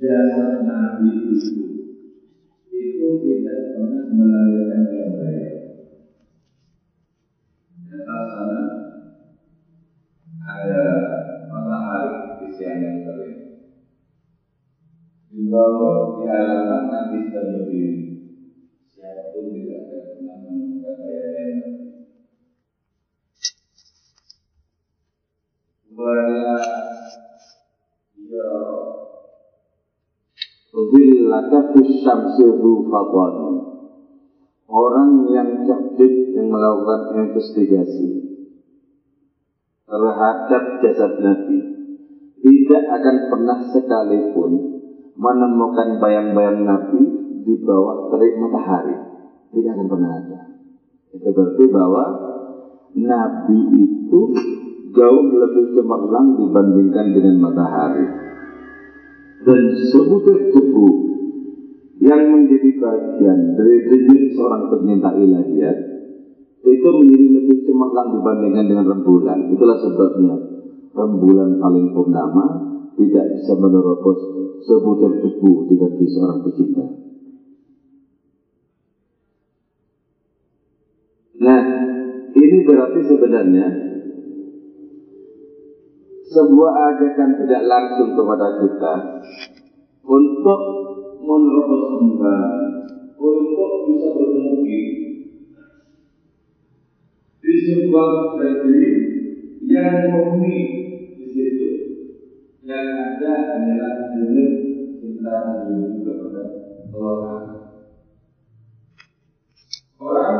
jasad 0.00 0.64
Nabi 0.64 1.12
itu 1.28 1.60
itu 2.72 3.08
tidak 3.20 3.60
pernah 3.76 4.04
melahirkan 4.16 4.82
yang 4.88 5.12
baik. 5.20 5.52
Di 7.84 7.92
atas 7.92 8.24
sana 8.32 8.60
ada 10.40 10.84
matahari 11.52 12.40
di 12.40 12.48
siang 12.56 12.80
yang 12.80 12.98
terik. 13.04 13.36
Di 15.28 15.44
di 15.44 16.24
halaman 16.24 16.82
Nabi 16.88 17.16
sedang 17.28 17.48
berdiri. 17.60 18.00
Tidak 18.96 19.20
pernah 20.16 20.36
menemukan 20.40 20.96
bayangan 20.96 21.48
Nabi. 21.60 21.84
Wala 25.92 26.69
Zillaka 30.70 31.74
fisyamsi 31.74 32.46
fadwani 32.86 33.58
Orang 34.70 35.26
yang 35.34 35.66
cerdik 35.66 36.30
yang 36.38 36.46
melakukan 36.46 37.26
investigasi 37.26 38.06
terhadap 39.90 40.62
jasad 40.78 41.18
Nabi 41.18 41.58
tidak 42.38 42.84
akan 42.86 43.16
pernah 43.34 43.58
sekalipun 43.74 44.50
menemukan 45.18 45.98
bayang-bayang 45.98 46.62
Nabi 46.62 47.02
di 47.42 47.54
bawah 47.66 48.14
terik 48.14 48.38
matahari. 48.38 48.96
Tidak 49.50 49.70
akan 49.74 49.86
pernah 49.90 50.10
ada. 50.22 50.40
Itu 51.10 51.28
berarti 51.34 51.64
bahwa 51.66 52.04
Nabi 52.94 53.58
itu 53.74 54.20
jauh 54.94 55.26
lebih 55.34 55.74
cemerlang 55.74 56.38
dibandingkan 56.38 57.06
dengan 57.10 57.36
matahari. 57.42 58.29
Dan 59.40 59.60
sebutir 59.88 60.52
debu 60.52 60.88
yang 62.00 62.22
menjadi 62.32 62.70
bagian 62.76 63.38
dari 63.56 63.76
denyut 63.88 64.22
seorang 64.36 64.68
pencinta 64.68 65.16
ilahiyat 65.16 65.76
itu 66.60 66.88
menjadi 66.92 67.26
lebih 67.40 67.58
cemerlang 67.64 68.08
dibandingkan 68.20 68.64
dengan 68.68 68.86
rembulan. 68.88 69.48
Itulah 69.48 69.78
sebabnya 69.80 70.36
rembulan 70.92 71.56
paling 71.56 71.92
purnama 71.96 72.46
tidak 73.00 73.26
bisa 73.36 73.52
menerobos 73.56 74.20
sebutir 74.60 75.12
debu 75.24 75.52
di 75.72 75.74
kaki 75.80 76.04
seorang 76.04 76.38
pecinta. 76.44 76.86
Nah, 81.40 81.62
ini 82.36 82.58
berarti 82.68 83.00
sebenarnya 83.08 83.66
sebuah 86.30 86.72
ajakan 86.94 87.30
tidak 87.42 87.62
langsung 87.66 88.14
kepada 88.14 88.46
kita. 88.62 88.94
Untuk 90.06 90.60
menerobos 91.20 91.84
kembali, 92.00 92.66
untuk 93.18 93.72
bisa 93.90 94.08
bermungkin 94.16 94.86
di 97.40 97.54
sebuah 97.66 98.10
negeri 98.38 98.90
yang 99.66 100.10
murni 100.10 100.58
di 101.14 101.26
situ 101.30 101.70
yang 102.64 102.90
ada 102.96 103.32
adalah 103.60 103.94
jenis 104.16 104.54
cinta 104.98 105.34
menuju 105.46 105.98
kepada 106.02 106.42
orang. 106.90 107.46
Orang 110.00 110.38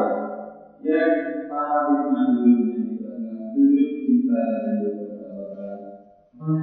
yang 0.83 1.15
paham 1.47 1.87
kepada 2.17 3.53
jenis 3.55 3.91
cinta 4.03 4.43
menuju 4.67 5.00
Alam 6.41 6.57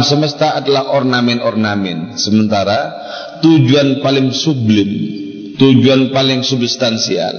semesta 0.00 0.56
adalah 0.56 0.96
ornamen-ornamen 0.96 2.16
Sementara 2.16 2.96
tujuan 3.44 4.00
paling 4.00 4.32
sublim 4.32 4.88
Tujuan 5.60 6.16
paling 6.16 6.40
substansial 6.40 7.36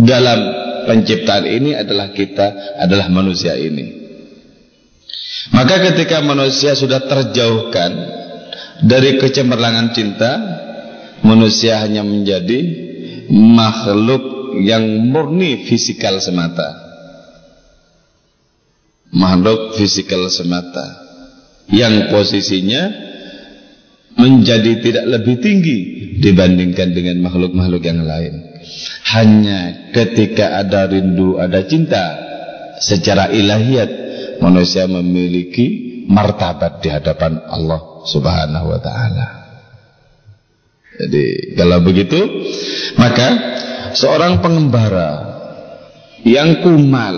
Dalam 0.00 0.40
penciptaan 0.88 1.44
ini 1.44 1.76
adalah 1.76 2.16
kita 2.16 2.80
Adalah 2.80 3.12
manusia 3.12 3.52
ini. 3.60 4.16
Maka 5.52 5.92
ketika 5.92 6.24
manusia 6.24 6.72
sudah 6.72 7.04
terjauhkan 7.04 7.92
Dari 8.80 9.20
kecemerlangan 9.20 9.92
cinta 9.92 10.64
Manusia 11.24 11.80
hanya 11.84 12.04
menjadi 12.04 12.84
Makhluk 13.32 14.56
yang 14.62 14.84
murni 15.10 15.64
fisikal 15.68 16.20
semata 16.20 16.86
Makhluk 19.14 19.78
fisikal 19.78 20.28
semata 20.28 21.06
yang 21.70 22.14
posisinya 22.14 23.06
menjadi 24.16 24.80
tidak 24.80 25.04
lebih 25.06 25.36
tinggi 25.44 25.78
dibandingkan 26.22 26.96
dengan 26.96 27.20
makhluk-makhluk 27.20 27.84
yang 27.84 28.02
lain. 28.06 28.34
Hanya 29.12 29.90
ketika 29.92 30.64
ada 30.64 30.88
rindu, 30.88 31.36
ada 31.36 31.62
cinta 31.68 32.04
secara 32.80 33.30
ilahiyat 33.30 33.90
manusia 34.40 34.88
memiliki 34.88 36.02
martabat 36.08 36.80
di 36.80 36.88
hadapan 36.90 37.44
Allah 37.46 37.80
Subhanahu 38.08 38.66
wa 38.72 38.80
taala. 38.80 39.26
Jadi 40.96 41.54
kalau 41.56 41.84
begitu 41.84 42.18
maka 42.96 43.28
seorang 43.92 44.40
pengembara 44.40 45.10
yang 46.24 46.64
kumal 46.64 47.16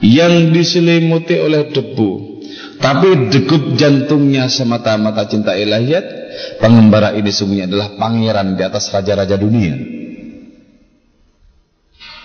yang 0.00 0.52
diselimuti 0.52 1.36
oleh 1.36 1.68
debu 1.68 2.40
tapi 2.80 3.28
degup 3.32 3.76
jantungnya 3.76 4.48
semata-mata 4.48 5.28
cinta 5.28 5.52
ilahiyat 5.56 6.24
Pengembara 6.58 7.14
ini 7.14 7.30
sungguhnya 7.30 7.66
adalah 7.70 7.94
pangeran 7.98 8.58
di 8.58 8.62
atas 8.64 8.90
raja-raja 8.90 9.36
dunia. 9.38 9.74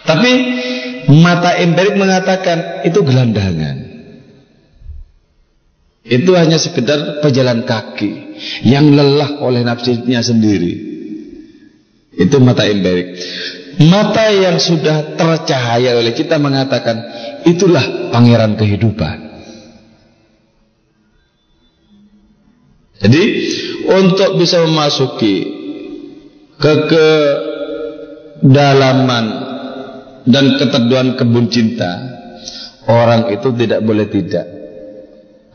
Tapi 0.06 0.32
mata 1.22 1.54
empirik 1.62 1.94
mengatakan 1.98 2.82
itu 2.88 3.00
gelandangan 3.06 3.89
Itu 6.10 6.34
hanya 6.34 6.58
sekedar 6.58 7.22
pejalan 7.22 7.70
kaki 7.70 8.34
Yang 8.66 8.86
lelah 8.98 9.38
oleh 9.46 9.62
nafsunya 9.62 10.26
sendiri. 10.26 10.74
Itu 12.18 12.42
mata 12.42 12.66
empirik 12.66 13.14
Mata 13.86 14.34
yang 14.34 14.58
sudah 14.58 15.14
tercahaya 15.16 16.02
oleh 16.02 16.12
kita 16.18 16.42
mengatakan 16.42 16.98
Itulah 17.48 18.12
pangeran 18.12 18.60
kehidupan. 18.60 19.30
Jadi 23.00 23.24
untuk 23.88 24.36
bisa 24.36 24.60
memasuki 24.68 25.48
ke 26.60 26.74
kedalaman 28.44 29.26
dan 30.28 30.60
keteduhan 30.60 31.16
kebun 31.16 31.48
cinta, 31.48 31.96
orang 32.92 33.32
itu 33.32 33.56
tidak 33.56 33.80
boleh 33.88 34.12
tidak 34.12 34.59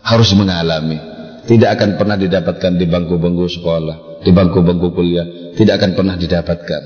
harus 0.04 0.30
mengalami. 0.36 1.00
Tidak 1.44 1.68
akan 1.76 2.00
pernah 2.00 2.16
didapatkan 2.16 2.72
di 2.76 2.88
bangku-bangku 2.88 3.48
sekolah, 3.48 4.24
di 4.24 4.32
bangku-bangku 4.32 4.96
kuliah, 4.96 5.52
tidak 5.56 5.80
akan 5.80 5.90
pernah 5.92 6.16
didapatkan. 6.16 6.82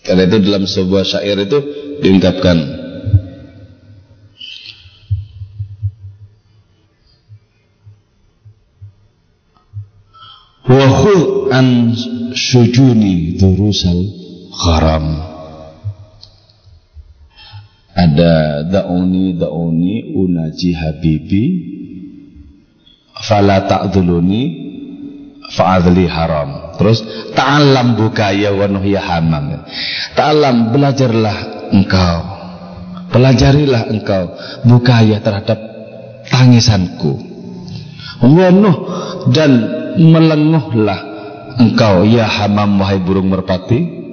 Karena 0.00 0.22
itu 0.24 0.36
dalam 0.38 0.64
sebuah 0.64 1.04
syair 1.04 1.36
itu 1.44 1.58
diungkapkan 2.00 2.56
wa 10.66 10.86
khudh 11.02 11.50
an 11.50 11.94
sujuni 12.34 13.38
durusal 13.38 13.98
gharam 14.50 15.35
ada 17.96 18.60
da'uni 18.68 19.40
da'uni 19.40 20.12
unaji 20.12 20.70
habibi 20.76 21.44
fala 23.24 23.64
ta'dhuluni 23.64 24.42
fa'adli 25.48 26.04
haram. 26.04 26.76
Terus 26.76 27.00
ta'allam 27.32 27.96
bukaya 27.96 28.52
wa 28.52 28.68
nuhya 28.68 29.00
hamam. 29.00 29.64
Ta'allam 30.12 30.76
belajarlah 30.76 31.72
engkau. 31.72 32.18
Pelajarilah 33.06 33.88
engkau 33.88 34.36
bukaya 34.68 35.16
terhadap 35.24 35.56
tangisanku. 36.28 37.16
Wa 38.20 38.52
nuh 38.52 38.76
dan 39.32 39.52
melenguhlah 39.96 41.00
engkau 41.56 42.04
ya 42.04 42.28
hamam 42.28 42.76
wahai 42.76 43.00
burung 43.00 43.32
merpati. 43.32 44.04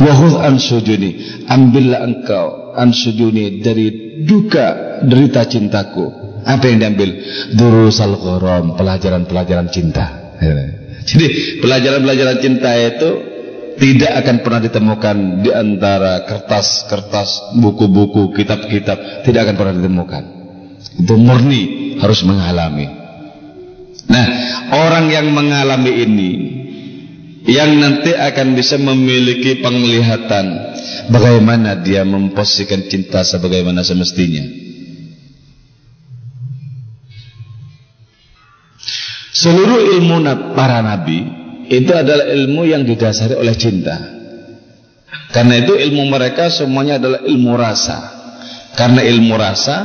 Wa 0.00 0.42
an 0.42 0.58
sujuni 0.58 1.44
ambillah 1.46 2.02
engkau 2.02 2.69
an 2.80 2.96
sujuni 2.96 3.60
dari 3.60 4.20
duka 4.24 5.00
derita 5.04 5.44
cintaku. 5.44 6.08
Apa 6.40 6.72
yang 6.72 6.80
diambil? 6.80 7.20
Durusal 7.52 8.16
gharam, 8.16 8.80
pelajaran-pelajaran 8.80 9.68
cinta. 9.68 10.36
Jadi 11.04 11.60
pelajaran-pelajaran 11.60 12.38
cinta 12.40 12.72
itu 12.80 13.10
tidak 13.76 14.12
akan 14.24 14.36
pernah 14.44 14.60
ditemukan 14.64 15.16
di 15.44 15.50
antara 15.52 16.24
kertas-kertas, 16.24 17.56
buku-buku, 17.60 18.32
kitab-kitab, 18.36 19.24
tidak 19.24 19.48
akan 19.48 19.56
pernah 19.56 19.74
ditemukan. 19.80 20.22
Itu 21.00 21.16
murni 21.16 21.96
harus 22.00 22.20
mengalami. 22.24 22.88
Nah, 24.10 24.26
orang 24.74 25.12
yang 25.12 25.32
mengalami 25.32 25.92
ini 25.92 26.30
yang 27.50 27.82
nanti 27.82 28.14
akan 28.14 28.54
bisa 28.54 28.78
memiliki 28.78 29.58
penglihatan 29.58 30.46
bagaimana 31.10 31.74
dia 31.82 32.06
memposisikan 32.06 32.86
cinta 32.86 33.26
sebagaimana 33.26 33.82
semestinya. 33.82 34.46
Seluruh 39.34 39.98
ilmu 39.98 40.22
para 40.54 40.78
nabi 40.78 41.26
itu 41.66 41.90
adalah 41.90 42.30
ilmu 42.30 42.70
yang 42.70 42.86
didasari 42.86 43.34
oleh 43.34 43.54
cinta. 43.58 43.98
Karena 45.30 45.62
itu 45.62 45.74
ilmu 45.74 46.06
mereka 46.10 46.50
semuanya 46.50 46.98
adalah 47.02 47.22
ilmu 47.22 47.54
rasa. 47.54 47.98
Karena 48.74 49.02
ilmu 49.02 49.34
rasa, 49.34 49.76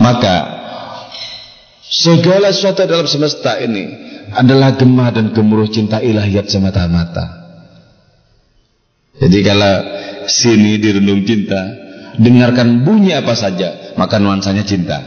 maka 0.00 0.36
segala 1.88 2.52
sesuatu 2.52 2.84
dalam 2.84 3.08
semesta 3.08 3.56
ini 3.60 4.05
adalah 4.36 4.76
gemah 4.76 5.10
dan 5.16 5.32
gemuruh 5.32 5.68
cinta 5.72 6.04
ilahiyat 6.04 6.46
semata-mata. 6.46 7.48
Jadi 9.16 9.38
kalau 9.40 9.74
sini 10.28 10.76
dirundung 10.76 11.24
cinta, 11.24 11.62
dengarkan 12.20 12.84
bunyi 12.84 13.16
apa 13.16 13.32
saja, 13.32 13.96
maka 13.96 14.20
nuansanya 14.20 14.64
cinta. 14.68 15.00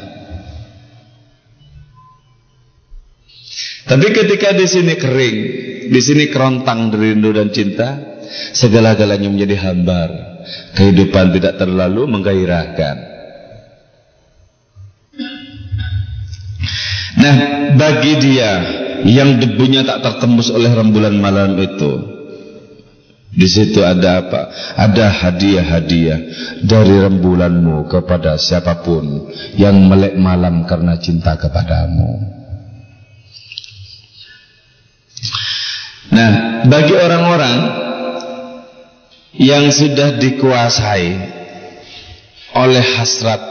Tapi 3.86 4.08
ketika 4.14 4.54
di 4.54 4.66
sini 4.70 4.94
kering, 4.98 5.38
di 5.90 6.02
sini 6.02 6.30
kerontang 6.30 6.94
rindu 6.94 7.34
dan 7.34 7.50
cinta, 7.54 8.22
segala-galanya 8.54 9.30
menjadi 9.30 9.56
hambar. 9.70 10.10
Kehidupan 10.74 11.34
tidak 11.38 11.62
terlalu 11.62 12.10
menggairahkan. 12.10 12.96
Nah, 17.20 17.36
bagi 17.76 18.14
dia 18.18 18.54
yang 19.08 19.40
debunya 19.40 19.86
tak 19.88 20.04
tertembus 20.04 20.52
oleh 20.52 20.72
rembulan 20.74 21.16
malam 21.16 21.56
itu, 21.60 22.20
di 23.30 23.46
situ 23.46 23.86
ada 23.86 24.26
apa? 24.26 24.50
Ada 24.74 25.06
hadiah-hadiah 25.14 26.20
dari 26.66 26.96
rembulanmu 26.98 27.86
kepada 27.86 28.42
siapa 28.42 28.82
pun 28.82 29.30
yang 29.54 29.78
melek 29.86 30.18
malam 30.18 30.66
karena 30.66 30.98
cinta 30.98 31.38
kepadamu. 31.38 32.40
Nah, 36.10 36.32
bagi 36.66 36.96
orang-orang 36.98 37.58
yang 39.38 39.70
sudah 39.70 40.18
dikuasai 40.18 41.10
oleh 42.58 42.86
hasrat 42.98 43.42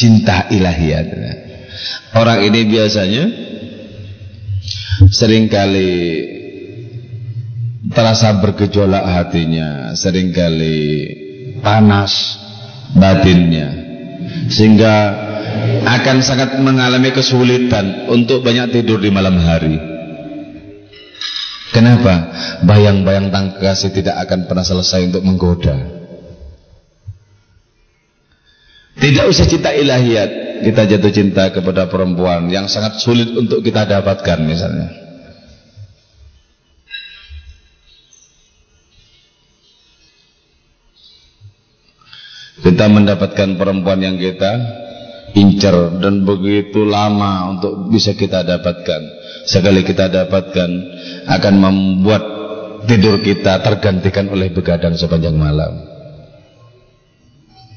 cinta 0.00 0.48
ilahiyat, 0.48 1.06
orang 2.16 2.40
ini 2.40 2.60
biasanya 2.72 3.24
sering 5.12 5.52
kali 5.52 5.92
terasa 7.92 8.32
bergejolak 8.40 9.04
hatinya, 9.04 9.92
sering 9.92 10.32
kali 10.32 10.78
panas 11.60 12.40
batinnya, 12.96 13.68
sehingga 14.48 14.94
akan 15.86 16.16
sangat 16.24 16.58
mengalami 16.60 17.12
kesulitan 17.12 18.10
untuk 18.10 18.42
banyak 18.42 18.72
tidur 18.72 18.98
di 18.98 19.10
malam 19.12 19.36
hari. 19.38 19.76
Kenapa? 21.70 22.32
Bayang-bayang 22.64 23.28
tentang 23.28 23.60
kekasih 23.60 23.92
tidak 23.92 24.16
akan 24.24 24.48
pernah 24.48 24.64
selesai 24.64 25.12
untuk 25.12 25.22
menggoda. 25.28 25.76
Tidak 28.96 29.28
usah 29.28 29.44
cinta 29.44 29.76
ilahiyat, 29.76 30.45
kita 30.64 30.82
jatuh 30.86 31.12
cinta 31.12 31.50
kepada 31.52 31.90
perempuan 31.90 32.48
yang 32.48 32.70
sangat 32.70 33.02
sulit 33.02 33.32
untuk 33.34 33.60
kita 33.60 33.84
dapatkan 33.84 34.38
misalnya. 34.46 34.88
Kita 42.56 42.88
mendapatkan 42.88 43.60
perempuan 43.60 44.00
yang 44.00 44.16
kita 44.16 44.52
incar 45.36 46.00
dan 46.00 46.24
begitu 46.24 46.88
lama 46.88 47.52
untuk 47.52 47.92
bisa 47.92 48.16
kita 48.16 48.42
dapatkan. 48.42 49.00
Sekali 49.46 49.84
kita 49.84 50.08
dapatkan 50.08 50.70
akan 51.28 51.54
membuat 51.60 52.22
tidur 52.88 53.20
kita 53.20 53.60
tergantikan 53.60 54.32
oleh 54.32 54.50
begadang 54.50 54.96
sepanjang 54.96 55.36
malam. 55.36 55.78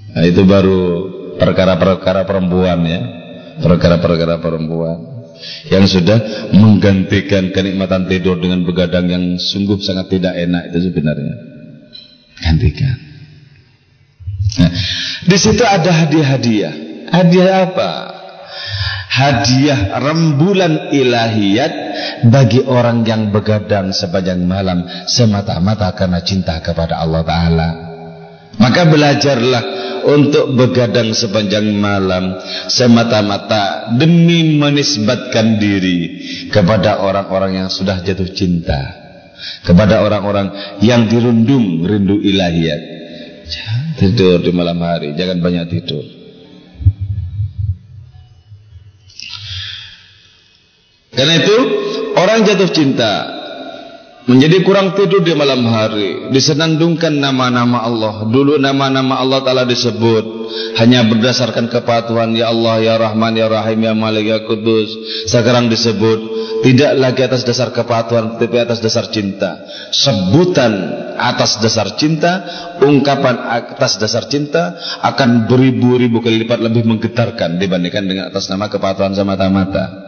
Nah, 0.09 0.23
itu 0.25 0.41
baru 0.47 0.83
perkara-perkara 1.39 2.27
perempuan 2.27 2.79
ya, 2.83 3.01
perkara-perkara 3.63 4.43
perempuan 4.43 4.97
yang 5.71 5.87
sudah 5.87 6.51
menggantikan 6.51 7.55
kenikmatan 7.55 8.11
tidur 8.11 8.35
dengan 8.37 8.67
begadang 8.67 9.07
yang 9.07 9.23
sungguh 9.39 9.79
sangat 9.79 10.11
tidak 10.11 10.35
enak 10.35 10.69
itu 10.69 10.91
sebenarnya. 10.91 11.35
Gantikan. 12.39 12.97
Nah, 14.59 14.71
di 15.23 15.37
situ 15.39 15.63
ada 15.63 15.91
hadiah-hadiah. 16.03 16.75
Hadiah 17.09 17.49
apa? 17.71 18.19
hadiah 19.19 19.99
rembulan 19.99 20.93
ilahiyat 20.95 21.73
bagi 22.31 22.63
orang 22.63 23.03
yang 23.03 23.33
begadang 23.35 23.91
sepanjang 23.91 24.39
malam 24.47 24.87
semata-mata 25.09 25.91
karena 25.91 26.23
cinta 26.23 26.55
kepada 26.63 27.03
Allah 27.03 27.25
Ta'ala 27.27 27.88
maka 28.59 28.85
belajarlah 28.91 29.63
untuk 30.03 30.51
begadang 30.55 31.15
sepanjang 31.15 31.79
malam 31.79 32.35
semata-mata 32.67 33.95
demi 33.95 34.59
menisbatkan 34.59 35.57
diri 35.59 35.99
kepada 36.51 36.99
orang-orang 36.99 37.63
yang 37.63 37.69
sudah 37.71 38.03
jatuh 38.03 38.29
cinta 38.35 38.79
kepada 39.63 40.03
orang-orang 40.03 40.51
yang 40.83 41.07
dirundung 41.07 41.87
rindu 41.87 42.19
ilahiyat 42.19 42.81
tidur 43.95 44.43
di 44.43 44.51
malam 44.51 44.79
hari 44.79 45.15
jangan 45.15 45.39
banyak 45.39 45.65
tidur. 45.71 46.05
Karena 51.09 51.35
itu 51.35 51.57
orang 52.15 52.47
jatuh 52.47 52.69
cinta 52.71 53.38
menjadi 54.29 54.61
kurang 54.61 54.93
tidur 54.93 55.25
di 55.25 55.33
malam 55.33 55.65
hari, 55.65 56.29
disenandungkan 56.29 57.17
nama-nama 57.17 57.81
Allah. 57.81 58.29
Dulu 58.29 58.61
nama-nama 58.61 59.17
Allah 59.17 59.41
Taala 59.41 59.65
disebut 59.65 60.53
hanya 60.77 61.01
berdasarkan 61.09 61.65
kepatuhan 61.65 62.37
ya 62.37 62.53
Allah, 62.53 62.77
ya 62.77 62.95
Rahman, 63.01 63.33
ya 63.33 63.49
Rahim, 63.49 63.81
ya 63.81 63.97
Malik, 63.97 64.29
ya 64.29 64.39
Kudus. 64.45 64.93
Sekarang 65.25 65.65
disebut 65.65 66.19
tidak 66.61 66.93
lagi 67.01 67.25
atas 67.25 67.41
dasar 67.41 67.73
kepatuhan, 67.73 68.37
tapi 68.37 68.61
atas 68.61 68.77
dasar 68.85 69.09
cinta. 69.09 69.65
Sebutan 69.89 70.73
atas 71.17 71.57
dasar 71.57 71.97
cinta, 71.97 72.45
ungkapan 72.85 73.33
atas 73.49 73.97
dasar 73.97 74.29
cinta 74.29 74.77
akan 75.01 75.49
beribu-ribu 75.49 76.21
kali 76.21 76.45
lipat 76.45 76.61
lebih 76.61 76.85
menggetarkan 76.85 77.57
dibandingkan 77.57 78.05
dengan 78.05 78.23
atas 78.29 78.45
nama 78.45 78.69
kepatuhan 78.69 79.17
semata-mata. 79.17 80.05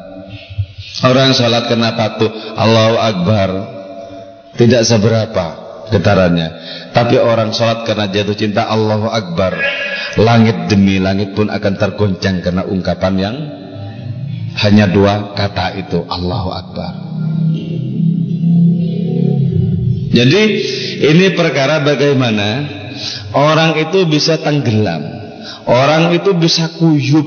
Orang 1.01 1.33
sholat 1.33 1.65
kena 1.65 1.97
patuh 1.97 2.29
Allahu 2.53 2.95
Akbar 2.99 3.80
Tidak 4.55 4.81
seberapa 4.83 5.45
getarannya. 5.91 6.49
Tapi 6.91 7.19
orang 7.19 7.51
sholat 7.51 7.83
karena 7.87 8.07
jatuh 8.11 8.35
cinta 8.35 8.67
Allahu 8.67 9.07
Akbar. 9.11 9.55
Langit 10.19 10.67
demi 10.67 10.99
langit 10.99 11.31
pun 11.31 11.47
akan 11.47 11.73
tergoncang 11.79 12.43
Karena 12.43 12.67
ungkapan 12.67 13.15
yang 13.15 13.37
Hanya 14.51 14.91
dua 14.91 15.31
kata 15.31 15.79
itu 15.79 16.03
Allahu 16.11 16.49
Akbar. 16.51 16.93
Jadi 20.11 20.41
ini 21.07 21.31
perkara 21.31 21.79
bagaimana? 21.87 22.79
Orang 23.31 23.79
itu 23.79 24.03
bisa 24.11 24.35
tenggelam. 24.43 24.99
Orang 25.63 26.11
itu 26.11 26.35
bisa 26.35 26.67
kuyup. 26.75 27.23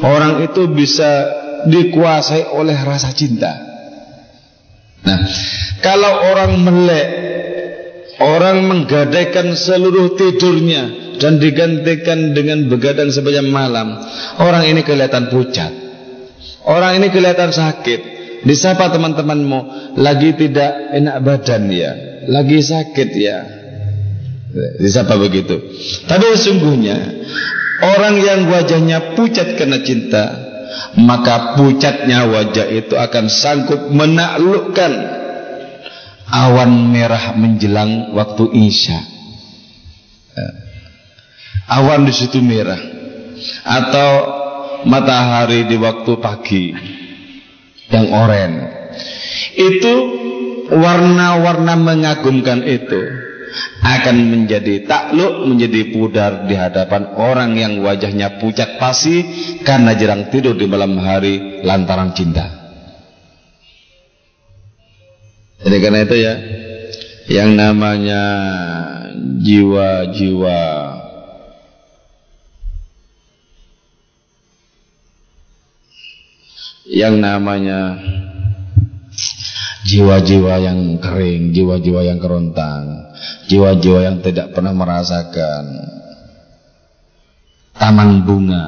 Orang 0.00 0.40
itu 0.40 0.64
bisa 0.72 1.28
dikuasai 1.68 2.56
oleh 2.56 2.74
rasa 2.80 3.12
cinta. 3.12 3.52
Nah, 5.02 5.18
kalau 5.82 6.30
orang 6.30 6.62
melek, 6.62 7.08
orang 8.22 8.70
menggadaikan 8.70 9.58
seluruh 9.58 10.14
tidurnya 10.14 11.16
dan 11.18 11.42
digantikan 11.42 12.32
dengan 12.32 12.70
begadang 12.70 13.10
sepanjang 13.10 13.50
malam, 13.50 13.98
orang 14.38 14.62
ini 14.70 14.86
kelihatan 14.86 15.26
pucat. 15.26 15.74
Orang 16.62 17.02
ini 17.02 17.10
kelihatan 17.10 17.50
sakit. 17.50 18.00
Disapa 18.46 18.90
teman-temanmu, 18.94 19.94
lagi 19.98 20.34
tidak 20.34 20.94
enak 20.94 21.16
badan 21.22 21.66
ya, 21.70 21.92
lagi 22.30 22.58
sakit 22.62 23.10
ya. 23.14 23.38
Disapa 24.78 25.18
begitu. 25.18 25.58
Tapi 26.06 26.26
sesungguhnya 26.38 26.98
orang 27.82 28.18
yang 28.22 28.40
wajahnya 28.46 29.18
pucat 29.18 29.58
karena 29.58 29.82
cinta, 29.82 30.24
maka 30.98 31.54
pucatnya 31.58 32.26
wajah 32.30 32.66
itu 32.70 32.94
akan 32.98 33.26
sanggup 33.30 33.90
menaklukkan 33.90 35.21
awan 36.32 36.88
merah 36.88 37.36
menjelang 37.36 38.16
waktu 38.16 38.48
isya. 38.56 39.00
Awan 41.68 42.08
di 42.08 42.12
situ 42.16 42.40
merah 42.40 42.80
atau 43.62 44.10
matahari 44.88 45.68
di 45.68 45.76
waktu 45.76 46.12
pagi 46.18 46.72
yang 47.92 48.08
oranye. 48.10 48.66
Itu 49.52 49.94
warna-warna 50.72 51.76
mengagumkan 51.76 52.64
itu 52.64 53.00
akan 53.84 54.16
menjadi 54.32 54.88
takluk, 54.88 55.44
menjadi 55.44 55.92
pudar 55.92 56.48
di 56.48 56.56
hadapan 56.56 57.12
orang 57.20 57.52
yang 57.56 57.84
wajahnya 57.84 58.40
pucat 58.40 58.80
pasi 58.80 59.20
karena 59.60 59.92
jarang 59.92 60.32
tidur 60.32 60.56
di 60.56 60.64
malam 60.64 60.96
hari 60.96 61.60
lantaran 61.60 62.16
cinta. 62.16 62.61
Jadi 65.62 65.76
karena 65.78 65.98
itu 66.02 66.16
ya, 66.18 66.34
yang 67.30 67.54
namanya 67.54 68.22
jiwa-jiwa 69.42 70.62
yang 76.92 77.14
namanya 77.22 77.94
jiwa-jiwa 79.86 80.54
yang 80.60 80.98
kering, 80.98 81.54
jiwa-jiwa 81.54 82.00
yang 82.10 82.18
kerontang, 82.18 83.14
jiwa-jiwa 83.46 83.98
yang 84.02 84.16
tidak 84.18 84.50
pernah 84.50 84.74
merasakan 84.74 85.64
taman 87.78 88.26
bunga 88.26 88.64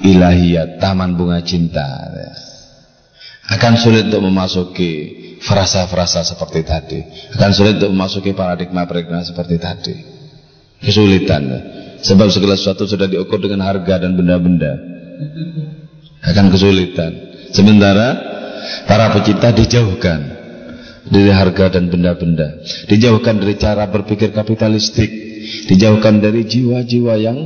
ilahiyat, 0.00 0.80
taman 0.80 1.20
bunga 1.20 1.44
cinta. 1.44 2.08
Akan 3.50 3.76
sulit 3.76 4.08
untuk 4.08 4.30
memasuki 4.30 5.19
frasa-frasa 5.40 6.22
seperti 6.22 6.60
tadi. 6.62 7.00
Akan 7.34 7.50
sulit 7.56 7.80
untuk 7.80 7.92
memasuki 7.96 8.36
paradigma-paradigma 8.36 9.24
seperti 9.24 9.56
tadi. 9.56 9.94
Kesulitan. 10.80 11.42
Sebab 12.00 12.32
segala 12.32 12.56
sesuatu 12.56 12.88
sudah 12.88 13.08
diukur 13.08 13.40
dengan 13.40 13.64
harga 13.64 14.00
dan 14.00 14.16
benda-benda. 14.16 14.72
Akan 16.24 16.52
kesulitan. 16.52 17.12
Sementara 17.52 18.16
para 18.84 19.12
pecinta 19.16 19.52
dijauhkan 19.52 20.40
dari 21.10 21.32
harga 21.32 21.74
dan 21.76 21.90
benda-benda, 21.90 22.60
dijauhkan 22.86 23.40
dari 23.40 23.56
cara 23.56 23.88
berpikir 23.88 24.30
kapitalistik, 24.30 25.10
dijauhkan 25.66 26.22
dari 26.22 26.46
jiwa-jiwa 26.46 27.14
yang 27.18 27.38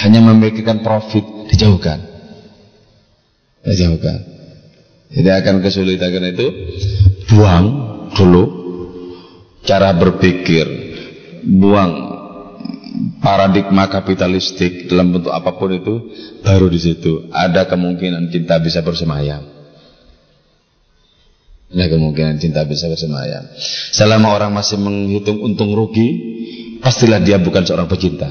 hanya 0.00 0.20
memikirkan 0.24 0.80
profit, 0.80 1.22
dijauhkan. 1.52 2.00
Dijauhkan. 3.62 4.18
Jadi 5.12 5.28
akan 5.28 5.60
kesulitan 5.60 6.08
karena 6.08 6.32
itu 6.32 6.46
buang 7.28 7.64
dulu 8.16 8.44
cara 9.62 9.92
berpikir, 9.92 10.64
buang 11.44 12.12
paradigma 13.20 13.88
kapitalistik 13.88 14.88
dalam 14.88 15.12
bentuk 15.14 15.32
apa 15.32 15.56
pun 15.56 15.72
itu 15.72 15.94
baru 16.44 16.68
di 16.68 16.80
situ 16.80 17.28
ada 17.32 17.68
kemungkinan 17.68 18.32
cinta 18.32 18.56
bisa 18.58 18.80
bersemayam. 18.80 19.52
Ada 21.72 21.88
kemungkinan 21.88 22.36
cinta 22.36 22.68
bisa 22.68 22.84
bersemayam. 22.84 23.48
Selama 23.96 24.36
orang 24.36 24.52
masih 24.52 24.76
menghitung 24.76 25.40
untung 25.40 25.72
rugi, 25.72 26.08
pastilah 26.84 27.16
dia 27.24 27.40
bukan 27.40 27.64
seorang 27.64 27.88
pecinta. 27.88 28.28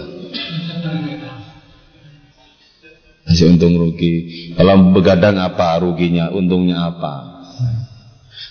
Masih 3.32 3.48
untung 3.48 3.80
rugi. 3.80 4.14
Kalau 4.60 4.92
begadang 4.92 5.40
apa 5.40 5.80
ruginya, 5.80 6.28
untungnya 6.36 6.92
apa? 6.92 7.32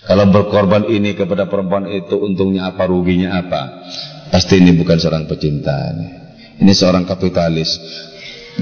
Kalau 0.08 0.32
berkorban 0.32 0.88
ini 0.88 1.12
kepada 1.12 1.44
perempuan 1.52 1.84
itu 1.92 2.16
untungnya 2.16 2.72
apa, 2.72 2.88
ruginya 2.88 3.36
apa? 3.36 3.84
Pasti 4.32 4.56
ini 4.56 4.72
bukan 4.72 4.96
seorang 4.96 5.28
pecinta 5.28 5.76
ini. 5.92 6.72
Seorang 6.72 7.04
kapitalis. 7.04 7.76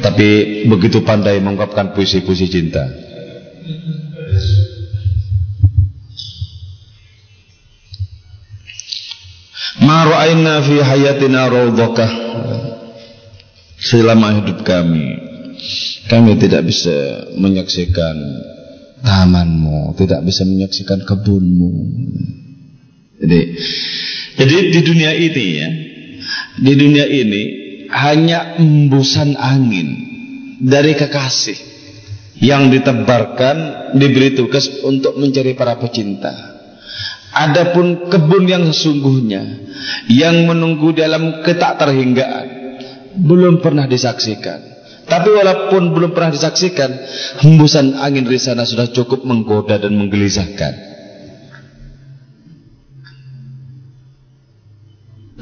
Tapi 0.02 0.62
begitu 0.66 1.06
pandai 1.06 1.38
mengungkapkan 1.38 1.94
puisi-puisi 1.94 2.50
cinta. 2.50 2.82
Ma 9.86 10.02
ra'ayna 10.02 10.66
fi 10.66 10.82
hayatina 10.82 11.46
selama 13.78 14.42
hidup 14.42 14.66
kami 14.66 15.28
kami 16.08 16.40
tidak 16.40 16.64
bisa 16.64 17.28
menyaksikan 17.36 18.16
tamanmu, 19.04 19.94
tidak 19.94 20.24
bisa 20.24 20.42
menyaksikan 20.48 21.04
kebunmu. 21.04 21.72
Jadi 23.18 23.40
jadi 24.38 24.56
di 24.72 24.80
dunia 24.82 25.12
ini 25.12 25.46
ya, 25.58 25.68
di 26.58 26.72
dunia 26.74 27.06
ini 27.06 27.42
hanya 27.92 28.56
embusan 28.56 29.36
angin 29.36 29.88
dari 30.64 30.96
kekasih 30.96 31.58
yang 32.38 32.70
ditebarkan 32.70 33.90
diberi 33.98 34.38
tugas 34.38 34.70
untuk 34.86 35.18
mencari 35.18 35.58
para 35.58 35.76
pecinta. 35.76 36.56
Adapun 37.28 38.08
kebun 38.08 38.48
yang 38.48 38.64
sesungguhnya 38.72 39.42
yang 40.08 40.48
menunggu 40.48 40.96
dalam 40.96 41.44
ketak 41.44 41.76
terhinggaan 41.76 42.46
belum 43.18 43.60
pernah 43.60 43.84
disaksikan. 43.84 44.77
Tapi 45.08 45.28
walaupun 45.32 45.96
belum 45.96 46.12
pernah 46.12 46.28
disaksikan, 46.28 46.90
hembusan 47.40 47.96
angin 47.96 48.28
di 48.28 48.36
sana 48.36 48.68
sudah 48.68 48.92
cukup 48.92 49.24
menggoda 49.24 49.80
dan 49.80 49.96
menggelisahkan. 49.96 50.72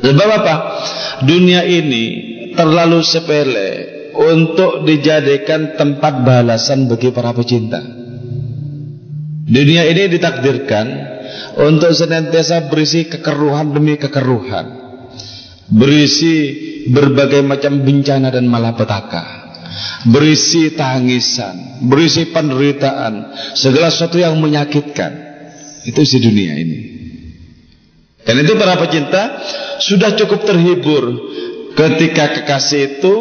Sebab 0.06 0.28
apa? 0.38 0.54
Dunia 1.26 1.66
ini 1.66 2.04
terlalu 2.54 3.02
sepele 3.02 3.70
untuk 4.14 4.86
dijadikan 4.86 5.74
tempat 5.74 6.22
balasan 6.22 6.86
bagi 6.86 7.10
para 7.10 7.34
pecinta. 7.34 7.82
Dunia 9.46 9.82
ini 9.86 10.06
ditakdirkan 10.10 10.86
untuk 11.58 11.90
senantiasa 11.90 12.70
berisi 12.70 13.10
kekeruhan 13.10 13.74
demi 13.74 13.98
kekeruhan. 13.98 14.86
Berisi 15.66 16.34
berbagai 16.86 17.42
macam 17.42 17.82
bencana 17.82 18.30
dan 18.30 18.46
malapetaka. 18.46 19.45
Berisi 20.08 20.72
tangisan, 20.72 21.84
berisi 21.84 22.30
penderitaan, 22.30 23.32
segala 23.56 23.92
sesuatu 23.92 24.16
yang 24.16 24.38
menyakitkan. 24.40 25.12
Itu 25.86 26.02
si 26.02 26.18
dunia 26.18 26.54
ini. 26.58 26.78
Dan 28.26 28.42
itu 28.42 28.58
para 28.58 28.74
pecinta 28.82 29.38
sudah 29.78 30.18
cukup 30.18 30.42
terhibur 30.42 31.04
ketika 31.78 32.34
kekasih 32.34 32.98
itu 32.98 33.14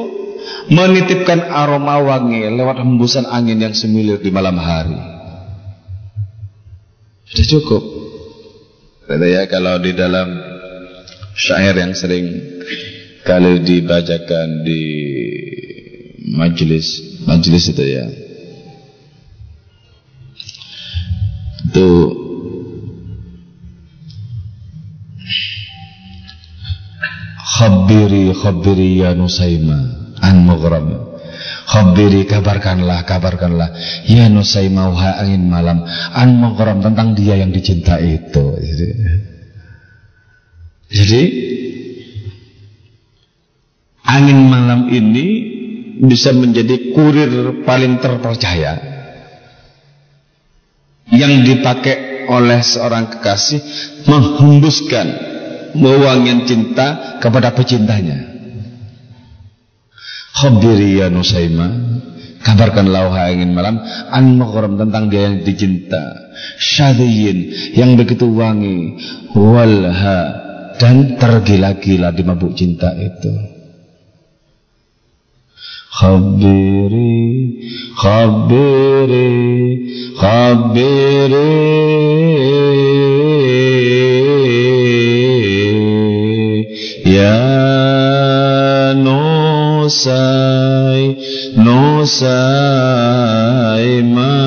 menitipkan 0.73 1.45
aroma 1.45 2.01
wangi 2.01 2.49
lewat 2.49 2.81
hembusan 2.81 3.29
angin 3.29 3.61
yang 3.61 3.77
semilir 3.77 4.17
di 4.17 4.33
malam 4.33 4.57
hari. 4.57 4.97
Sudah 7.29 7.47
cukup. 7.57 7.83
Kata 9.05 9.25
ya 9.29 9.45
kalau 9.45 9.77
di 9.77 9.93
dalam 9.93 10.33
syair 11.37 11.77
yang 11.77 11.93
sering 11.93 12.25
kali 13.21 13.61
dibacakan 13.61 14.65
di 14.65 14.83
majelis 16.33 17.21
majelis 17.29 17.69
itu 17.69 17.85
ya. 17.85 18.05
Itu 21.65 21.89
Khabiri 27.55 28.35
khabiri 28.35 28.99
ya 28.99 29.15
Nusaima 29.15 29.79
an 30.19 30.43
mughram. 30.43 30.91
Khabiri 31.71 32.27
kabarkanlah 32.27 33.07
kabarkanlah. 33.07 33.71
Ya 34.03 34.27
Nusaima 34.27 34.91
wahai 34.91 35.23
angin 35.23 35.47
malam 35.47 35.87
an 36.11 36.29
mughram 36.35 36.83
tentang 36.83 37.15
dia 37.15 37.39
yang 37.39 37.55
dicintai 37.55 38.19
itu. 38.19 38.45
Jadi, 38.59 38.87
jadi 40.91 41.23
angin 44.03 44.39
malam 44.51 44.91
ini 44.91 45.54
bisa 46.03 46.35
menjadi 46.35 46.91
kurir 46.91 47.63
paling 47.63 47.99
terpercaya 48.03 48.95
yang 51.13 51.45
dipakai 51.45 52.27
oleh 52.27 52.59
seorang 52.65 53.07
kekasih 53.13 53.61
menghembuskan 54.09 55.07
wewangian 55.77 56.43
cinta 56.49 57.19
kepada 57.21 57.53
pecintanya. 57.53 58.35
Khabiri 60.35 60.99
ya 60.99 61.07
Nusaima 61.07 61.71
Kabarkanlah 62.43 63.07
wahai 63.07 63.39
angin 63.39 63.55
malam 63.55 63.79
An 64.11 64.35
maghram 64.35 64.75
tentang 64.75 65.07
dia 65.07 65.31
yang 65.31 65.47
dicinta 65.47 66.27
Syadiyin 66.59 67.71
Yang 67.71 68.03
begitu 68.03 68.27
wangi 68.35 68.99
Walha 69.31 70.19
Dan 70.75 71.15
tergila-gila 71.15 72.11
di 72.11 72.23
mabuk 72.27 72.51
cinta 72.51 72.91
itu 72.99 73.54
خبري 75.99 77.49
خبري 77.95 79.79
خبري 80.15 81.55
يا 87.05 88.93
نوساي 88.93 91.15
نوساي 91.57 92.31
ماي 94.01 94.44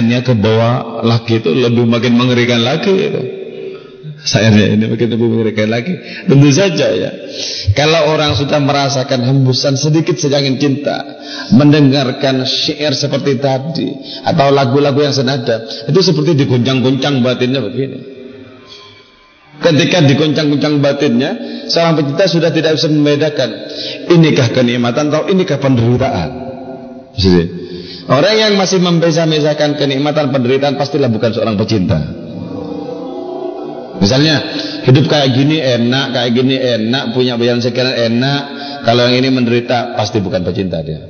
Syairnya 0.00 0.24
ke 0.24 0.32
bawah 0.32 1.04
lagi 1.04 1.44
itu 1.44 1.52
lebih 1.52 1.84
makin 1.84 2.16
mengerikan 2.16 2.64
lagi 2.64 2.88
itu. 2.88 3.22
Syairnya 4.24 4.72
ini 4.72 4.88
makin 4.88 5.12
lebih 5.12 5.28
mengerikan 5.28 5.68
lagi. 5.68 5.92
Tentu 6.24 6.48
saja 6.48 6.88
ya. 6.88 7.12
Kalau 7.76 8.16
orang 8.16 8.32
sudah 8.32 8.56
merasakan 8.64 9.28
hembusan 9.28 9.76
sedikit 9.76 10.16
sejangin 10.16 10.56
cinta, 10.56 11.04
mendengarkan 11.52 12.48
syair 12.48 12.96
seperti 12.96 13.36
tadi 13.44 13.92
atau 14.24 14.48
lagu-lagu 14.48 15.04
yang 15.04 15.12
senada, 15.12 15.68
itu 15.84 16.00
seperti 16.00 16.32
diguncang-guncang 16.32 17.20
batinnya 17.20 17.60
begini. 17.60 18.00
Ketika 19.60 20.00
diguncang-guncang 20.00 20.80
batinnya, 20.80 21.30
seorang 21.68 22.00
pecinta 22.00 22.24
sudah 22.24 22.48
tidak 22.48 22.80
bisa 22.80 22.88
membedakan 22.88 23.50
inikah 24.08 24.48
kenikmatan 24.48 25.12
atau 25.12 25.28
inikah 25.28 25.60
penderitaan. 25.60 26.30
Jadi, 27.20 27.59
Orang 28.10 28.34
yang 28.34 28.58
masih 28.58 28.82
membeza-bezakan 28.82 29.78
kenikmatan 29.78 30.34
penderitaan 30.34 30.74
pastilah 30.74 31.06
bukan 31.06 31.30
seorang 31.30 31.54
pecinta. 31.54 32.02
Misalnya 34.02 34.42
hidup 34.82 35.06
kayak 35.06 35.30
gini 35.30 35.62
enak, 35.62 36.18
kayak 36.18 36.30
gini 36.34 36.56
enak, 36.58 37.14
punya 37.14 37.38
bayaran 37.38 37.62
sekian 37.62 37.86
enak. 37.86 38.42
Kalau 38.82 39.06
yang 39.06 39.22
ini 39.22 39.30
menderita 39.30 39.94
pasti 39.94 40.18
bukan 40.18 40.42
pecinta 40.42 40.82
dia. 40.82 41.06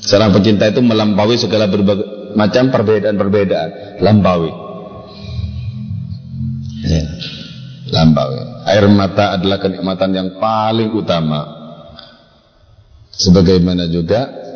Seorang 0.00 0.32
pecinta 0.32 0.64
itu 0.64 0.80
melampaui 0.80 1.36
segala 1.36 1.68
berbagai 1.68 2.32
macam 2.32 2.72
perbedaan-perbedaan, 2.72 4.00
lampaui. 4.00 4.52
Ya. 6.88 7.04
Lampaui. 7.92 8.64
Air 8.64 8.88
mata 8.88 9.36
adalah 9.36 9.60
kenikmatan 9.60 10.10
yang 10.16 10.28
paling 10.40 10.88
utama. 10.96 11.44
Sebagaimana 13.12 13.90
juga 13.92 14.47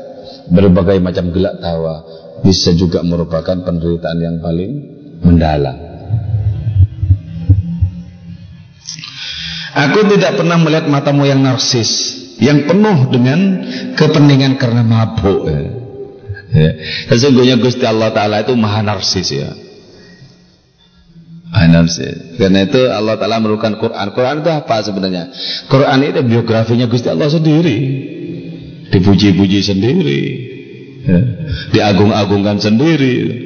berbagai 0.53 1.01
macam 1.01 1.33
gelak 1.33 1.59
tawa 1.65 2.05
bisa 2.45 2.77
juga 2.77 3.01
merupakan 3.01 3.57
penderitaan 3.65 4.19
yang 4.21 4.37
paling 4.45 4.73
mendalam. 5.25 5.79
Aku 9.73 10.05
tidak 10.13 10.37
pernah 10.37 10.61
melihat 10.61 10.85
matamu 10.85 11.25
yang 11.25 11.41
narsis, 11.41 12.21
yang 12.37 12.69
penuh 12.69 13.09
dengan 13.09 13.65
kepentingan 13.97 14.61
karena 14.61 14.85
mabuk. 14.85 15.49
Ya. 15.49 15.61
Ya. 16.53 16.71
Sesungguhnya 17.09 17.57
Gusti 17.57 17.81
Allah 17.89 18.13
Taala 18.13 18.45
itu 18.45 18.53
maha 18.53 18.85
narsis 18.85 19.33
ya. 19.33 19.49
Maha 21.49 21.67
narsis. 21.73 22.37
Karena 22.37 22.69
itu 22.69 22.85
Allah 22.93 23.17
Taala 23.17 23.41
merupakan 23.41 23.73
Quran. 23.81 24.13
Quran 24.13 24.37
itu 24.45 24.51
apa 24.53 24.77
sebenarnya? 24.85 25.33
Quran 25.73 25.99
itu 26.05 26.21
biografinya 26.21 26.85
Gusti 26.85 27.09
Allah 27.09 27.33
sendiri 27.33 27.79
dipuji-puji 28.93 29.61
sendiri 29.65 30.23
ya. 31.09 31.21
diagung-agungkan 31.73 32.61
sendiri 32.61 33.41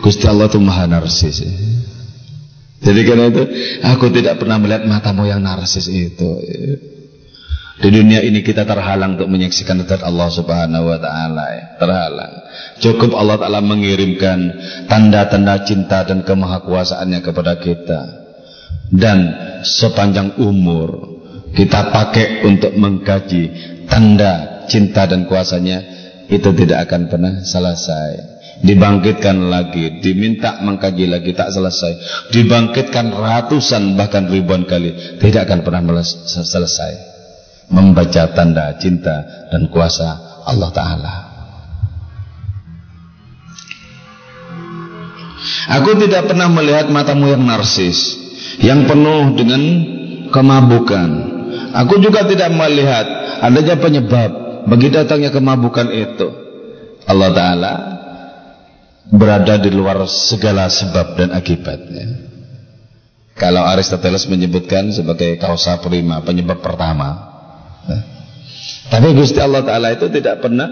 Gusti 0.00 0.24
Allah 0.28 0.52
itu 0.52 0.60
maha 0.60 0.86
narsis 0.86 1.40
ya. 1.40 1.52
jadi 2.84 3.00
karena 3.08 3.24
itu 3.32 3.42
aku 3.84 4.12
tidak 4.12 4.40
pernah 4.40 4.60
melihat 4.60 4.84
matamu 4.84 5.24
yang 5.24 5.40
narsis 5.40 5.88
itu 5.88 6.30
ya. 6.44 6.76
di 7.80 7.88
dunia 7.88 8.20
ini 8.20 8.44
kita 8.44 8.68
terhalang 8.68 9.16
untuk 9.16 9.32
menyaksikan 9.32 9.80
zat 9.88 10.04
Allah 10.04 10.28
subhanahu 10.28 10.84
wa 10.84 10.98
ta'ala 11.00 11.44
ya. 11.56 11.64
terhalang 11.80 12.32
cukup 12.84 13.16
Allah 13.16 13.40
ta'ala 13.40 13.64
mengirimkan 13.64 14.38
tanda-tanda 14.84 15.64
cinta 15.64 16.04
dan 16.04 16.22
kemahakuasaannya 16.28 17.20
kepada 17.24 17.56
kita 17.56 18.00
dan 18.92 19.18
sepanjang 19.64 20.36
umur 20.36 21.20
kita 21.50 21.90
pakai 21.90 22.46
untuk 22.46 22.76
mengkaji 22.78 23.42
tanda 23.90 24.59
cinta 24.70 25.10
dan 25.10 25.26
kuasanya 25.26 25.82
itu 26.30 26.54
tidak 26.54 26.86
akan 26.86 27.10
pernah 27.10 27.34
selesai. 27.42 28.38
Dibangkitkan 28.60 29.50
lagi 29.50 29.98
diminta 29.98 30.62
mengkaji 30.62 31.10
lagi 31.10 31.34
tak 31.34 31.50
selesai. 31.50 31.98
Dibangkitkan 32.30 33.10
ratusan 33.10 33.98
bahkan 33.98 34.30
ribuan 34.30 34.62
kali 34.68 35.18
tidak 35.18 35.50
akan 35.50 35.66
pernah 35.66 36.04
selesai. 36.04 37.10
Membaca 37.70 38.30
tanda 38.30 38.78
cinta 38.78 39.48
dan 39.50 39.66
kuasa 39.72 40.42
Allah 40.46 40.70
Ta'ala. 40.70 41.14
Aku 45.80 45.96
tidak 45.96 46.28
pernah 46.28 46.50
melihat 46.52 46.90
matamu 46.92 47.32
yang 47.32 47.46
narsis 47.46 48.18
yang 48.60 48.84
penuh 48.84 49.38
dengan 49.38 49.62
kemabukan. 50.28 51.08
Aku 51.80 52.02
juga 52.02 52.26
tidak 52.26 52.50
melihat 52.52 53.06
adanya 53.40 53.78
penyebab 53.78 54.49
bagi 54.66 54.88
datangnya 54.92 55.30
kemabukan 55.32 55.88
itu 55.92 56.28
Allah 57.08 57.30
Ta'ala 57.32 57.72
berada 59.10 59.58
di 59.58 59.70
luar 59.74 60.06
segala 60.06 60.70
sebab 60.70 61.18
dan 61.18 61.30
akibatnya. 61.34 62.30
Kalau 63.34 63.64
Aristoteles 63.64 64.28
menyebutkan 64.28 64.92
sebagai 64.92 65.40
kausa 65.40 65.80
prima 65.80 66.20
penyebab 66.20 66.60
pertama 66.60 67.08
nah. 67.88 68.02
tapi 68.92 69.16
Gusti 69.16 69.40
Allah 69.40 69.64
Ta'ala 69.64 69.96
itu 69.96 70.12
tidak 70.12 70.44
pernah 70.44 70.68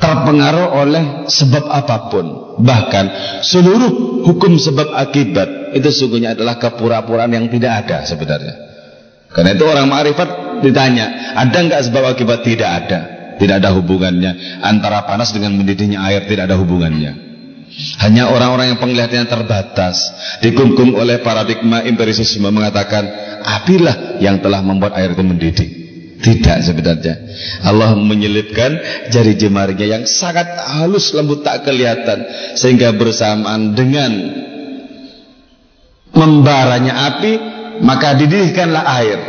terpengaruh 0.00 0.68
oleh 0.80 1.04
sebab 1.28 1.68
apa 1.68 2.08
pun. 2.08 2.26
Bahkan 2.64 3.04
seluruh 3.44 4.24
hukum 4.24 4.56
sebab 4.56 4.96
akibat 4.96 5.76
itu 5.76 5.92
sungguhnya 5.92 6.32
adalah 6.32 6.56
kepura-puraan 6.56 7.36
yang 7.36 7.46
tidak 7.52 7.84
ada 7.84 8.08
sebenarnya 8.08 8.69
karena 9.30 9.54
itu 9.54 9.64
orang 9.66 9.86
ma'rifat 9.86 10.28
ditanya, 10.66 11.36
ada 11.38 11.58
nggak 11.58 11.80
sebab 11.86 12.02
akibat? 12.14 12.42
Tidak 12.42 12.66
ada. 12.66 13.00
Tidak 13.40 13.56
ada 13.56 13.72
hubungannya 13.72 14.60
antara 14.60 15.08
panas 15.08 15.32
dengan 15.32 15.56
mendidihnya 15.56 15.96
air 16.04 16.28
tidak 16.28 16.52
ada 16.52 16.60
hubungannya. 16.60 17.32
Hanya 18.04 18.28
orang-orang 18.28 18.76
yang 18.76 18.80
penglihatannya 18.82 19.30
terbatas 19.32 19.96
dikungkung 20.44 20.92
oleh 20.92 21.24
paradigma 21.24 21.80
empirisisme 21.80 22.44
mengatakan 22.52 23.08
apilah 23.40 24.20
yang 24.20 24.44
telah 24.44 24.60
membuat 24.60 24.92
air 25.00 25.16
itu 25.16 25.24
mendidih. 25.24 25.70
Tidak 26.20 26.58
sebenarnya. 26.60 27.14
Allah 27.64 27.96
menyelipkan 27.96 28.76
jari 29.08 29.40
jemarinya 29.40 29.88
yang 29.88 30.04
sangat 30.04 30.52
halus 30.76 31.16
lembut 31.16 31.40
tak 31.40 31.64
kelihatan 31.64 32.28
sehingga 32.60 32.92
bersamaan 32.92 33.72
dengan 33.72 34.12
membaranya 36.12 37.08
api 37.08 37.59
maka 37.80 38.16
didihkanlah 38.16 38.84
air 39.00 39.20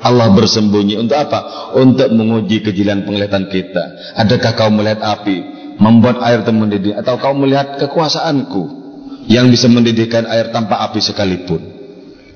Allah 0.00 0.32
bersembunyi 0.32 0.96
untuk 0.96 1.16
apa? 1.16 1.70
Untuk 1.76 2.08
menguji 2.08 2.64
kejilan 2.64 3.04
penglihatan 3.04 3.52
kita. 3.52 4.16
Adakah 4.16 4.52
kau 4.56 4.72
melihat 4.72 5.04
api 5.04 5.44
membuat 5.76 6.24
air 6.24 6.40
itu 6.40 6.52
mendidih 6.52 6.92
atau 6.96 7.20
kau 7.20 7.36
melihat 7.36 7.76
kekuasaanku 7.76 8.80
yang 9.28 9.52
bisa 9.52 9.68
mendidihkan 9.68 10.24
air 10.24 10.48
tanpa 10.56 10.80
api 10.88 11.04
sekalipun? 11.04 11.60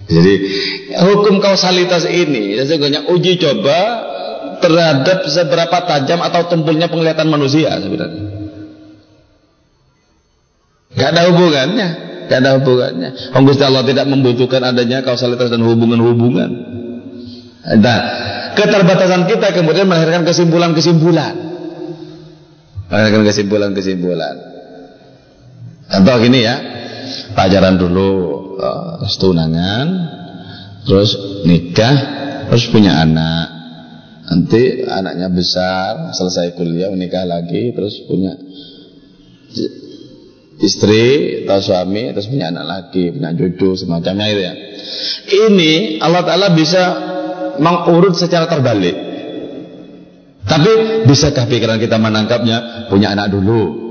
Jadi 0.04 0.34
hukum 1.00 1.40
kausalitas 1.40 2.04
ini 2.04 2.60
sesungguhnya 2.60 3.08
uji 3.08 3.40
coba 3.40 3.80
terhadap 4.60 5.24
seberapa 5.32 5.78
tajam 5.88 6.20
atau 6.20 6.44
tumpulnya 6.52 6.92
penglihatan 6.92 7.32
manusia 7.32 7.72
sebenarnya. 7.80 8.24
Gak 10.94 11.08
ada 11.10 11.32
hubungannya, 11.32 11.88
gak 12.28 12.38
ada 12.40 12.60
hubungannya. 12.60 13.10
Allah 13.34 13.84
tidak 13.84 14.06
membutuhkan 14.08 14.62
adanya 14.64 15.00
kausalitas 15.04 15.48
dan 15.52 15.60
hubungan-hubungan. 15.62 16.50
Nah, 17.80 18.00
keterbatasan 18.52 19.24
kita 19.24 19.56
kemudian 19.56 19.88
melahirkan 19.88 20.24
kesimpulan-kesimpulan. 20.28 21.34
Melahirkan 22.92 23.22
kesimpulan-kesimpulan. 23.24 24.34
Contoh 25.84 26.16
gini 26.20 26.44
ya, 26.44 26.56
pacaran 27.36 27.76
dulu, 27.76 28.12
oh, 28.56 29.04
terus 29.04 29.16
terus 30.84 31.10
nikah, 31.44 31.96
terus 32.48 32.68
punya 32.68 33.00
anak. 33.00 33.46
Nanti 34.24 34.88
anaknya 34.88 35.28
besar, 35.28 36.16
selesai 36.16 36.56
kuliah, 36.56 36.88
menikah 36.88 37.28
lagi, 37.28 37.76
terus 37.76 38.00
punya 38.08 38.32
istri 40.62 41.42
atau 41.46 41.60
suami, 41.60 42.14
terus 42.14 42.30
punya 42.30 42.50
anak 42.54 42.64
lagi, 42.66 43.10
punya 43.10 43.30
cucu, 43.34 43.74
semacamnya 43.74 44.26
itu 44.30 44.40
ya. 44.42 44.54
Ini 45.48 45.72
Allah 45.98 46.22
Ta'ala 46.22 46.48
bisa 46.54 46.82
mengurut 47.58 48.14
secara 48.14 48.46
terbalik. 48.46 48.96
Tapi 50.44 51.02
bisakah 51.08 51.48
pikiran 51.48 51.80
kita 51.80 51.96
menangkapnya? 51.96 52.86
Punya 52.92 53.16
anak 53.16 53.32
dulu, 53.32 53.84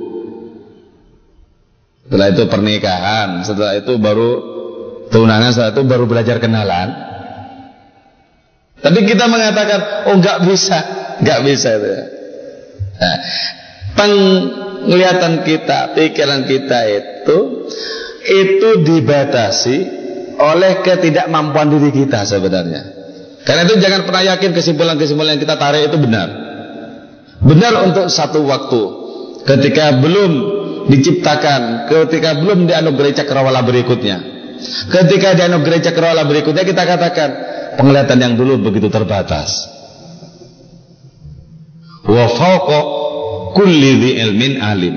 setelah 2.04 2.30
itu 2.30 2.44
pernikahan, 2.46 3.42
setelah 3.42 3.74
itu 3.80 3.98
baru 3.98 4.32
tunangan, 5.10 5.50
setelah 5.50 5.72
itu 5.74 5.84
baru 5.88 6.06
belajar 6.06 6.38
kenalan. 6.38 6.94
Tapi 8.84 9.00
kita 9.08 9.26
mengatakan, 9.32 10.12
oh 10.12 10.16
nggak 10.22 10.46
bisa, 10.46 10.80
nggak 11.24 11.40
bisa 11.42 11.70
itu. 11.80 11.90
Ya. 11.90 12.04
Nah, 13.02 13.18
penglihatan 13.94 15.46
kita, 15.46 15.94
pikiran 15.98 16.46
kita 16.46 16.80
itu 16.90 17.38
itu 18.24 18.70
dibatasi 18.88 19.78
oleh 20.40 20.82
ketidakmampuan 20.82 21.70
diri 21.70 21.92
kita 21.92 22.26
sebenarnya. 22.26 22.82
Karena 23.44 23.68
itu 23.68 23.76
jangan 23.78 24.08
pernah 24.08 24.24
yakin 24.24 24.56
kesimpulan-kesimpulan 24.56 25.36
yang 25.36 25.44
kita 25.44 25.60
tarik 25.60 25.92
itu 25.92 25.98
benar. 26.00 26.28
Benar 27.44 27.74
untuk 27.92 28.08
satu 28.08 28.40
waktu. 28.48 28.82
Ketika 29.44 30.00
belum 30.00 30.32
diciptakan 30.88 31.88
ketika 31.88 32.40
belum 32.40 32.68
dianugerahi 32.68 33.16
cakrawala 33.24 33.64
berikutnya. 33.64 34.18
Ketika 34.88 35.36
dianugerahi 35.36 35.84
cakrawala 35.84 36.24
berikutnya 36.24 36.64
kita 36.64 36.84
katakan 36.88 37.30
penglihatan 37.76 38.20
yang 38.20 38.34
dulu 38.40 38.64
begitu 38.64 38.88
terbatas. 38.88 39.68
Wa 42.08 42.28
kulli 43.54 43.92
dhi 44.02 44.12
ilmin 44.20 44.54
alim. 44.60 44.96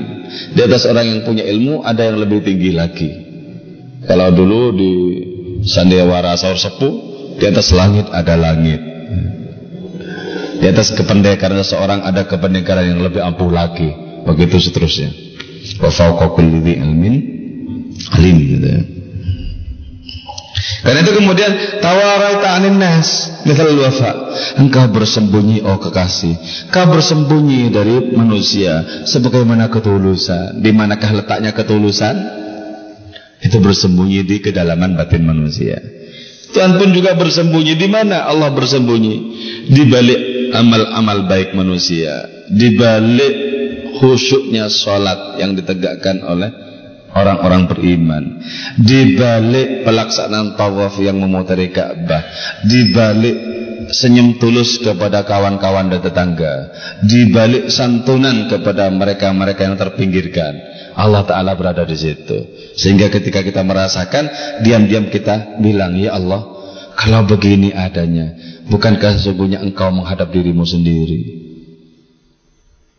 Di 0.53 0.61
atas 0.65 0.85
orang 0.91 1.07
yang 1.07 1.21
punya 1.23 1.47
ilmu 1.47 1.87
ada 1.87 2.09
yang 2.09 2.19
lebih 2.19 2.43
tinggi 2.43 2.75
lagi. 2.75 3.11
Kalau 4.05 4.33
dulu 4.35 4.75
di 4.75 4.93
Sandiwara 5.63 6.35
Saur 6.37 6.59
Sepuh 6.59 6.95
di 7.39 7.45
atas 7.47 7.71
langit 7.73 8.11
ada 8.11 8.35
langit. 8.35 8.81
Di 10.57 10.67
atas 10.67 10.91
kependekaran 10.97 11.61
seseorang 11.61 12.01
ada 12.03 12.25
kependekaran 12.25 12.97
yang 12.97 13.01
lebih 13.05 13.21
ampuh 13.21 13.53
lagi. 13.53 13.93
Begitu 14.27 14.59
seterusnya 14.59 15.27
wa 15.83 15.91
fawqa 15.91 16.31
kulli 16.31 16.79
ilmin 16.79 17.15
alim 18.15 18.37
gitu 18.39 18.67
ya. 18.67 18.83
Karena 20.83 21.03
itu 21.03 21.13
kemudian 21.15 21.53
tawaraita 21.79 22.49
anin 22.59 22.77
nas 22.79 23.31
misal 23.47 23.71
wafa. 23.79 24.13
Engkau 24.59 24.87
bersembunyi 24.91 25.63
oh 25.63 25.79
kekasih. 25.79 26.35
Kau 26.75 26.87
bersembunyi 26.91 27.71
dari 27.71 28.15
manusia 28.15 29.05
sebagaimana 29.07 29.71
ketulusan. 29.71 30.59
Di 30.63 30.71
manakah 30.75 31.23
letaknya 31.23 31.55
ketulusan? 31.55 32.15
Itu 33.43 33.63
bersembunyi 33.63 34.27
di 34.27 34.43
kedalaman 34.43 34.97
batin 34.97 35.23
manusia. 35.23 35.79
Tuhan 36.51 36.81
pun 36.81 36.89
juga 36.95 37.13
bersembunyi 37.19 37.77
di 37.77 37.89
mana 37.91 38.25
Allah 38.25 38.49
bersembunyi 38.55 39.15
di 39.69 39.83
balik 39.93 40.21
amal-amal 40.57 41.29
baik 41.29 41.53
manusia, 41.53 42.47
di 42.49 42.79
balik 42.79 43.35
khusyuknya 44.01 44.71
sholat 44.73 45.37
yang 45.37 45.53
ditegakkan 45.53 46.25
oleh 46.25 46.66
orang-orang 47.17 47.63
beriman. 47.65 48.25
Di 48.77 49.17
balik 49.17 49.89
pelaksanaan 49.89 50.55
tawaf 50.55 51.01
yang 51.01 51.17
memutari 51.17 51.73
Ka'bah 51.73 52.23
di 52.69 52.93
balik 52.93 53.37
senyum 53.91 54.37
tulus 54.43 54.83
kepada 54.83 55.23
kawan-kawan 55.23 55.89
dan 55.93 56.03
tetangga 56.03 56.55
di 57.07 57.31
balik 57.31 57.71
santunan 57.71 58.51
kepada 58.51 58.91
mereka-mereka 58.91 59.63
yang 59.63 59.79
terpinggirkan 59.79 60.55
Allah 60.97 61.23
Ta'ala 61.29 61.53
berada 61.55 61.85
di 61.85 61.97
situ. 61.97 62.39
Sehingga 62.77 63.13
ketika 63.13 63.45
kita 63.45 63.61
merasakan 63.63 64.29
diam-diam 64.65 65.13
kita 65.13 65.61
bilang 65.61 65.97
ya 65.97 66.17
Allah 66.17 66.57
kalau 66.97 67.29
begini 67.29 67.77
adanya 67.77 68.33
bukankah 68.67 69.21
sesungguhnya 69.21 69.61
engkau 69.61 69.93
menghadap 69.93 70.33
dirimu 70.33 70.65
sendiri? 70.65 71.45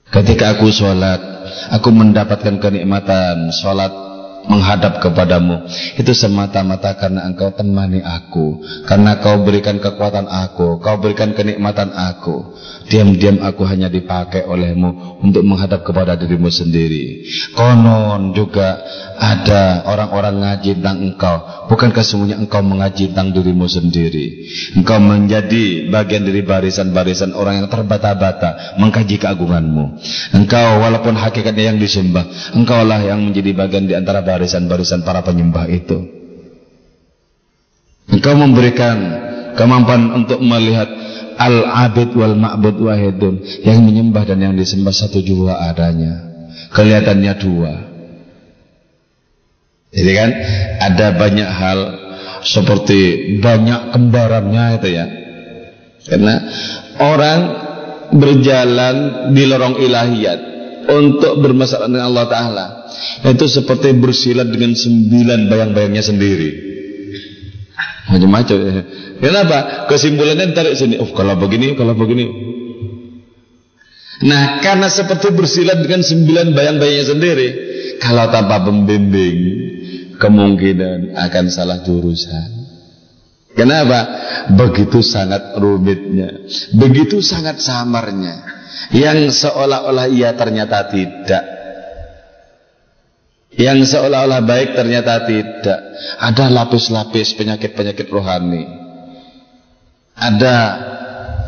Ketika 0.07 0.55
aku 0.55 0.71
sholat, 0.71 1.19
aku 1.67 1.91
mendapatkan 1.91 2.63
kenikmatan 2.63 3.51
sholat 3.51 4.06
menghadap 4.47 5.03
kepadamu. 5.03 5.67
Itu 5.99 6.11
semata-mata 6.15 6.95
karena 6.95 7.27
engkau 7.27 7.51
temani 7.53 8.01
aku. 8.01 8.63
Karena 8.87 9.19
kau 9.19 9.43
berikan 9.43 9.77
kekuatan 9.77 10.25
aku. 10.25 10.79
Kau 10.79 10.97
berikan 10.97 11.35
kenikmatan 11.35 11.93
aku 11.93 12.57
diam-diam 12.87 13.43
aku 13.43 13.67
hanya 13.67 13.91
dipakai 13.91 14.47
olehmu 14.47 15.19
untuk 15.19 15.43
menghadap 15.43 15.83
kepada 15.83 16.15
dirimu 16.15 16.47
sendiri. 16.47 17.27
Konon 17.53 18.31
juga 18.31 18.79
ada 19.19 19.83
orang-orang 19.87 20.35
ngaji 20.43 20.79
tentang 20.79 20.97
engkau. 21.03 21.37
Bukankah 21.67 22.03
sesungguhnya 22.03 22.39
engkau 22.39 22.63
mengaji 22.63 23.11
tentang 23.11 23.35
dirimu 23.35 23.67
sendiri? 23.67 24.47
Engkau 24.79 24.97
menjadi 25.03 25.91
bagian 25.91 26.23
dari 26.23 26.41
barisan-barisan 26.41 27.35
orang 27.35 27.63
yang 27.63 27.67
terbata-bata 27.67 28.79
mengkaji 28.79 29.19
keagunganmu. 29.19 29.85
Engkau 30.33 30.79
walaupun 30.79 31.19
hakikatnya 31.19 31.75
yang 31.75 31.79
disembah 31.79 32.23
engkaulah 32.55 33.03
yang 33.03 33.19
menjadi 33.19 33.51
bagian 33.53 33.85
di 33.85 33.93
antara 33.93 34.23
barisan-barisan 34.23 35.03
para 35.03 35.21
penyembah 35.21 35.67
itu. 35.67 35.97
Engkau 38.07 38.39
memberikan 38.39 38.97
kemampuan 39.59 40.23
untuk 40.23 40.39
melihat 40.39 40.87
al-abid 41.37 42.11
wal 42.17 42.35
ma'bud 42.35 42.77
wahidun 42.81 43.39
yang 43.63 43.85
menyembah 43.85 44.25
dan 44.25 44.41
yang 44.41 44.53
disembah 44.57 44.91
satu 44.91 45.21
jua 45.21 45.69
adanya. 45.69 46.25
Kelihatannya 46.73 47.33
dua. 47.37 47.73
Jadi 49.93 50.11
kan 50.11 50.29
ada 50.83 51.07
banyak 51.15 51.49
hal 51.49 51.79
seperti 52.43 52.99
banyak 53.39 53.95
kembarannya 53.95 54.65
itu 54.81 54.89
ya. 54.91 55.05
Karena 56.07 56.35
orang 56.99 57.39
berjalan 58.11 58.95
di 59.31 59.43
lorong 59.47 59.75
ilahiyat 59.79 60.39
untuk 60.87 61.43
bermasalah 61.43 61.91
dengan 61.91 62.07
Allah 62.07 62.25
Ta'ala 62.31 62.65
itu 63.27 63.45
seperti 63.51 63.91
bersilat 63.99 64.47
dengan 64.47 64.71
sembilan 64.71 65.51
bayang-bayangnya 65.51 66.03
sendiri 66.03 66.49
macam-macam 68.07 68.57
kenapa? 69.19 69.89
kesimpulannya 69.89 70.53
tarik 70.53 70.77
sini. 70.77 70.97
Oh 71.01 71.09
kalau 71.13 71.37
begini, 71.37 71.73
kalau 71.73 71.93
begini. 71.93 72.25
Nah 74.25 74.57
karena 74.65 74.89
seperti 74.89 75.29
bersilat 75.29 75.77
dengan 75.85 76.01
sembilan 76.01 76.57
bayang-bayangnya 76.57 77.05
sendiri 77.05 77.47
kalau 78.01 78.25
tanpa 78.33 78.65
pembimbing 78.65 79.37
kemungkinan 80.17 81.13
akan 81.13 81.45
salah 81.53 81.85
jurusan. 81.85 82.49
Kenapa? 83.53 84.25
begitu 84.53 85.01
sangat 85.01 85.57
rumitnya. 85.57 86.45
Begitu 86.77 87.25
sangat 87.25 87.57
samarnya. 87.57 88.45
Yang 88.93 89.33
seolah-olah 89.33 90.07
ia 90.13 90.37
ternyata 90.37 90.85
tidak. 90.93 91.43
Yang 93.57 93.97
seolah-olah 93.97 94.45
baik 94.45 94.77
ternyata 94.77 95.25
tidak. 95.25 95.79
Ada 96.21 96.53
lapis-lapis 96.53 97.33
penyakit-penyakit 97.33 98.05
rohani 98.13 98.86
ada 100.17 100.55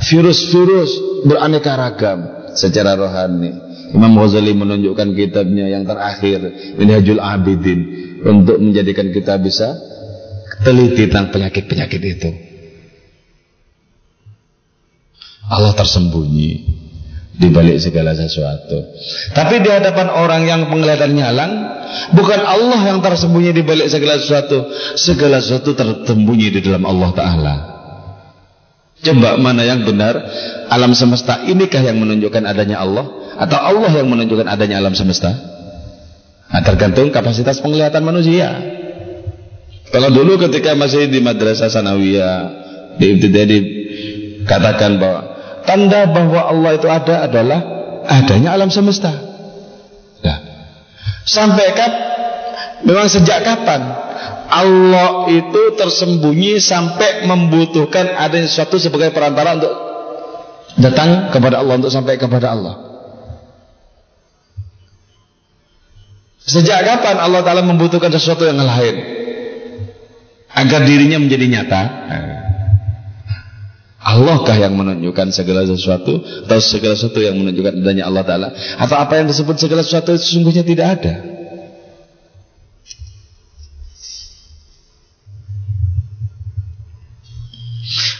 virus-virus 0.06 0.92
beraneka 1.26 1.74
ragam 1.76 2.20
secara 2.54 2.96
rohani 2.96 3.52
Imam 3.90 4.14
Ghazali 4.14 4.54
menunjukkan 4.54 5.18
kitabnya 5.18 5.66
yang 5.66 5.84
terakhir 5.84 6.40
Minhajul 6.78 7.18
Abidin 7.18 7.80
untuk 8.22 8.62
menjadikan 8.62 9.10
kita 9.10 9.42
bisa 9.42 9.74
teliti 10.62 11.10
tentang 11.10 11.34
penyakit-penyakit 11.34 12.02
itu 12.06 12.30
Allah 15.50 15.74
tersembunyi 15.74 16.78
di 17.40 17.48
balik 17.50 17.80
segala 17.80 18.12
sesuatu. 18.14 18.92
Tapi 19.32 19.64
di 19.64 19.70
hadapan 19.72 20.12
orang 20.12 20.44
yang 20.46 20.62
penglihatannya 20.68 21.24
halang, 21.24 21.52
bukan 22.12 22.44
Allah 22.44 22.84
yang 22.86 23.00
tersembunyi 23.00 23.56
di 23.56 23.64
balik 23.66 23.88
segala 23.88 24.20
sesuatu, 24.20 24.68
segala 25.00 25.40
sesuatu 25.40 25.72
tersembunyi 25.74 26.54
di 26.54 26.60
dalam 26.62 26.84
Allah 26.84 27.10
Taala. 27.16 27.79
Coba 29.00 29.40
mana 29.40 29.64
yang 29.64 29.88
benar? 29.88 30.20
Alam 30.68 30.92
semesta 30.92 31.48
inikah 31.48 31.80
yang 31.80 31.98
menunjukkan 32.04 32.44
adanya 32.44 32.84
Allah 32.84 33.08
atau 33.40 33.56
Allah 33.56 33.92
yang 33.96 34.12
menunjukkan 34.12 34.44
adanya 34.44 34.84
alam 34.84 34.92
semesta? 34.92 35.32
Nah, 36.50 36.62
tergantung 36.66 37.08
kapasitas 37.08 37.64
penglihatan 37.64 38.04
manusia. 38.04 38.52
Kalau 39.90 40.12
dulu 40.12 40.38
ketika 40.50 40.76
masih 40.76 41.08
di 41.08 41.24
madrasah 41.24 41.72
sanawiyah, 41.72 42.38
di, 43.00 43.08
di 43.18 43.60
Katakan 44.50 44.98
bahwa 44.98 45.22
tanda 45.64 46.10
bahwa 46.10 46.42
Allah 46.50 46.72
itu 46.74 46.88
ada 46.90 47.16
adalah 47.30 47.60
adanya 48.10 48.58
alam 48.58 48.74
semesta. 48.74 49.14
Nah, 50.26 50.38
sampai 51.22 51.70
kap, 51.78 51.94
memang 52.82 53.06
sejak 53.06 53.46
kapan 53.46 54.09
Allah 54.50 55.30
itu 55.30 55.78
tersembunyi 55.78 56.58
sampai 56.58 57.30
membutuhkan 57.30 58.18
adanya 58.18 58.50
sesuatu 58.50 58.82
sebagai 58.82 59.14
perantara 59.14 59.62
untuk 59.62 59.74
datang 60.82 61.30
kepada 61.30 61.62
Allah 61.62 61.78
untuk 61.78 61.94
sampai 61.94 62.18
kepada 62.18 62.58
Allah. 62.58 62.76
Sejak 66.50 66.82
kapan 66.82 67.22
Allah 67.22 67.46
Ta'ala 67.46 67.62
membutuhkan 67.62 68.10
sesuatu 68.10 68.42
yang 68.42 68.58
lain? 68.58 68.96
Agar 70.50 70.82
dirinya 70.82 71.22
menjadi 71.22 71.46
nyata. 71.46 71.82
Allahkah 74.02 74.58
yang 74.58 74.74
menunjukkan 74.74 75.30
segala 75.30 75.62
sesuatu? 75.70 76.26
Atau 76.50 76.58
segala 76.58 76.98
sesuatu 76.98 77.22
yang 77.22 77.38
menunjukkan 77.38 77.86
adanya 77.86 78.10
Allah 78.10 78.26
Ta'ala? 78.26 78.48
Atau 78.82 78.98
apa 78.98 79.22
yang 79.22 79.30
disebut 79.30 79.62
segala 79.62 79.86
sesuatu 79.86 80.18
sesungguhnya 80.18 80.66
tidak 80.66 80.88
ada 80.98 81.39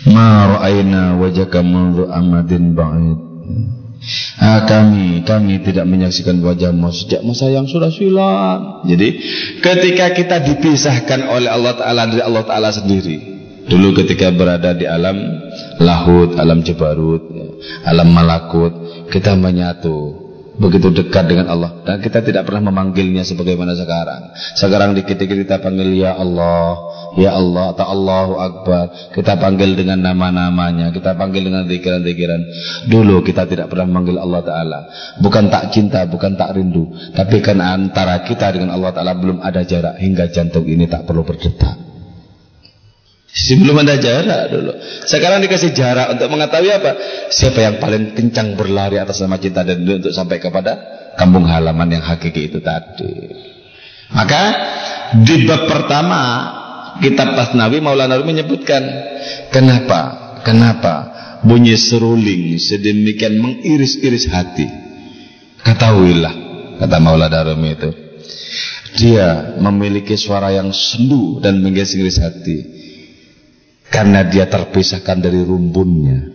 Ma 0.08 0.48
ra'ayna 0.48 1.20
wajaka 1.20 1.60
mundu 1.60 2.08
amadin 2.08 2.72
ba'id 2.72 3.30
Ah, 4.40 4.64
kami 4.64 5.28
kami 5.28 5.60
tidak 5.60 5.84
menyaksikan 5.84 6.40
wajahmu 6.40 6.88
sejak 6.96 7.20
masa 7.20 7.52
yang 7.52 7.68
sudah 7.68 7.92
silam. 7.92 8.88
Jadi 8.88 9.20
ketika 9.60 10.16
kita 10.16 10.40
dipisahkan 10.40 11.28
oleh 11.28 11.52
Allah 11.52 11.76
Taala 11.76 12.08
dari 12.08 12.24
Allah 12.24 12.44
Taala 12.48 12.72
sendiri. 12.72 13.38
Dulu 13.70 13.94
ketika 14.02 14.34
berada 14.34 14.74
di 14.74 14.88
alam 14.88 15.20
lahut, 15.78 16.34
alam 16.42 16.66
jabarut, 16.66 17.22
ya, 17.30 17.48
alam 17.86 18.10
malakut, 18.10 18.74
kita 19.14 19.38
menyatu 19.38 20.29
begitu 20.60 20.92
dekat 20.92 21.26
dengan 21.32 21.48
Allah 21.48 21.80
dan 21.88 22.04
kita 22.04 22.20
tidak 22.20 22.44
pernah 22.44 22.70
memanggilnya 22.70 23.24
sebagaimana 23.24 23.74
sekarang. 23.74 24.36
Sekarang 24.60 24.92
dikit-dikit 24.92 25.48
kita 25.48 25.58
panggil 25.64 25.96
ya 25.96 26.20
Allah, 26.20 26.76
ya 27.16 27.32
Allah 27.34 27.72
atau 27.74 27.86
Allahu 27.88 28.34
Akbar. 28.38 28.84
Kita 29.16 29.40
panggil 29.40 29.80
dengan 29.80 30.04
nama-namanya, 30.04 30.92
kita 30.92 31.16
panggil 31.16 31.48
dengan 31.48 31.64
pikiran-pikiran. 31.66 32.42
Dulu 32.92 33.24
kita 33.24 33.48
tidak 33.48 33.72
pernah 33.72 33.88
memanggil 33.88 34.20
Allah 34.20 34.42
Taala. 34.44 34.80
Bukan 35.24 35.48
tak 35.48 35.72
cinta, 35.72 36.04
bukan 36.06 36.36
tak 36.36 36.54
rindu, 36.60 36.92
tapi 37.16 37.40
karena 37.40 37.74
antara 37.74 38.22
kita 38.28 38.52
dengan 38.52 38.76
Allah 38.76 38.92
Taala 38.92 39.16
belum 39.16 39.40
ada 39.40 39.64
jarak 39.64 39.98
hingga 39.98 40.28
jantung 40.30 40.68
ini 40.68 40.86
tak 40.86 41.08
perlu 41.08 41.24
berdetak. 41.24 41.90
Sebelum 43.30 43.78
ada 43.86 44.02
jarak 44.02 44.50
dulu. 44.50 44.74
Sekarang 45.06 45.38
dikasih 45.46 45.70
jarak 45.78 46.18
untuk 46.18 46.34
mengetahui 46.34 46.74
apa? 46.74 46.92
Siapa 47.30 47.62
yang 47.62 47.76
paling 47.78 48.18
kencang 48.18 48.58
berlari 48.58 48.98
atas 48.98 49.22
nama 49.22 49.38
cinta 49.38 49.62
dan 49.62 49.86
untuk 49.86 50.10
sampai 50.10 50.42
kepada 50.42 50.74
kampung 51.14 51.46
halaman 51.46 51.94
yang 51.94 52.02
hakiki 52.02 52.50
itu 52.50 52.58
tadi. 52.58 53.30
Maka 54.10 54.44
di 55.22 55.46
bab 55.46 55.70
pertama 55.70 56.22
kitab 56.98 57.38
Tasnawi 57.38 57.78
Maulana 57.78 58.18
Rumi 58.18 58.34
menyebutkan 58.34 58.82
kenapa? 59.54 60.34
Kenapa 60.42 60.94
bunyi 61.46 61.78
seruling 61.78 62.58
sedemikian 62.58 63.38
mengiris-iris 63.38 64.26
hati? 64.26 64.66
Ketahuilah 65.62 66.34
kata 66.82 66.98
Maulana 66.98 67.46
Rumi 67.46 67.78
itu. 67.78 67.90
Dia 68.98 69.54
memiliki 69.62 70.18
suara 70.18 70.50
yang 70.50 70.74
sendu 70.74 71.38
dan 71.38 71.62
mengiris-iris 71.62 72.18
hati 72.18 72.79
karena 73.90 74.26
dia 74.26 74.46
terpisahkan 74.46 75.18
dari 75.20 75.42
rumpunnya 75.42 76.30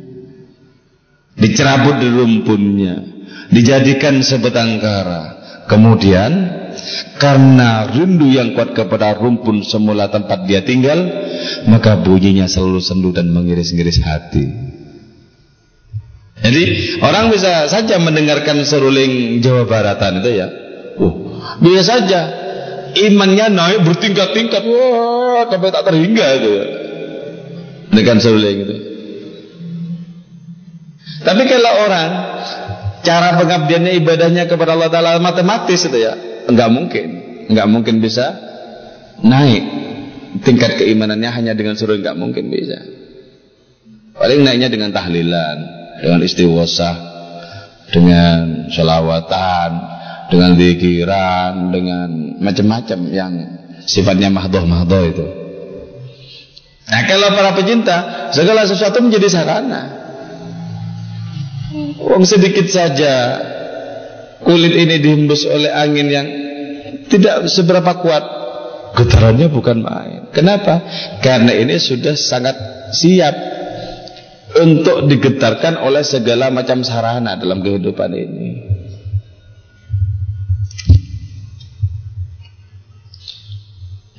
dicerabut 1.38 1.98
dari 1.98 2.14
rumpunnya 2.14 2.94
dijadikan 3.50 4.22
sebatang 4.22 4.78
kara 4.82 5.22
kemudian 5.66 6.62
karena 7.18 7.88
rindu 7.88 8.28
yang 8.28 8.52
kuat 8.52 8.74
kepada 8.74 9.14
rumpun 9.16 9.62
semula 9.62 10.10
tempat 10.10 10.44
dia 10.44 10.66
tinggal 10.66 10.98
maka 11.70 12.02
bunyinya 12.02 12.50
selalu 12.50 12.80
sendu 12.82 13.10
dan 13.14 13.30
mengiris-ngiris 13.30 14.02
hati. 14.02 14.46
Jadi 16.44 16.62
orang 17.00 17.32
bisa 17.32 17.70
saja 17.72 17.96
mendengarkan 17.96 18.60
seruling 18.68 19.40
Jawa 19.40 19.64
Baratan 19.64 20.20
itu 20.20 20.30
ya. 20.34 20.46
Oh, 21.00 21.40
bisa 21.62 21.96
saja 21.96 22.20
imannya 22.92 23.48
naik 23.48 23.80
bertingkat-tingkat. 23.86 24.62
Wah 24.66 25.48
sampai 25.48 25.72
tak 25.72 25.84
terhingga 25.88 26.26
itu 26.42 26.50
ya 26.52 26.66
dengan 27.94 28.18
seruling 28.18 28.58
itu. 28.66 28.76
Tapi 31.24 31.42
kalau 31.48 31.72
orang 31.88 32.10
cara 33.00 33.38
pengabdiannya 33.40 33.92
ibadahnya 34.02 34.44
kepada 34.44 34.76
Allah 34.76 34.90
Taala 34.92 35.22
matematis 35.22 35.80
itu 35.88 35.96
ya, 35.96 36.44
enggak 36.50 36.68
mungkin, 36.68 37.06
enggak 37.48 37.68
mungkin 37.70 38.04
bisa 38.04 38.34
naik 39.24 39.64
tingkat 40.44 40.76
keimanannya 40.82 41.30
hanya 41.30 41.52
dengan 41.56 41.78
suruh 41.78 41.96
enggak 41.96 42.18
mungkin 42.18 42.52
bisa. 42.52 42.76
Paling 44.14 44.46
naiknya 44.46 44.68
dengan 44.70 44.94
tahlilan, 44.94 45.56
dengan 45.98 46.20
istighosah, 46.22 46.96
dengan 47.90 48.70
sholawatan, 48.70 49.70
dengan 50.30 50.52
zikiran, 50.54 51.52
dengan 51.74 52.08
macam-macam 52.38 52.98
yang 53.10 53.32
sifatnya 53.84 54.30
mahdoh-mahdoh 54.30 55.02
itu. 55.08 55.43
Nah 56.94 57.10
kalau 57.10 57.34
para 57.34 57.58
pecinta 57.58 58.30
segala 58.30 58.62
sesuatu 58.70 59.02
menjadi 59.02 59.26
sarana. 59.26 59.82
Uang 61.98 62.22
sedikit 62.22 62.70
saja 62.70 63.42
kulit 64.46 64.70
ini 64.78 65.02
dihembus 65.02 65.42
oleh 65.42 65.74
angin 65.74 66.06
yang 66.06 66.26
tidak 67.10 67.50
seberapa 67.50 67.98
kuat. 67.98 68.22
Getarannya 68.94 69.50
bukan 69.50 69.82
main. 69.82 70.30
Kenapa? 70.30 70.86
Karena 71.18 71.50
ini 71.50 71.82
sudah 71.82 72.14
sangat 72.14 72.54
siap 72.94 73.34
untuk 74.54 75.10
digetarkan 75.10 75.82
oleh 75.82 76.06
segala 76.06 76.54
macam 76.54 76.86
sarana 76.86 77.34
dalam 77.34 77.58
kehidupan 77.58 78.10
ini. 78.14 78.50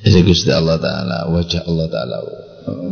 Jadi 0.04 0.20
Gusti 0.28 0.52
Allah 0.52 0.76
Ta'ala 0.76 1.32
Wajah 1.32 1.64
Allah 1.64 1.88
Ta'ala 1.88 2.45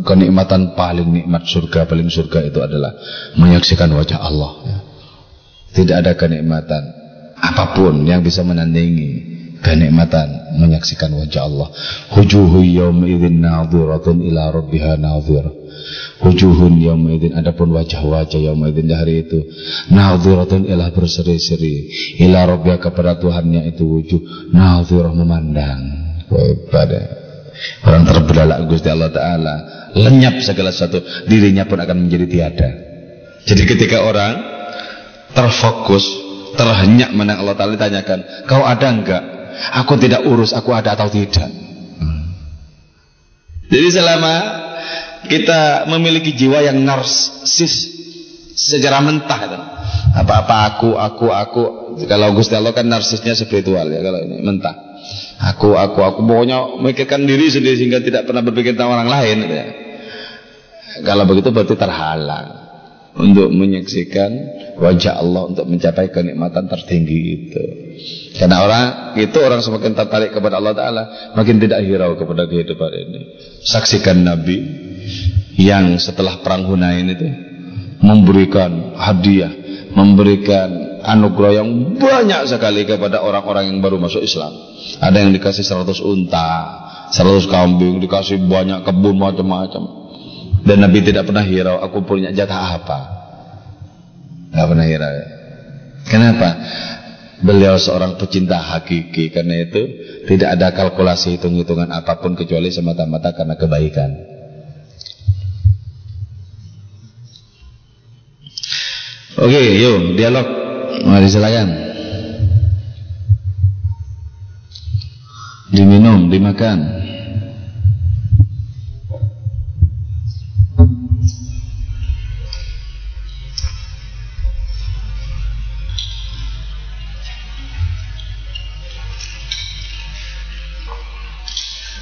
kenikmatan 0.07 0.79
paling 0.79 1.09
nikmat 1.11 1.43
surga 1.47 1.87
paling 1.91 2.07
surga 2.07 2.47
itu 2.47 2.59
adalah 2.63 2.95
menyaksikan 3.35 3.91
wajah 3.91 4.19
Allah 4.23 4.53
ya. 4.63 4.79
tidak 5.75 5.97
ada 6.05 6.13
kenikmatan 6.15 6.83
apa 7.35 7.75
pun 7.75 8.07
yang 8.07 8.23
bisa 8.23 8.47
menandingi 8.47 9.35
kenikmatan 9.65 10.61
menyaksikan 10.61 11.09
wajah 11.17 11.49
Allah. 11.49 11.69
Hujuhu 12.13 12.61
yawma 12.61 13.09
idzin 13.09 13.41
nadhiratun 13.41 14.21
ila 14.21 14.53
rabbiha 14.53 15.01
nadhir 15.01 15.49
wujuhun 16.21 16.79
yawma 16.85 17.17
idzin 17.17 17.33
adapun 17.33 17.73
wajah-wajah 17.73 18.41
yawma 18.45 18.69
idzin 18.71 18.87
di 18.93 18.95
hari 18.95 19.25
itu 19.25 19.41
nadhiratun 19.89 20.69
ila 20.69 20.93
berseri-seri. 20.93 21.89
Ila 22.21 22.45
rabbiha 22.45 22.77
kepada 22.77 23.17
Tuhannya 23.17 23.65
itu 23.73 23.89
wujuh 23.89 24.53
nadhirah 24.53 25.17
memandang 25.17 25.81
kepada 26.29 27.24
Orang 27.87 28.03
terbelalak 28.03 28.67
Gusti 28.67 28.91
Allah 28.91 29.11
Ta'ala. 29.15 29.55
Lenyap 29.95 30.43
segala 30.43 30.75
sesuatu 30.75 30.99
Dirinya 31.31 31.65
pun 31.71 31.79
akan 31.79 31.97
menjadi 32.07 32.27
tiada. 32.27 32.69
Jadi 33.47 33.63
ketika 33.69 34.03
orang 34.03 34.35
Terfokus 35.31 36.05
Terhenyak 36.55 37.15
menang 37.15 37.43
Allah 37.43 37.55
Ta'ala 37.55 37.79
ditanyakan 37.79 38.47
Kau 38.51 38.63
ada 38.67 38.87
enggak? 38.91 39.23
Aku 39.85 39.95
tidak 39.99 40.27
urus 40.27 40.51
Aku 40.51 40.75
ada 40.75 40.99
atau 40.99 41.07
tidak? 41.11 41.51
Jadi 43.71 43.89
selama 43.91 44.35
Kita 45.31 45.87
memiliki 45.91 46.35
jiwa 46.35 46.59
yang 46.63 46.83
narsis 46.83 47.95
Sejarah 48.55 49.03
mentah 49.03 49.41
itu 49.47 49.59
Apa-apa 50.15 50.57
aku, 50.75 50.91
aku, 50.95 51.27
aku. 51.31 51.63
Kalau 52.07 52.35
Gusti 52.35 52.55
Allah 52.55 52.75
kan 52.75 52.87
narsisnya 52.87 53.35
spiritual 53.35 53.87
ya 53.91 54.03
Kalau 54.03 54.19
ini 54.23 54.43
mentah 54.43 54.84
Aku, 55.53 55.77
aku, 55.77 56.01
aku 56.01 56.21
pokoknya 56.25 56.81
memikirkan 56.81 57.29
diri 57.29 57.53
sendiri 57.53 57.77
sehingga 57.77 58.01
tidak 58.01 58.25
pernah 58.25 58.41
berpikir 58.41 58.73
tentang 58.73 58.97
orang 58.97 59.11
lain. 59.13 59.37
Gitu 59.45 59.55
ya. 59.55 59.67
Kalau 61.05 61.25
begitu 61.29 61.51
berarti 61.51 61.75
terhalang 61.75 62.49
untuk 63.15 63.51
menyaksikan 63.51 64.31
wajah 64.79 65.23
Allah 65.23 65.43
untuk 65.47 65.67
mencapai 65.71 66.11
kenikmatan 66.11 66.67
tertinggi 66.67 67.19
itu. 67.35 67.65
Karena 68.39 68.63
orang 68.63 68.85
itu 69.19 69.39
orang 69.39 69.63
semakin 69.63 69.93
tertarik 69.95 70.35
kepada 70.35 70.59
Allah 70.59 70.75
Taala, 70.75 71.03
makin 71.39 71.63
tidak 71.63 71.83
hirau 71.87 72.19
kepada 72.19 72.47
kehidupan 72.51 72.91
ini. 72.91 73.21
Saksikan 73.63 74.23
Nabi 74.23 74.59
yang 75.59 75.95
setelah 76.03 76.43
perang 76.43 76.67
Hunain 76.67 77.07
itu 77.11 77.29
memberikan 78.03 78.99
hadiah, 78.99 79.53
memberikan 79.95 80.94
anugerah 81.05 81.61
yang 81.61 81.69
banyak 82.01 82.49
sekali 82.49 82.89
kepada 82.89 83.21
orang-orang 83.21 83.69
yang 83.71 83.79
baru 83.85 84.01
masuk 84.01 84.25
Islam. 84.25 84.57
Ada 84.99 85.29
yang 85.29 85.31
dikasih 85.37 85.63
100 85.63 86.01
unta, 86.01 86.51
100 87.13 87.45
kambing, 87.47 88.01
dikasih 88.01 88.41
banyak 88.49 88.83
kebun 88.83 89.21
macam-macam. 89.21 89.85
Dan 90.65 90.81
Nabi 90.81 91.05
tidak 91.05 91.29
pernah 91.29 91.45
hirau 91.45 91.77
aku 91.85 92.09
punya 92.09 92.33
jatah 92.33 92.81
apa. 92.81 93.01
Tidak 94.49 94.65
pernah 94.65 94.87
hirau. 94.89 95.13
Kenapa? 96.09 96.49
Beliau 97.45 97.77
seorang 97.77 98.17
pecinta 98.17 98.57
hakiki 98.57 99.29
karena 99.29 99.69
itu 99.69 99.83
tidak 100.25 100.57
ada 100.57 100.73
kalkulasi 100.73 101.37
hitung-hitungan 101.37 101.93
apa 101.93 102.17
pun 102.17 102.33
kecuali 102.33 102.73
semata-mata 102.73 103.37
karena 103.37 103.61
kebaikan. 103.61 104.11
Oke, 109.35 109.61
yuk 109.77 110.17
dialog. 110.17 110.64
Mari 111.05 111.29
silakan. 111.29 111.69
Diminum, 115.69 116.33
dimakan. 116.33 116.81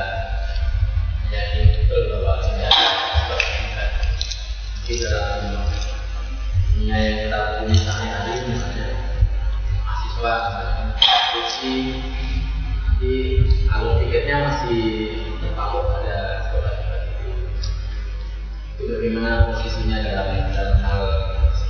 dalam 5.05 5.68
dunia 6.72 6.96
yang 6.96 7.16
kita 7.29 7.40
punya 7.61 7.76
sehari-hari 7.76 8.33
ya. 8.57 8.88
mahasiswa 9.85 10.35
kursi, 11.37 11.74
di 12.96 13.12
alur 13.68 14.00
tiketnya 14.00 14.48
masih 14.48 14.85
terpaku 15.44 15.79
pada 15.92 16.16
itu. 17.05 17.31
Bagaimana 18.81 19.52
posisinya 19.52 20.00
dalam 20.00 20.29
dalam 20.57 20.76
hal 20.81 21.05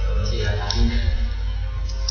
kondisi 0.07 0.47
hatinya 0.47 1.06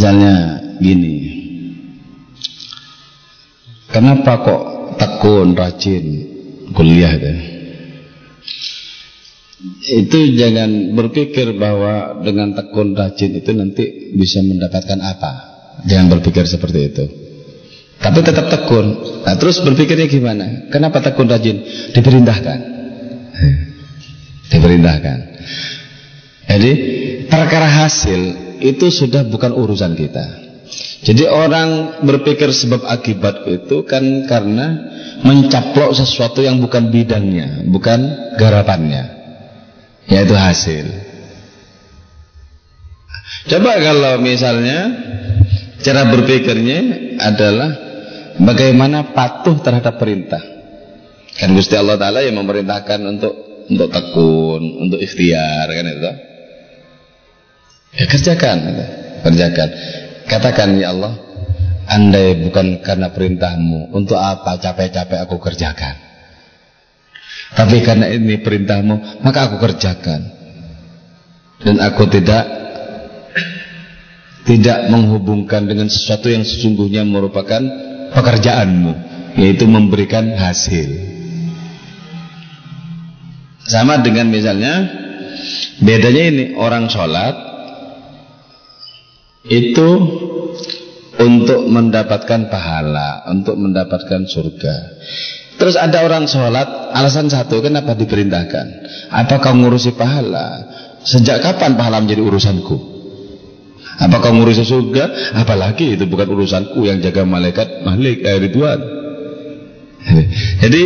Misalnya 0.00 0.64
gini, 0.80 1.16
kenapa 3.92 4.40
kok 4.40 4.62
tekun, 4.96 5.52
rajin 5.52 6.04
kuliah 6.72 7.12
itu? 7.20 7.32
Itu 10.00 10.40
jangan 10.40 10.96
berpikir 10.96 11.52
bahwa 11.52 12.16
dengan 12.24 12.56
tekun 12.56 12.96
rajin 12.96 13.44
itu 13.44 13.52
nanti 13.52 14.16
bisa 14.16 14.40
mendapatkan 14.40 15.04
apa. 15.04 15.32
Jangan 15.84 16.16
berpikir 16.16 16.48
seperti 16.48 16.80
itu. 16.80 17.04
Tapi 18.00 18.24
tetap 18.24 18.48
tekun. 18.48 19.04
Nah, 19.28 19.36
terus 19.36 19.60
berpikirnya 19.60 20.08
gimana? 20.08 20.72
Kenapa 20.72 21.04
tekun 21.04 21.28
rajin? 21.28 21.60
Diperintahkan 21.92 22.58
diperintahkan. 24.48 25.18
Jadi 26.48 26.72
perkara 27.28 27.68
hasil 27.68 28.49
itu 28.60 28.92
sudah 28.92 29.26
bukan 29.26 29.52
urusan 29.56 29.96
kita. 29.96 30.50
Jadi 31.00 31.26
orang 31.26 32.00
berpikir 32.04 32.52
sebab 32.52 32.86
akibat 32.86 33.48
itu 33.48 33.82
kan 33.88 34.28
karena 34.28 34.92
mencaplok 35.24 35.96
sesuatu 35.96 36.44
yang 36.44 36.60
bukan 36.62 36.92
bidangnya, 36.92 37.66
bukan 37.66 38.00
garapannya, 38.36 39.04
yaitu 40.06 40.36
hasil. 40.36 40.86
Coba 43.48 43.80
kalau 43.80 44.20
misalnya 44.20 44.78
cara 45.80 46.06
berpikirnya 46.12 46.78
adalah 47.18 47.70
bagaimana 48.36 49.16
patuh 49.16 49.56
terhadap 49.64 49.96
perintah. 49.96 50.44
Kan 51.40 51.56
Gusti 51.56 51.74
Allah 51.74 51.96
Taala 51.96 52.20
yang 52.20 52.36
memerintahkan 52.36 53.00
untuk 53.08 53.34
untuk 53.70 53.88
tekun, 53.88 54.62
untuk 54.86 55.00
ikhtiar 55.00 55.66
kan 55.66 55.86
itu. 55.88 56.12
Ya 57.90 58.06
kerjakan, 58.06 58.58
kerjakan. 59.26 59.68
Katakan 60.30 60.78
ya 60.78 60.94
Allah, 60.94 61.18
andai 61.90 62.38
bukan 62.46 62.78
karena 62.86 63.10
perintahmu, 63.10 63.90
untuk 63.90 64.14
apa 64.14 64.62
capek-capek 64.62 65.18
aku 65.26 65.42
kerjakan? 65.42 65.98
Tapi 67.50 67.82
karena 67.82 68.06
ini 68.14 68.38
perintahmu, 68.38 69.26
maka 69.26 69.50
aku 69.50 69.58
kerjakan. 69.58 70.38
Dan 71.60 71.76
aku 71.82 72.06
tidak 72.08 72.46
tidak 74.46 74.88
menghubungkan 74.88 75.66
dengan 75.66 75.90
sesuatu 75.90 76.30
yang 76.30 76.46
sesungguhnya 76.46 77.02
merupakan 77.02 77.60
pekerjaanmu, 78.14 78.92
yaitu 79.34 79.66
memberikan 79.66 80.30
hasil. 80.38 81.10
Sama 83.66 83.98
dengan 84.00 84.30
misalnya 84.30 84.88
bedanya 85.82 86.22
ini 86.32 86.44
orang 86.56 86.88
sholat 86.88 87.49
itu 89.46 89.90
untuk 91.20 91.60
mendapatkan 91.68 92.48
pahala, 92.48 93.28
untuk 93.28 93.56
mendapatkan 93.60 94.24
surga. 94.24 94.76
Terus 95.60 95.76
ada 95.76 96.00
orang 96.00 96.24
sholat, 96.24 96.96
alasan 96.96 97.28
satu, 97.28 97.60
kenapa 97.60 97.92
diperintahkan? 97.92 98.66
Apakah 99.12 99.52
ngurusi 99.52 99.92
pahala? 99.92 100.64
Sejak 101.04 101.44
kapan 101.44 101.76
pahala 101.76 102.00
menjadi 102.00 102.24
urusanku? 102.24 102.76
Apakah 104.00 104.32
ngurusi 104.32 104.64
surga? 104.64 105.36
Apalagi 105.36 106.00
itu 106.00 106.08
bukan 106.08 106.32
urusanku 106.32 106.88
yang 106.88 107.04
jaga 107.04 107.28
malaikat, 107.28 107.84
malik, 107.84 108.24
eh, 108.24 108.40
Ridwan. 108.40 108.80
Jadi 110.64 110.82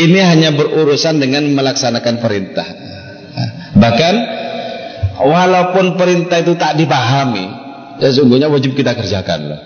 ini 0.00 0.20
hanya 0.24 0.56
berurusan 0.56 1.20
dengan 1.20 1.44
melaksanakan 1.52 2.14
perintah. 2.24 2.68
Bahkan 3.76 4.14
walaupun 5.18 5.98
perintah 5.98 6.38
itu 6.42 6.54
tak 6.54 6.78
dipahami, 6.78 7.46
sesungguhnya 7.98 8.46
wajib 8.46 8.78
kita 8.78 8.94
kerjakan 8.94 9.40
loh. 9.50 9.60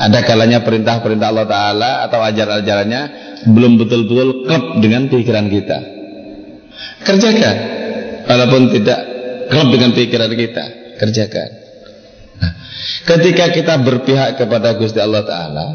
Ada 0.00 0.24
kalanya 0.24 0.64
perintah-perintah 0.64 1.28
Allah 1.28 1.44
Ta'ala 1.44 1.90
atau 2.08 2.24
ajaran-ajarannya 2.24 3.02
belum 3.52 3.76
betul-betul 3.76 4.48
klub 4.48 4.64
dengan 4.80 5.12
pikiran 5.12 5.44
kita. 5.52 5.78
Kerjakan. 7.04 7.56
Walaupun 8.24 8.62
tidak 8.80 9.00
klub 9.52 9.68
dengan 9.68 9.92
pikiran 9.92 10.32
kita. 10.32 10.64
Kerjakan. 10.96 11.48
Nah, 12.40 12.52
ketika 13.12 13.52
kita 13.52 13.74
berpihak 13.84 14.40
kepada 14.40 14.72
Gusti 14.80 15.04
Allah 15.04 15.20
Ta'ala, 15.20 15.66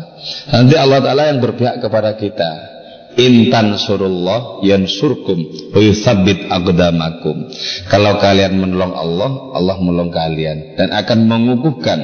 nanti 0.49 0.73
Allah 0.73 0.99
Ta'ala 1.05 1.29
yang 1.29 1.37
berpihak 1.37 1.77
kepada 1.77 2.17
kita. 2.17 2.74
Intan 3.15 3.79
surullah 3.79 4.59
yansurkum 4.59 5.71
wa 5.71 5.79
yuthabbit 5.79 6.51
aqdamakum. 6.51 7.47
Kalau 7.87 8.19
kalian 8.19 8.59
menolong 8.59 8.91
Allah, 8.91 9.31
Allah 9.55 9.75
menolong 9.79 10.11
kalian 10.11 10.75
dan 10.75 10.91
akan 10.91 11.19
mengukuhkan 11.23 11.99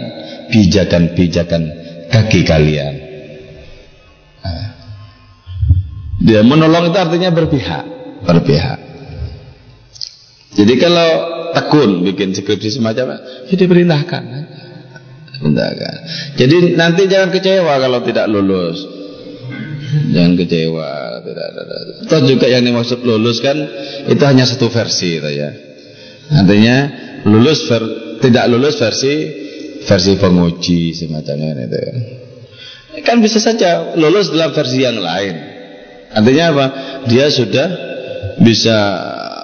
pijakan-pijakan 0.56 1.64
kaki 2.08 2.48
kalian. 2.48 2.94
Nah. 4.40 4.68
Dia 6.24 6.42
menolong 6.48 6.96
itu 6.96 6.98
artinya 7.00 7.30
berpihak, 7.36 7.86
berpihak. 8.24 8.80
Jadi 10.52 10.74
kalau 10.80 11.10
tekun 11.56 12.04
bikin 12.08 12.36
skripsi 12.36 12.80
semacam 12.80 13.20
ya 13.48 13.56
diperintahkan. 13.56 14.24
Perintahkan. 15.42 15.96
Jadi 16.36 16.76
nanti 16.76 17.08
jangan 17.08 17.32
kecewa 17.32 17.74
kalau 17.80 18.00
tidak 18.04 18.28
lulus. 18.28 18.80
Jangan 19.92 20.34
kecewa, 20.40 21.20
tidak 21.24 22.22
juga 22.24 22.46
yang 22.48 22.64
dimaksud 22.64 23.04
lulus 23.04 23.44
kan 23.44 23.58
itu 24.08 24.24
hanya 24.24 24.48
satu 24.48 24.72
versi, 24.72 25.20
ya. 25.20 25.52
Artinya 26.32 26.78
lulus 27.28 27.68
ver, 27.68 27.84
tidak 28.24 28.48
lulus 28.48 28.80
versi 28.80 29.14
versi 29.84 30.12
penguji 30.16 30.96
semacamnya 30.96 31.68
itu. 31.68 31.84
Kan 33.04 33.20
bisa 33.20 33.44
saja 33.44 33.96
lulus 34.00 34.32
dalam 34.32 34.56
versi 34.56 34.80
yang 34.80 35.00
lain. 35.00 35.36
Artinya 36.12 36.46
apa? 36.56 36.66
Dia 37.08 37.28
sudah 37.32 37.68
bisa 38.40 38.78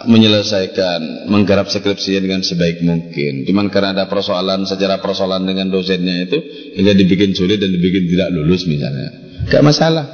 menyelesaikan 0.07 1.27
menggarap 1.27 1.67
skripsinya 1.67 2.23
dengan 2.23 2.41
sebaik 2.43 2.79
mungkin. 2.83 3.43
Cuman 3.43 3.67
karena 3.67 3.91
ada 3.91 4.05
persoalan 4.07 4.63
secara 4.63 5.03
persoalan 5.03 5.43
dengan 5.43 5.67
dosennya 5.67 6.23
itu 6.23 6.39
hingga 6.79 6.95
dibikin 6.95 7.35
sulit 7.35 7.59
dan 7.59 7.75
dibikin 7.75 8.07
tidak 8.07 8.31
lulus 8.31 8.63
misalnya. 8.63 9.11
Gak 9.51 9.63
masalah. 9.63 10.05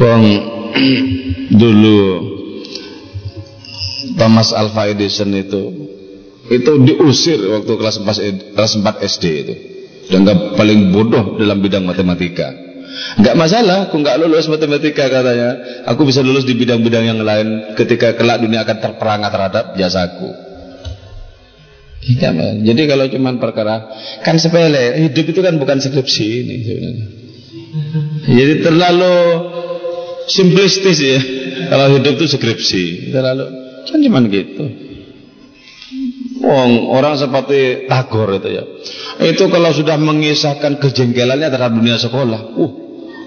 Wong 0.00 0.24
dulu 1.60 2.00
Thomas 4.16 4.50
Alva 4.54 4.88
Edison 4.88 5.30
itu 5.34 5.62
itu 6.52 6.72
diusir 6.84 7.38
waktu 7.38 7.72
kelas 7.78 7.96
4, 8.02 8.54
kelas 8.58 8.72
4 8.82 9.08
SD 9.08 9.24
itu. 9.46 9.54
Dan 10.10 10.26
paling 10.58 10.92
bodoh 10.92 11.38
dalam 11.38 11.62
bidang 11.62 11.86
matematika. 11.86 12.52
Enggak 13.16 13.36
masalah, 13.38 13.88
aku 13.88 14.02
enggak 14.02 14.20
lulus 14.20 14.50
matematika 14.50 15.08
katanya. 15.08 15.82
Aku 15.88 16.04
bisa 16.04 16.20
lulus 16.20 16.44
di 16.44 16.52
bidang-bidang 16.52 17.04
yang 17.08 17.20
lain 17.24 17.72
ketika 17.78 18.12
kelak 18.18 18.42
dunia 18.42 18.66
akan 18.66 18.78
terperangah 18.82 19.30
terhadap 19.32 19.64
jasaku. 19.80 20.28
Iya, 22.02 22.58
jadi 22.66 22.82
kalau 22.90 23.06
cuma 23.14 23.30
perkara 23.38 23.94
kan 24.26 24.34
sepele, 24.34 25.06
hidup 25.06 25.22
itu 25.22 25.40
kan 25.40 25.54
bukan 25.54 25.78
skripsi 25.78 26.26
ini. 26.26 26.56
Jadi 28.26 28.54
terlalu 28.66 29.14
simplistis 30.28 30.98
ya. 31.00 31.20
Kalau 31.70 31.96
hidup 31.96 32.18
itu 32.18 32.26
skripsi, 32.36 33.14
terlalu 33.14 33.44
kan 33.88 33.98
cuma 33.98 34.20
gitu. 34.28 34.64
Wong 36.42 36.90
orang 36.90 37.14
seperti 37.14 37.86
Tagor 37.86 38.34
itu 38.42 38.48
ya. 38.50 38.64
Itu 39.22 39.46
kalau 39.46 39.70
sudah 39.70 39.94
mengisahkan 39.94 40.82
kejengkelannya 40.82 41.48
terhadap 41.48 41.78
dunia 41.78 42.02
sekolah, 42.02 42.58
uh, 42.58 42.72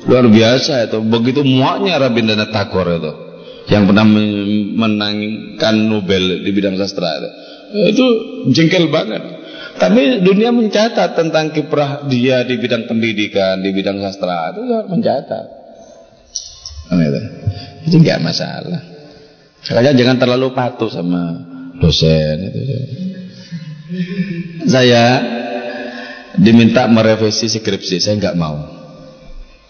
Luar 0.05 0.25
biasa 0.29 0.85
itu. 0.85 1.01
Begitu 1.01 1.41
muaknya 1.41 1.97
Rabindranath 1.97 2.53
Tagore 2.53 3.01
itu. 3.01 3.11
Yang 3.65 3.83
pernah 3.89 4.05
menangkan 4.77 5.75
Nobel 5.89 6.45
di 6.45 6.51
bidang 6.53 6.77
sastra 6.77 7.17
itu. 7.17 7.29
Itu 7.89 8.05
jengkel 8.53 8.93
banget. 8.93 9.25
Tapi 9.75 10.21
dunia 10.21 10.53
mencatat 10.53 11.17
tentang 11.17 11.51
kiprah 11.51 12.05
dia 12.07 12.45
di 12.45 12.55
bidang 12.61 12.85
pendidikan, 12.87 13.59
di 13.59 13.73
bidang 13.73 13.99
sastra 13.99 14.53
itu 14.53 14.61
mencatat. 14.87 15.64
Itu, 16.89 17.21
itu 17.89 17.95
nggak 18.01 18.19
masalah. 18.21 18.81
Makanya 19.65 19.93
jangan 19.97 20.17
terlalu 20.21 20.47
patuh 20.53 20.89
sama 20.89 21.33
dosen 21.81 22.37
itu. 22.49 22.59
Saya 24.69 25.03
diminta 26.37 26.85
merevisi 26.85 27.49
skripsi, 27.49 27.97
saya 27.97 28.15
nggak 28.21 28.37
mau 28.37 28.55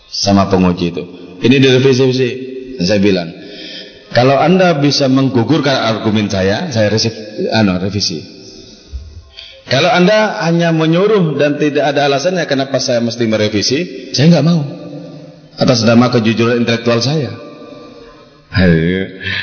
sama 0.09 0.47
penguji 0.51 0.91
itu. 0.91 1.03
Ini 1.43 1.55
direvisi-revisi. 1.59 2.29
Dan 2.75 2.83
saya 2.83 2.99
bilang, 2.99 3.29
kalau 4.11 4.35
Anda 4.35 4.75
bisa 4.79 5.07
menggugurkan 5.07 5.75
argumen 5.75 6.27
saya, 6.27 6.71
saya 6.71 6.91
resip, 6.91 7.11
ano, 7.51 7.79
revisi. 7.79 8.19
Kalau 9.65 9.89
Anda 9.89 10.45
hanya 10.45 10.69
menyuruh 10.75 11.39
dan 11.39 11.57
tidak 11.57 11.95
ada 11.95 12.05
alasannya 12.05 12.45
kenapa 12.45 12.77
saya 12.77 13.01
mesti 13.01 13.23
merevisi, 13.25 14.11
saya 14.13 14.29
nggak 14.29 14.45
mau. 14.45 14.84
Atas 15.55 15.87
nama 15.87 16.11
kejujuran 16.11 16.63
intelektual 16.63 16.99
saya. 16.99 17.31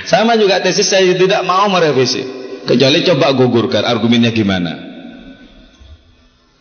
Sama 0.09 0.41
juga 0.41 0.61
tesis 0.65 0.89
saya 0.89 1.13
tidak 1.17 1.45
mau 1.45 1.69
merevisi. 1.69 2.25
Kecuali 2.65 3.05
coba 3.05 3.35
gugurkan 3.35 3.85
argumennya 3.85 4.33
gimana. 4.33 4.93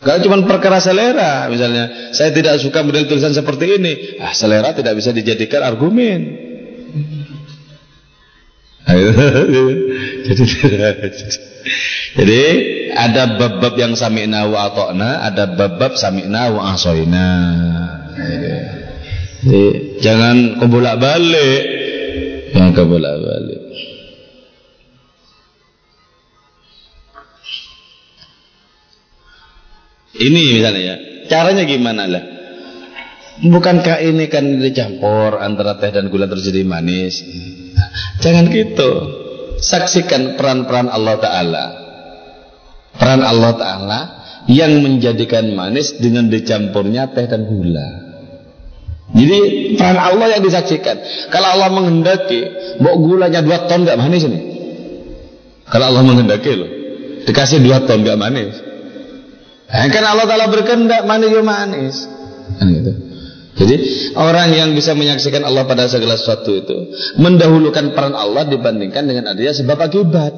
Kalau 0.02 0.18
cuma 0.18 0.42
perkara 0.42 0.82
selera, 0.82 1.46
misalnya, 1.46 2.10
saya 2.10 2.34
tidak 2.34 2.58
suka 2.58 2.82
model 2.82 3.06
tulisan 3.06 3.30
seperti 3.30 3.78
ini, 3.78 4.18
ah 4.18 4.34
selera 4.34 4.74
tidak 4.74 4.98
bisa 4.98 5.14
dijadikan 5.14 5.62
argumen. 5.62 6.50
jadi, 10.26 10.44
jadi 12.18 12.42
ada 12.98 13.38
bab-bab 13.38 13.78
yang 13.78 13.94
sami'na 13.94 14.50
wa 14.50 14.74
atokna, 14.74 15.22
ada 15.22 15.54
bab-bab 15.54 15.94
sami'na 15.94 16.50
wa 16.50 16.74
asoina. 16.74 17.30
Jadi, 19.42 19.98
jangan 19.98 20.62
kebolak 20.62 21.02
balik, 21.02 21.62
jangan 22.54 22.70
kebolak 22.78 23.16
balik. 23.18 23.62
Ini 30.22 30.40
misalnya 30.62 30.82
ya. 30.82 30.96
Caranya 31.26 31.64
gimana 31.66 32.06
lah? 32.06 32.24
Bukankah 33.42 33.98
ini 34.04 34.30
kan 34.30 34.62
dicampur 34.62 35.42
antara 35.42 35.74
teh 35.82 35.90
dan 35.90 36.06
gula 36.06 36.30
terjadi 36.30 36.62
manis? 36.62 37.26
Jangan 38.22 38.46
gitu. 38.54 38.90
Saksikan 39.58 40.38
peran-peran 40.38 40.86
Allah 40.86 41.16
Ta'ala. 41.18 41.64
Peran 42.94 43.26
Allah 43.26 43.52
Ta'ala 43.58 44.00
yang 44.46 44.78
menjadikan 44.86 45.50
manis 45.58 45.98
dengan 45.98 46.30
dicampurnya 46.30 47.10
teh 47.10 47.26
dan 47.26 47.42
gula. 47.50 48.11
Jadi 49.10 49.38
peran 49.74 49.98
Allah 49.98 50.38
yang 50.38 50.42
disaksikan. 50.46 50.96
Kalau 51.34 51.48
Allah 51.58 51.68
menghendaki, 51.74 52.40
bawa 52.78 52.96
gulanya 52.96 53.40
dua 53.42 53.66
ton 53.66 53.82
gak 53.82 53.98
manis 53.98 54.24
ini. 54.24 54.40
Kalau 55.66 55.90
Allah 55.90 56.02
menghendaki 56.06 56.52
loh, 56.54 56.70
dikasih 57.26 57.60
dua 57.60 57.82
ton 57.82 58.06
gak 58.06 58.16
manis. 58.16 58.54
Eh, 59.72 59.88
kan 59.88 60.04
Allah 60.04 60.28
Ta'ala 60.28 60.46
berkehendak 60.52 61.04
manis 61.04 61.28
ya 61.32 61.42
manis. 61.44 61.96
Kan 62.60 62.66
gitu. 62.72 62.92
Jadi 63.52 63.76
orang 64.16 64.48
yang 64.56 64.70
bisa 64.72 64.96
menyaksikan 64.96 65.44
Allah 65.44 65.68
pada 65.68 65.84
segala 65.84 66.16
sesuatu 66.16 66.56
itu 66.56 66.76
mendahulukan 67.20 67.92
peran 67.92 68.16
Allah 68.16 68.48
dibandingkan 68.48 69.04
dengan 69.04 69.28
adanya 69.28 69.52
sebab 69.52 69.76
akibat. 69.76 70.32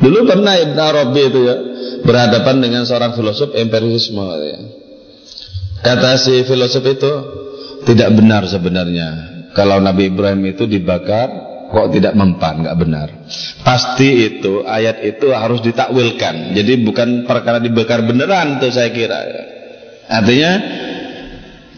Dulu 0.00 0.18
pernah 0.24 0.54
Ibn 0.56 0.78
Arabi 0.80 1.20
itu 1.28 1.40
ya 1.44 1.56
berhadapan 2.06 2.62
dengan 2.62 2.82
seorang 2.86 3.12
filosof 3.18 3.52
empirisme 3.52 4.26
ya. 4.38 4.79
Kata 5.80 6.20
si 6.20 6.44
filosof 6.44 6.84
itu 6.84 7.12
tidak 7.88 8.12
benar 8.12 8.44
sebenarnya 8.44 9.40
kalau 9.56 9.82
Nabi 9.82 10.12
Ibrahim 10.12 10.46
itu 10.46 10.68
dibakar 10.68 11.50
kok 11.70 11.94
tidak 11.94 12.18
mempan, 12.18 12.66
nggak 12.66 12.78
benar. 12.78 13.08
Pasti 13.62 14.26
itu 14.26 14.66
ayat 14.66 15.02
itu 15.06 15.30
harus 15.30 15.62
ditakwilkan. 15.62 16.54
Jadi 16.54 16.72
bukan 16.82 17.24
perkara 17.26 17.62
dibakar 17.62 18.02
beneran 18.02 18.58
tuh 18.58 18.74
saya 18.74 18.90
kira. 18.90 19.18
Artinya 20.10 20.52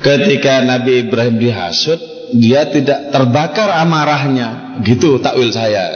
ketika 0.00 0.64
Nabi 0.64 1.08
Ibrahim 1.08 1.36
dihasut, 1.36 2.00
dia 2.32 2.68
tidak 2.72 3.12
terbakar 3.12 3.68
amarahnya. 3.84 4.80
Gitu 4.80 5.20
takwil 5.20 5.52
saya. 5.52 5.92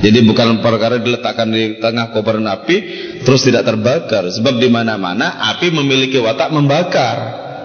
Jadi 0.00 0.24
bukan 0.24 0.64
perkara 0.64 0.96
diletakkan 0.96 1.52
di 1.52 1.76
tengah 1.76 2.08
kobaran 2.16 2.48
api 2.48 2.76
terus 3.20 3.44
tidak 3.44 3.68
terbakar. 3.68 4.32
Sebab 4.32 4.56
di 4.56 4.72
mana-mana 4.72 5.36
api 5.52 5.68
memiliki 5.68 6.16
watak 6.16 6.48
membakar. 6.48 7.16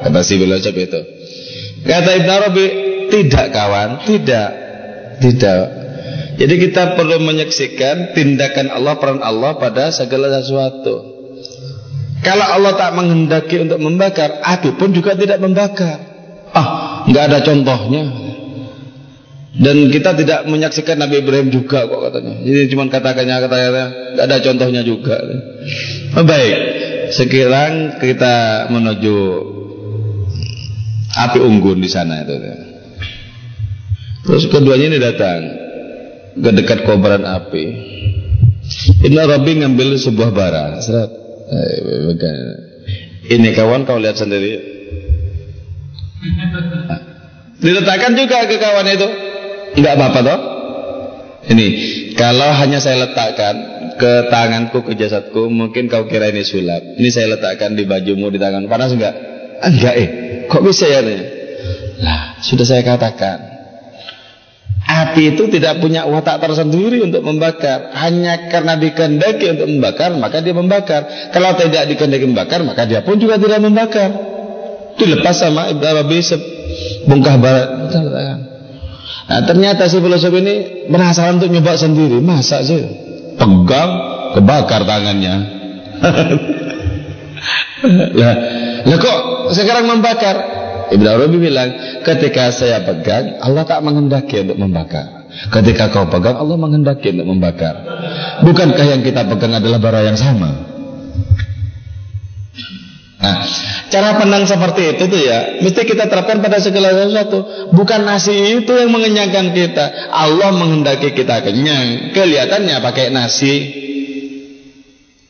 Kata 0.04 0.20
si 0.20 0.36
filosof 0.36 0.76
itu. 0.76 1.02
Kata 1.88 2.12
Ibn 2.12 2.30
Arabi, 2.30 2.66
tidak 3.08 3.56
kawan, 3.56 4.04
tidak. 4.04 4.50
Tidak. 5.24 5.64
Jadi 6.36 6.54
kita 6.60 7.00
perlu 7.00 7.24
menyaksikan 7.24 8.12
tindakan 8.12 8.68
Allah, 8.68 9.00
peran 9.00 9.24
Allah 9.24 9.56
pada 9.56 9.88
segala 9.96 10.28
sesuatu. 10.44 11.16
Kalau 12.20 12.44
Allah 12.44 12.76
tak 12.76 12.92
menghendaki 13.00 13.64
untuk 13.64 13.80
membakar, 13.80 14.44
api 14.44 14.76
pun 14.76 14.92
juga 14.92 15.16
tidak 15.16 15.40
membakar. 15.40 16.02
Ah, 16.52 17.06
nggak 17.08 17.24
ada 17.32 17.40
contohnya. 17.46 18.25
Dan 19.56 19.88
kita 19.88 20.12
tidak 20.20 20.44
menyaksikan 20.52 21.00
Nabi 21.00 21.24
Ibrahim 21.24 21.48
juga 21.48 21.88
kok 21.88 22.12
katanya. 22.12 22.44
Jadi 22.44 22.76
cuma 22.76 22.92
katakannya 22.92 23.36
katanya 23.48 23.70
nggak 24.16 24.26
ada 24.28 24.38
contohnya 24.44 24.82
juga. 24.84 25.16
Oh, 26.12 26.28
baik, 26.28 26.56
sekarang 27.16 27.96
kita 28.04 28.68
menuju 28.68 29.18
api 31.16 31.40
unggun 31.40 31.80
di 31.80 31.88
sana 31.88 32.28
itu. 32.28 32.36
Terus 34.28 34.44
keduanya 34.52 34.92
ini 34.92 35.00
datang 35.00 35.40
ke 36.36 36.50
dekat 36.52 36.84
kobaran 36.84 37.24
api. 37.24 37.66
Ibn 39.08 39.18
Arabi 39.24 39.64
ngambil 39.64 39.96
sebuah 39.96 40.30
bara. 40.36 40.84
Serat. 40.84 41.12
Eh, 41.46 41.78
Ini 43.26 43.58
kawan 43.58 43.86
kau 43.90 43.98
lihat 43.98 44.18
sendiri. 44.18 44.58
Diletakkan 47.62 48.14
juga 48.14 48.46
ke 48.46 48.58
kawan 48.58 48.86
itu. 48.90 49.10
Enggak 49.76 49.94
apa-apa 50.00 50.20
toh. 50.24 50.40
Ini 51.46 51.68
kalau 52.18 52.50
hanya 52.58 52.82
saya 52.82 53.06
letakkan 53.06 53.56
ke 54.02 54.28
tanganku 54.34 54.82
ke 54.82 54.98
jasadku 54.98 55.48
mungkin 55.52 55.86
kau 55.86 56.10
kira 56.10 56.34
ini 56.34 56.42
sulap. 56.42 56.82
Ini 56.98 57.10
saya 57.14 57.38
letakkan 57.38 57.78
di 57.78 57.86
bajumu 57.86 58.34
di 58.34 58.42
tangan 58.42 58.66
panas 58.66 58.96
enggak? 58.96 59.14
Enggak 59.62 59.94
eh. 60.00 60.10
Kok 60.50 60.64
bisa 60.66 60.90
ya? 60.90 61.02
Lah, 62.02 62.42
sudah 62.42 62.66
saya 62.66 62.82
katakan. 62.82 63.56
Api 64.86 65.34
itu 65.34 65.50
tidak 65.50 65.82
punya 65.82 66.06
watak 66.06 66.38
tersendiri 66.38 67.02
untuk 67.02 67.26
membakar. 67.26 67.90
Hanya 67.98 68.48
karena 68.54 68.78
dikehendaki 68.78 69.58
untuk 69.58 69.68
membakar, 69.68 70.14
maka 70.14 70.46
dia 70.46 70.54
membakar. 70.54 71.02
Kalau 71.34 71.58
tidak 71.58 71.90
dikehendaki 71.90 72.26
membakar, 72.30 72.62
maka 72.62 72.86
dia 72.86 73.02
pun 73.02 73.18
juga 73.18 73.42
tidak 73.42 73.66
membakar. 73.66 74.14
Dilepas 74.96 75.36
sama 75.42 75.74
Ibn 75.74 75.84
Arabi 75.84 76.22
bongkah 77.10 77.36
barat. 77.42 77.68
Nah, 79.26 79.42
ternyata 79.42 79.90
si 79.90 79.98
filosof 79.98 80.34
ini 80.38 80.86
penasaran 80.86 81.42
untuk 81.42 81.50
nyoba 81.50 81.74
sendiri. 81.74 82.22
Masa 82.22 82.62
sih? 82.62 82.82
Pegang, 83.36 83.92
kebakar 84.38 84.86
tangannya. 84.86 85.36
lah, 88.14 88.34
lah 88.90 88.98
kok 89.02 89.20
sekarang 89.58 89.90
membakar? 89.90 90.36
Ibn 90.86 91.06
Arabi 91.10 91.42
bilang, 91.42 91.70
ketika 92.06 92.54
saya 92.54 92.86
pegang, 92.86 93.42
Allah 93.42 93.66
tak 93.66 93.82
menghendaki 93.82 94.46
untuk 94.46 94.62
membakar. 94.62 95.26
Ketika 95.50 95.90
kau 95.90 96.06
pegang, 96.06 96.38
Allah 96.38 96.58
menghendaki 96.62 97.10
untuk 97.18 97.28
membakar. 97.34 97.74
Bukankah 98.46 98.86
yang 98.86 99.02
kita 99.02 99.26
pegang 99.26 99.58
adalah 99.58 99.82
bara 99.82 100.06
yang 100.06 100.16
sama? 100.16 100.75
Nah, 103.16 103.48
cara 103.88 104.20
pandang 104.20 104.44
seperti 104.44 104.92
itu 104.92 105.04
tuh 105.08 105.22
ya, 105.24 105.64
mesti 105.64 105.88
kita 105.88 106.12
terapkan 106.12 106.44
pada 106.44 106.60
segala 106.60 106.92
sesuatu. 106.92 107.72
Bukan 107.72 108.04
nasi 108.04 108.60
itu 108.60 108.74
yang 108.76 108.92
mengenyangkan 108.92 109.56
kita. 109.56 110.12
Allah 110.12 110.52
menghendaki 110.52 111.16
kita 111.16 111.40
kenyang. 111.40 112.12
Kelihatannya 112.12 112.76
pakai 112.84 113.16
nasi. 113.16 113.54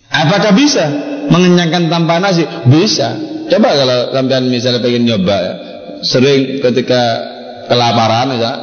Apakah 0.09 0.57
bisa 0.57 0.85
mengenyangkan 1.29 1.93
tanpa 1.93 2.17
nasi? 2.17 2.41
Bisa. 2.65 3.13
Coba 3.53 3.77
kalau 3.77 3.97
sampean 4.17 4.49
misalnya 4.49 4.81
pengen 4.81 5.05
nyoba 5.05 5.35
ya. 5.37 5.53
Sering 6.01 6.65
ketika 6.65 7.01
kelaparan 7.69 8.33
ya. 8.41 8.53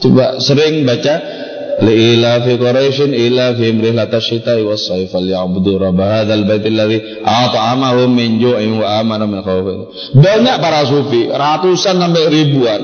Coba 0.00 0.40
sering 0.40 0.88
baca 0.88 1.37
Fi 1.78 3.68
rihlata 3.70 4.18
syita'i 4.18 4.66
was 4.66 4.82
sayf 4.90 5.14
liya'budu 5.14 5.78
rabb 5.78 6.00
hadzal 6.02 6.42
baitil 6.42 6.74
ladzi 6.74 6.98
at'amahum 7.22 8.10
min 8.10 8.42
ju'in 8.42 8.82
wa 8.82 8.98
amana 8.98 9.30
min 9.30 9.38
khauf. 9.46 9.94
Banyak 10.18 10.56
para 10.58 10.82
sufi, 10.90 11.30
ratusan 11.30 12.02
sampai 12.02 12.24
ribuan 12.34 12.82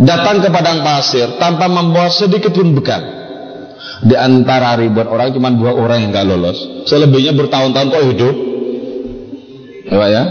datang 0.00 0.40
ke 0.40 0.48
padang 0.48 0.80
pasir 0.80 1.36
tanpa 1.36 1.68
membawa 1.68 2.08
sedikit 2.08 2.56
pun 2.56 2.72
bekal. 2.72 3.04
Di 4.00 4.16
antara 4.16 4.80
ribuan 4.80 5.04
orang 5.12 5.36
cuma 5.36 5.52
dua 5.52 5.76
orang 5.76 6.08
yang 6.08 6.10
gak 6.16 6.24
lolos. 6.24 6.88
Selebihnya 6.88 7.36
bertahun-tahun 7.36 7.92
kok 7.92 8.04
hidup. 8.16 8.36
Ya, 9.92 10.06
ya. 10.08 10.22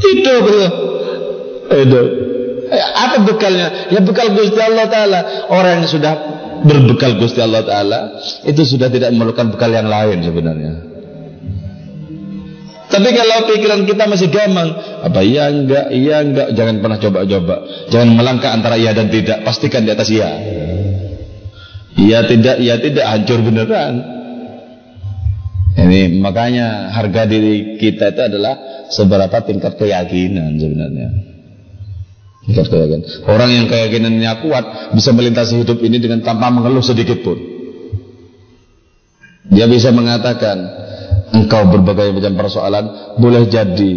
Itu 0.00 0.32
beliau. 0.40 0.72
Itu. 1.76 2.02
Eh, 2.68 2.84
apa 2.96 3.24
bekalnya? 3.24 3.92
Ya 3.92 4.00
bekal 4.00 4.32
Gusti 4.32 4.60
Allah 4.60 4.88
Taala. 4.88 5.20
Orang 5.52 5.84
yang 5.84 5.88
sudah 5.88 6.37
berbekal 6.64 7.18
Gusti 7.18 7.38
Allah 7.42 7.62
Taala 7.62 8.00
itu 8.46 8.62
sudah 8.64 8.88
tidak 8.90 9.14
memerlukan 9.14 9.54
bekal 9.54 9.70
yang 9.70 9.86
lain 9.86 10.22
sebenarnya. 10.22 10.72
Tapi 12.88 13.08
kalau 13.12 13.44
pikiran 13.52 13.84
kita 13.84 14.08
masih 14.08 14.32
gampang, 14.32 14.72
apa 15.04 15.20
iya 15.20 15.52
enggak, 15.52 15.92
iya 15.92 16.24
enggak, 16.24 16.56
jangan 16.56 16.80
pernah 16.80 16.96
coba-coba. 16.96 17.56
Jangan 17.92 18.08
melangkah 18.16 18.50
antara 18.56 18.80
iya 18.80 18.96
dan 18.96 19.12
tidak, 19.12 19.44
pastikan 19.44 19.84
di 19.84 19.92
atas 19.92 20.08
iya. 20.08 20.30
Iya 22.00 22.24
tidak, 22.24 22.56
iya 22.64 22.80
tidak, 22.80 23.04
hancur 23.04 23.44
beneran. 23.44 23.94
Ini 25.78 26.18
makanya 26.18 26.90
harga 26.90 27.28
diri 27.28 27.76
kita 27.76 28.16
itu 28.16 28.22
adalah 28.24 28.88
seberapa 28.88 29.36
tingkat 29.44 29.76
keyakinan 29.76 30.56
sebenarnya. 30.56 31.37
Keyakinan. 32.48 33.28
Orang 33.28 33.52
yang 33.52 33.66
keyakinannya 33.68 34.32
kuat 34.40 34.64
bisa 34.96 35.12
melintasi 35.12 35.60
hidup 35.60 35.84
ini 35.84 36.00
dengan 36.00 36.24
tanpa 36.24 36.48
mengeluh 36.48 36.80
sedikit 36.80 37.20
pun. 37.20 37.36
Dia 39.52 39.68
bisa 39.68 39.92
mengatakan, 39.92 40.56
engkau 41.36 41.68
berbagai 41.68 42.08
macam 42.16 42.40
persoalan 42.40 43.16
boleh 43.20 43.48
jadi 43.52 43.92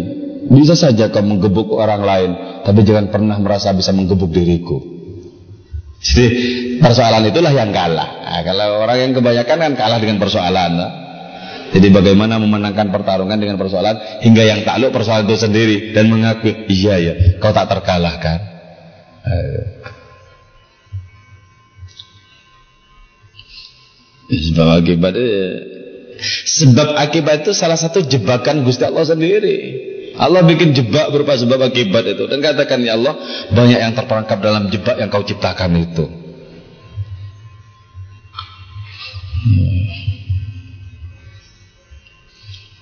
bisa 0.52 0.76
saja 0.76 1.08
kau 1.08 1.24
menggebuk 1.24 1.72
orang 1.72 2.02
lain, 2.04 2.30
tapi 2.60 2.84
jangan 2.84 3.08
pernah 3.08 3.40
merasa 3.40 3.72
bisa 3.72 3.88
menggebuk 3.96 4.28
diriku. 4.28 4.84
Jadi 6.02 6.26
persoalan 6.82 7.30
itulah 7.30 7.54
yang 7.54 7.70
kalah. 7.72 8.26
Nah, 8.26 8.42
kalau 8.42 8.84
orang 8.84 8.98
yang 9.00 9.10
kebanyakan 9.14 9.56
kan 9.56 9.72
kalah 9.78 9.98
dengan 10.02 10.18
persoalan. 10.18 10.70
Nah. 10.76 11.01
Jadi 11.72 11.88
bagaimana 11.88 12.36
memenangkan 12.36 12.92
pertarungan 12.92 13.40
dengan 13.40 13.56
persoalan 13.56 14.20
hingga 14.20 14.44
yang 14.44 14.60
takluk 14.60 14.92
persoalan 14.92 15.24
itu 15.24 15.36
sendiri 15.40 15.76
dan 15.96 16.12
mengakui, 16.12 16.68
iya 16.68 17.00
ya, 17.00 17.14
kau 17.40 17.48
tak 17.48 17.72
terkalahkan. 17.72 18.38
Eh. 19.24 19.64
Sebab 24.32 24.68
akibat 24.84 25.12
itu, 25.16 25.32
sebab 26.60 26.88
akibat 26.96 27.44
itu 27.44 27.52
salah 27.56 27.80
satu 27.80 28.04
jebakan 28.04 28.64
Gusti 28.68 28.84
Allah 28.84 29.08
sendiri. 29.08 29.56
Allah 30.12 30.44
bikin 30.44 30.76
jebak 30.76 31.08
berupa 31.08 31.40
sebab 31.40 31.72
akibat 31.72 32.04
itu 32.04 32.28
dan 32.28 32.44
katakan 32.44 32.84
ya 32.84 33.00
Allah 33.00 33.16
banyak 33.48 33.80
yang 33.80 33.96
terperangkap 33.96 34.44
dalam 34.44 34.68
jebak 34.68 35.00
yang 35.00 35.08
kau 35.08 35.24
ciptakan 35.24 35.72
itu. 35.80 36.04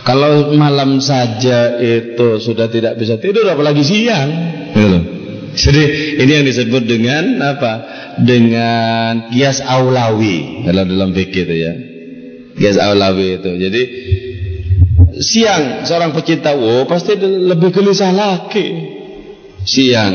Kalau 0.00 0.56
malam 0.56 0.96
saja 0.98 1.76
itu 1.76 2.40
sudah 2.40 2.72
tidak 2.72 2.96
bisa 2.96 3.20
tidur, 3.20 3.44
apalagi 3.52 3.84
siang. 3.84 4.30
Gitu. 4.72 4.98
Jadi 5.50 5.82
ini 6.24 6.32
yang 6.40 6.46
disebut 6.46 6.82
dengan 6.86 7.42
apa? 7.42 7.72
Dengan 8.22 9.28
kias 9.28 9.60
aulawi 9.60 10.64
dalam 10.64 10.86
dalam 10.88 11.10
fikih 11.12 11.42
itu 11.44 11.56
ya. 11.56 11.72
Kias 12.56 12.76
aulawi 12.80 13.40
itu. 13.40 13.50
Jadi 13.60 13.82
siang 15.20 15.84
seorang 15.84 16.16
pecinta, 16.16 16.56
oh 16.56 16.88
pasti 16.88 17.18
lebih 17.20 17.74
gelisah 17.74 18.14
lagi. 18.14 18.68
Siang 19.66 20.12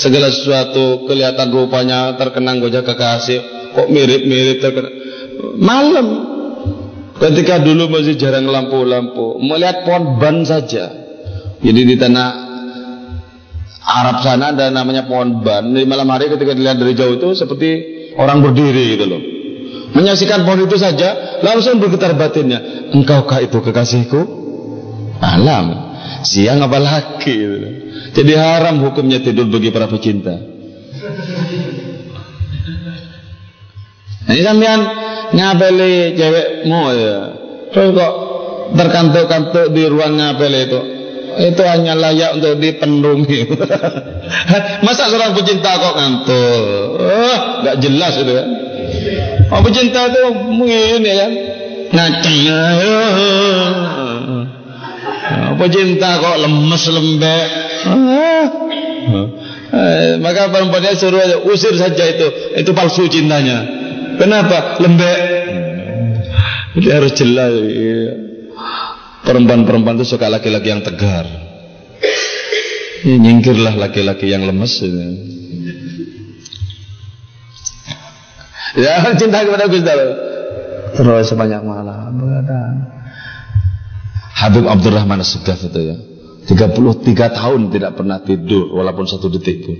segala 0.00 0.34
sesuatu 0.34 1.06
kelihatan 1.06 1.54
rupanya 1.54 2.18
terkenang 2.18 2.58
gojek 2.58 2.82
kekasih, 2.82 3.70
kok 3.76 3.88
mirip-mirip 3.92 4.58
terkenang. 4.58 4.94
Malam 5.58 6.06
Ketika 7.18 7.58
dulu 7.58 7.90
masih 7.90 8.14
jarang 8.14 8.46
lampu-lampu, 8.46 9.42
melihat 9.42 9.82
pohon 9.82 10.22
ban 10.22 10.46
saja. 10.46 10.86
Jadi 11.58 11.80
di 11.82 11.94
tanah 11.98 12.28
Arab 13.82 14.22
sana 14.22 14.54
ada 14.54 14.70
namanya 14.70 15.10
pohon 15.10 15.42
ban. 15.42 15.66
Di 15.74 15.82
malam 15.82 16.06
hari 16.14 16.30
ketika 16.30 16.54
dilihat 16.54 16.78
dari 16.78 16.94
jauh 16.94 17.18
itu 17.18 17.34
seperti 17.34 17.70
orang 18.14 18.38
berdiri 18.38 18.94
gitu 18.94 19.04
loh. 19.10 19.20
Menyaksikan 19.98 20.46
pohon 20.46 20.68
itu 20.70 20.78
saja, 20.78 21.40
langsung 21.42 21.82
bergetar 21.82 22.14
batinnya. 22.14 22.90
Engkaukah 22.94 23.42
itu 23.42 23.58
kekasihku? 23.58 24.20
Alam. 25.18 25.90
Siang 26.22 26.62
apa 26.62 26.78
lagi? 26.78 27.34
Gitu. 27.34 27.68
Jadi 28.14 28.32
haram 28.38 28.78
hukumnya 28.84 29.18
tidur 29.18 29.50
bagi 29.50 29.74
para 29.74 29.90
pecinta. 29.90 30.34
Nah, 34.28 34.32
ini 34.36 34.44
sampean 34.44 34.80
ngapeli 35.34 36.16
cewekmu 36.16 36.82
ya 36.96 37.18
terus 37.72 37.88
kok 37.96 38.12
terkantuk-kantuk 38.74 39.66
di 39.72 39.82
ruang 39.88 40.20
ngapel 40.20 40.52
itu 40.52 40.80
itu 41.38 41.62
hanya 41.62 41.94
layak 41.94 42.40
untuk 42.40 42.58
dipenuhi 42.58 43.46
masa 44.84 45.06
seorang 45.06 45.32
pecinta 45.36 45.78
kok 45.78 45.94
ngantuk 45.94 46.88
oh, 46.98 47.38
gak 47.62 47.76
jelas 47.78 48.14
itu 48.18 48.32
ya 48.32 48.44
oh, 49.52 49.60
pecinta 49.62 50.10
itu 50.10 50.20
mungkin 50.50 51.00
ya 51.04 51.14
kan 51.14 51.32
ngaceng 51.88 52.38
Apa 55.28 55.64
cinta 55.74 56.22
kok 56.22 56.36
lemes 56.38 56.84
lembek? 56.86 57.48
Ah. 57.88 58.46
Eh, 59.68 60.16
maka 60.22 60.48
perempuannya 60.48 60.96
suruh 60.96 61.20
aja, 61.20 61.36
usir 61.44 61.74
saja 61.76 62.04
itu. 62.08 62.56
Itu 62.56 62.72
palsu 62.72 63.10
cintanya. 63.10 63.87
Kenapa? 64.18 64.82
Lembek. 64.82 65.18
Jadi 66.78 66.88
harus 66.92 67.12
jelas. 67.14 67.52
iya. 67.54 68.28
Perempuan-perempuan 69.24 69.98
itu 70.00 70.14
suka 70.16 70.30
laki-laki 70.30 70.72
yang 70.72 70.80
tegar. 70.80 71.26
Ya, 73.04 73.14
nyingkirlah 73.14 73.78
laki-laki 73.78 74.30
yang 74.30 74.46
lemes. 74.46 74.78
Ya. 74.82 75.08
Ya 78.78 78.92
cinta 79.20 79.42
kepada 79.42 79.66
Allah. 79.66 80.16
Terus 80.94 81.24
sebanyak 81.30 81.62
malam 81.62 82.14
begadang. 82.18 82.74
Habib 84.38 84.64
Abdurrahman 84.70 85.20
Segaf 85.26 85.60
itu 85.66 85.80
ya. 85.82 85.96
33 86.48 87.36
tahun 87.36 87.60
tidak 87.68 87.92
pernah 88.00 88.24
tidur 88.24 88.72
walaupun 88.72 89.04
satu 89.04 89.28
detik 89.28 89.66
pun. 89.68 89.76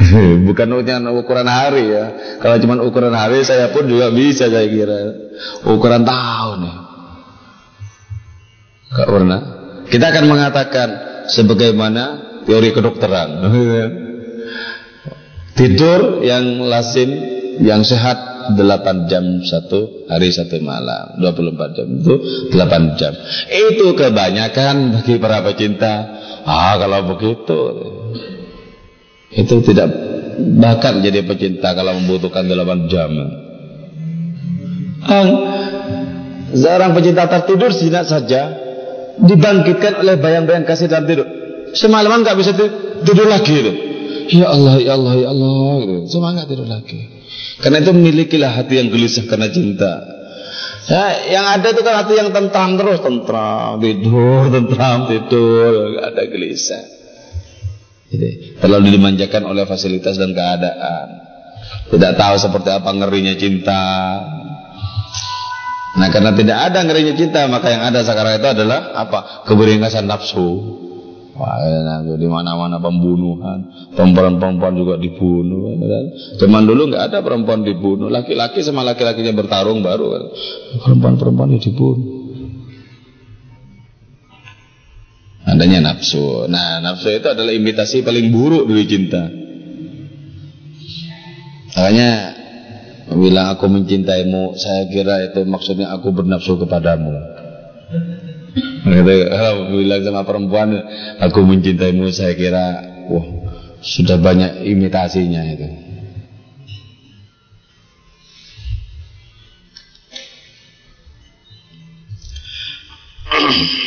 Bukan 0.48 0.68
ukuran 1.12 1.48
hari 1.48 1.92
ya. 1.92 2.04
Kalau 2.40 2.56
cuma 2.60 2.80
ukuran 2.80 3.12
hari 3.12 3.44
saya 3.44 3.72
pun 3.72 3.86
juga 3.86 4.10
bisa 4.10 4.48
saya 4.48 4.66
kira. 4.66 4.98
Ukuran 5.68 6.04
tahun 6.04 6.58
ya. 6.66 6.76
Gak 8.90 9.08
pernah. 9.08 9.40
Kita 9.86 10.04
akan 10.10 10.24
mengatakan 10.26 10.88
sebagaimana 11.30 12.02
teori 12.46 12.70
kedokteran. 12.74 13.28
Tidur 15.58 16.24
yang 16.24 16.64
lazim, 16.64 17.10
yang 17.60 17.84
sehat 17.84 18.16
8 18.56 19.10
jam 19.10 19.44
satu 19.44 20.08
hari 20.08 20.32
satu 20.32 20.58
malam 20.64 21.20
24 21.20 21.76
jam 21.76 21.86
itu 21.86 22.14
8 22.56 22.98
jam 22.98 23.12
itu 23.46 23.86
kebanyakan 23.94 24.96
bagi 24.96 25.20
para 25.20 25.44
pecinta 25.44 25.94
ah 26.48 26.74
kalau 26.80 27.14
begitu 27.14 27.60
itu 29.30 29.62
tidak 29.62 29.86
bahkan 30.58 30.98
jadi 30.98 31.22
pecinta 31.22 31.70
kalau 31.76 31.94
membutuhkan 32.02 32.46
8 32.46 32.90
jam. 32.90 33.10
Ah, 35.06 35.26
seorang 36.52 36.92
pecinta 36.98 37.30
tertidur 37.30 37.70
tidak 37.72 38.04
saja 38.10 38.42
dibangkitkan 39.20 40.02
oleh 40.02 40.18
bayang-bayang 40.18 40.66
kasih 40.66 40.90
dalam 40.90 41.06
tidur. 41.06 41.26
Semalaman 41.76 42.26
nggak 42.26 42.38
bisa 42.38 42.52
tidur 43.06 43.26
lagi 43.30 43.54
itu. 43.54 43.72
Ya 44.30 44.50
Allah 44.50 44.78
ya 44.82 44.98
Allah 44.98 45.14
ya 45.18 45.28
Allah. 45.30 46.06
Semangat 46.10 46.50
tidur 46.50 46.66
lagi. 46.66 47.06
Karena 47.60 47.84
itu 47.84 47.92
milikilah 47.92 48.50
hati 48.50 48.80
yang 48.80 48.88
gelisah 48.88 49.24
karena 49.28 49.52
cinta. 49.52 49.92
Ya, 50.90 51.22
yang 51.30 51.46
ada 51.46 51.70
itu 51.70 51.86
kan 51.86 52.02
hati 52.02 52.18
yang 52.18 52.34
tentram 52.34 52.74
terus, 52.74 52.98
tentram, 52.98 53.78
tidur, 53.78 54.48
tentram, 54.54 55.06
tidur, 55.06 56.02
ada 56.02 56.22
gelisah. 56.26 56.99
Jadi, 58.10 58.58
terlalu 58.58 58.98
dimanjakan 58.98 59.46
oleh 59.46 59.64
fasilitas 59.70 60.18
dan 60.18 60.34
keadaan. 60.34 61.06
Tidak 61.94 62.12
tahu 62.18 62.34
seperti 62.42 62.70
apa 62.74 62.90
ngerinya 62.90 63.34
cinta. 63.38 63.82
Nah, 65.94 66.08
karena 66.10 66.34
tidak 66.34 66.58
ada 66.70 66.82
ngerinya 66.86 67.14
cinta, 67.14 67.46
maka 67.46 67.70
yang 67.70 67.82
ada 67.86 68.02
sekarang 68.02 68.42
itu 68.42 68.48
adalah 68.50 68.94
apa? 68.98 69.46
Keberingkasan 69.46 70.10
nafsu. 70.10 70.78
Wah, 71.40 71.56
di 72.20 72.28
mana-mana 72.28 72.76
pembunuhan, 72.82 73.64
perempuan-perempuan 73.96 74.74
juga 74.76 74.94
dibunuh. 75.00 75.72
Kan? 75.80 76.04
Zaman 76.36 76.68
dulu 76.68 76.92
nggak 76.92 77.04
ada 77.10 77.18
perempuan 77.24 77.64
dibunuh, 77.64 78.12
laki-laki 78.12 78.60
sama 78.60 78.84
laki-lakinya 78.84 79.32
bertarung 79.32 79.80
baru 79.80 80.06
kan. 80.18 80.22
Perempuan-perempuan 80.84 81.56
dibunuh. 81.56 82.19
Adanya 85.48 85.80
nafsu. 85.80 86.44
Nah, 86.52 86.84
nafsu 86.84 87.08
itu 87.12 87.28
adalah 87.28 87.52
imitasi 87.52 88.04
paling 88.04 88.28
buruk 88.28 88.68
dari 88.68 88.84
cinta. 88.84 89.22
Makanya 91.80 92.10
bilang 93.16 93.56
aku 93.56 93.66
mencintaimu, 93.72 94.54
saya 94.54 94.84
kira 94.92 95.32
itu 95.32 95.42
maksudnya 95.48 95.90
aku 95.96 96.12
bernafsu 96.12 96.60
kepadamu. 96.60 97.14
Gitu, 98.80 99.14
kalau 99.32 99.72
bilang 99.72 100.04
sama 100.04 100.22
perempuan, 100.28 100.76
aku 101.18 101.40
mencintaimu, 101.40 102.12
saya 102.12 102.36
kira, 102.36 102.84
wah, 103.08 103.26
sudah 103.80 104.20
banyak 104.20 104.68
imitasinya 104.68 105.42
itu. 105.56 105.68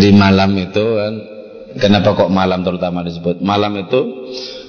Jadi 0.00 0.16
malam 0.16 0.56
itu 0.56 0.80
kan, 0.96 1.14
kenapa 1.76 2.16
kok 2.16 2.32
malam 2.32 2.64
terutama 2.64 3.04
disebut? 3.04 3.44
Malam 3.44 3.84
itu 3.84 4.00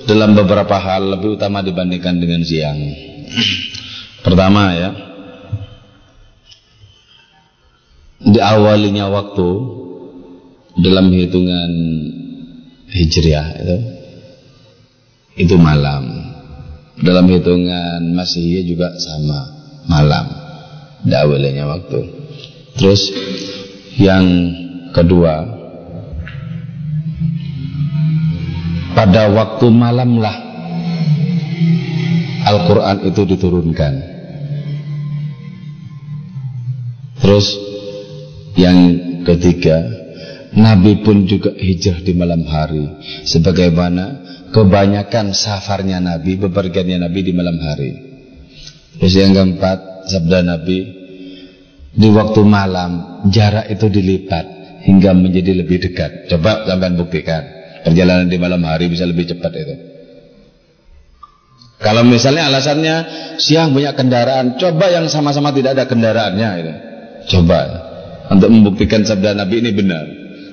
dalam 0.03 0.36
beberapa 0.36 0.75
hal 0.75 1.15
lebih 1.15 1.39
utama 1.39 1.63
dibandingkan 1.63 2.19
dengan 2.19 2.43
siang. 2.43 2.75
Pertama 4.27 4.75
ya, 4.75 4.91
diawalinya 8.27 9.07
waktu 9.07 9.49
dalam 10.84 11.07
hitungan 11.15 11.71
hijriah 12.91 13.47
itu 13.55 13.77
itu 15.47 15.55
malam 15.55 16.11
dalam 16.99 17.25
hitungan 17.32 18.03
masih 18.11 18.67
juga 18.67 18.93
sama 18.99 19.47
malam 19.88 20.27
diawalinya 21.07 21.65
waktu 21.71 21.99
terus 22.77 23.09
yang 23.97 24.23
kedua 24.91 25.35
pada 28.91 29.31
waktu 29.31 29.65
malamlah 29.71 30.37
Al-Quran 32.41 32.97
itu 33.07 33.21
diturunkan 33.25 33.93
terus 37.21 37.71
yang 38.55 38.77
ketiga, 39.23 39.77
Nabi 40.51 41.01
pun 41.01 41.23
juga 41.25 41.55
hijrah 41.55 42.03
di 42.03 42.13
malam 42.13 42.43
hari. 42.43 42.85
Sebagaimana 43.23 44.21
kebanyakan 44.51 45.31
safarnya 45.31 46.03
Nabi, 46.03 46.35
bepergiannya 46.37 47.07
Nabi 47.07 47.19
di 47.23 47.33
malam 47.33 47.57
hari. 47.57 47.91
Terus 48.99 49.15
yang 49.15 49.31
keempat, 49.33 50.11
sabda 50.11 50.43
Nabi, 50.43 50.79
di 51.95 52.07
waktu 52.11 52.41
malam 52.43 53.23
jarak 53.31 53.71
itu 53.71 53.87
dilipat 53.87 54.61
hingga 54.86 55.13
menjadi 55.13 55.61
lebih 55.61 55.77
dekat. 55.89 56.27
Coba 56.29 56.65
sampai 56.65 56.93
buktikan. 56.97 57.43
Perjalanan 57.82 58.29
di 58.29 58.38
malam 58.38 58.61
hari 58.65 58.89
bisa 58.89 59.09
lebih 59.09 59.25
cepat 59.29 59.51
itu. 59.57 59.75
Kalau 61.82 62.05
misalnya 62.05 62.45
alasannya 62.45 62.95
siang 63.41 63.73
banyak 63.73 63.97
kendaraan, 63.97 64.45
coba 64.61 64.93
yang 64.93 65.09
sama-sama 65.09 65.49
tidak 65.49 65.73
ada 65.73 65.89
kendaraannya 65.89 66.49
itu. 66.61 66.73
Coba 67.38 67.59
untuk 68.29 68.53
membuktikan 68.53 69.01
sabda 69.01 69.34
Nabi 69.34 69.65
ini 69.65 69.71
benar 69.73 70.05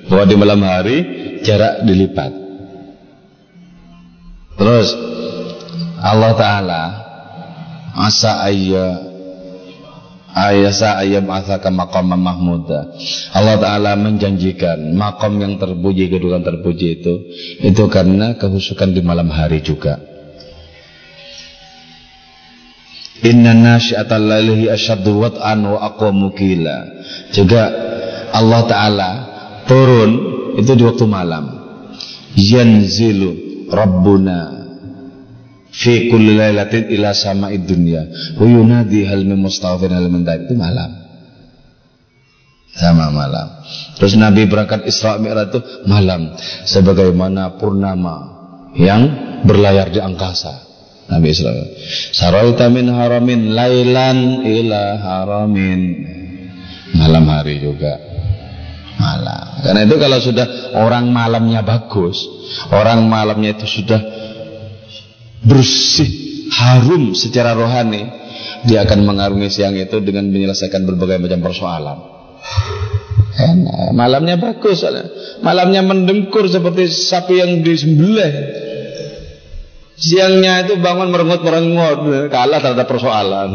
bahwa 0.08 0.24
di 0.24 0.34
malam 0.40 0.60
hari 0.64 0.96
jarak 1.44 1.84
dilipat. 1.84 2.32
Terus 4.56 4.88
Allah 6.00 6.32
Taala 6.34 6.82
asa 7.92 8.40
ayya 8.48 9.07
ayasa 10.32 11.00
ayam 11.00 11.28
asaka 11.32 11.72
maqam 11.72 12.12
mahmuda. 12.12 12.92
Allah 13.32 13.56
Taala 13.60 13.92
menjanjikan 13.96 14.92
makam 14.96 15.40
yang 15.40 15.56
terpuji 15.56 16.12
kedudukan 16.12 16.44
terpuji 16.44 17.00
itu 17.00 17.14
itu 17.64 17.82
karena 17.88 18.36
kehusukan 18.36 18.92
di 18.92 19.00
malam 19.00 19.32
hari 19.32 19.64
juga. 19.64 20.00
Inna 23.18 23.50
nasyiatal 23.50 24.22
lailihi 24.30 24.70
asyaddu 24.70 25.18
wat'an 25.18 25.66
wa 25.66 25.82
aqwamu 25.90 26.30
qila. 26.38 26.86
Juga 27.34 27.66
Allah 28.30 28.62
taala 28.70 29.10
turun 29.66 30.10
itu 30.54 30.70
di 30.78 30.82
waktu 30.86 31.04
malam. 31.10 31.44
Yanzilu 32.38 33.66
Rabbuna 33.74 34.57
fi 35.78 36.10
kulli 36.10 36.34
lailatin 36.34 36.90
ila 36.90 37.14
sama'id 37.14 37.62
dunya 37.62 38.02
wa 38.34 38.44
yunadi 38.44 39.06
hal 39.06 39.22
min 39.22 39.46
hal 39.46 40.06
min 40.10 40.22
itu 40.26 40.54
malam. 40.58 40.90
Sama 42.78 43.10
malam. 43.10 43.58
Terus 43.98 44.14
Nabi 44.14 44.46
berangkat 44.46 44.86
Isra 44.86 45.18
Mi'raj 45.18 45.50
itu 45.50 45.60
malam 45.90 46.34
sebagaimana 46.62 47.58
purnama 47.58 48.16
yang 48.78 49.02
berlayar 49.42 49.90
di 49.90 49.98
angkasa. 49.98 50.66
Nabi 51.08 51.32
Israel. 51.32 51.66
Saraita 52.14 52.68
min 52.68 52.86
haramin 52.92 53.50
lailan 53.56 54.44
ila 54.46 54.82
haramin. 55.00 55.80
Malam 56.94 57.24
hari 57.26 57.64
juga. 57.64 57.98
Malam. 58.98 59.62
Karena 59.64 59.80
itu 59.88 59.96
kalau 59.98 60.18
sudah 60.22 60.46
orang 60.78 61.10
malamnya 61.10 61.66
bagus, 61.66 62.18
orang 62.70 63.06
malamnya 63.10 63.58
itu 63.58 63.66
sudah 63.66 64.17
bersih, 65.42 66.10
harum 66.50 67.14
secara 67.14 67.54
rohani, 67.54 68.06
dia 68.66 68.82
akan 68.82 69.06
mengarungi 69.06 69.48
siang 69.52 69.78
itu 69.78 70.02
dengan 70.02 70.26
menyelesaikan 70.30 70.82
berbagai 70.88 71.22
macam 71.22 71.40
persoalan. 71.42 71.98
Enak. 73.38 73.94
Malamnya 73.94 74.34
bagus, 74.34 74.82
malamnya 75.44 75.82
mendengkur 75.86 76.50
seperti 76.50 76.90
sapi 76.90 77.38
yang 77.38 77.62
disembelih. 77.62 78.32
Siangnya 79.98 80.66
itu 80.66 80.78
bangun 80.78 81.10
merengut-merengut, 81.10 82.30
kalah 82.30 82.62
terhadap 82.62 82.86
persoalan. 82.86 83.50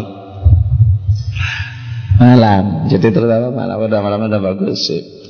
Malam, 2.20 2.88
jadi 2.88 3.12
terutama 3.12 3.52
malam 3.52 3.78
udah 3.80 4.00
malam 4.00 4.20
udah 4.28 4.40
bagus 4.40 4.88
sih. 4.88 5.23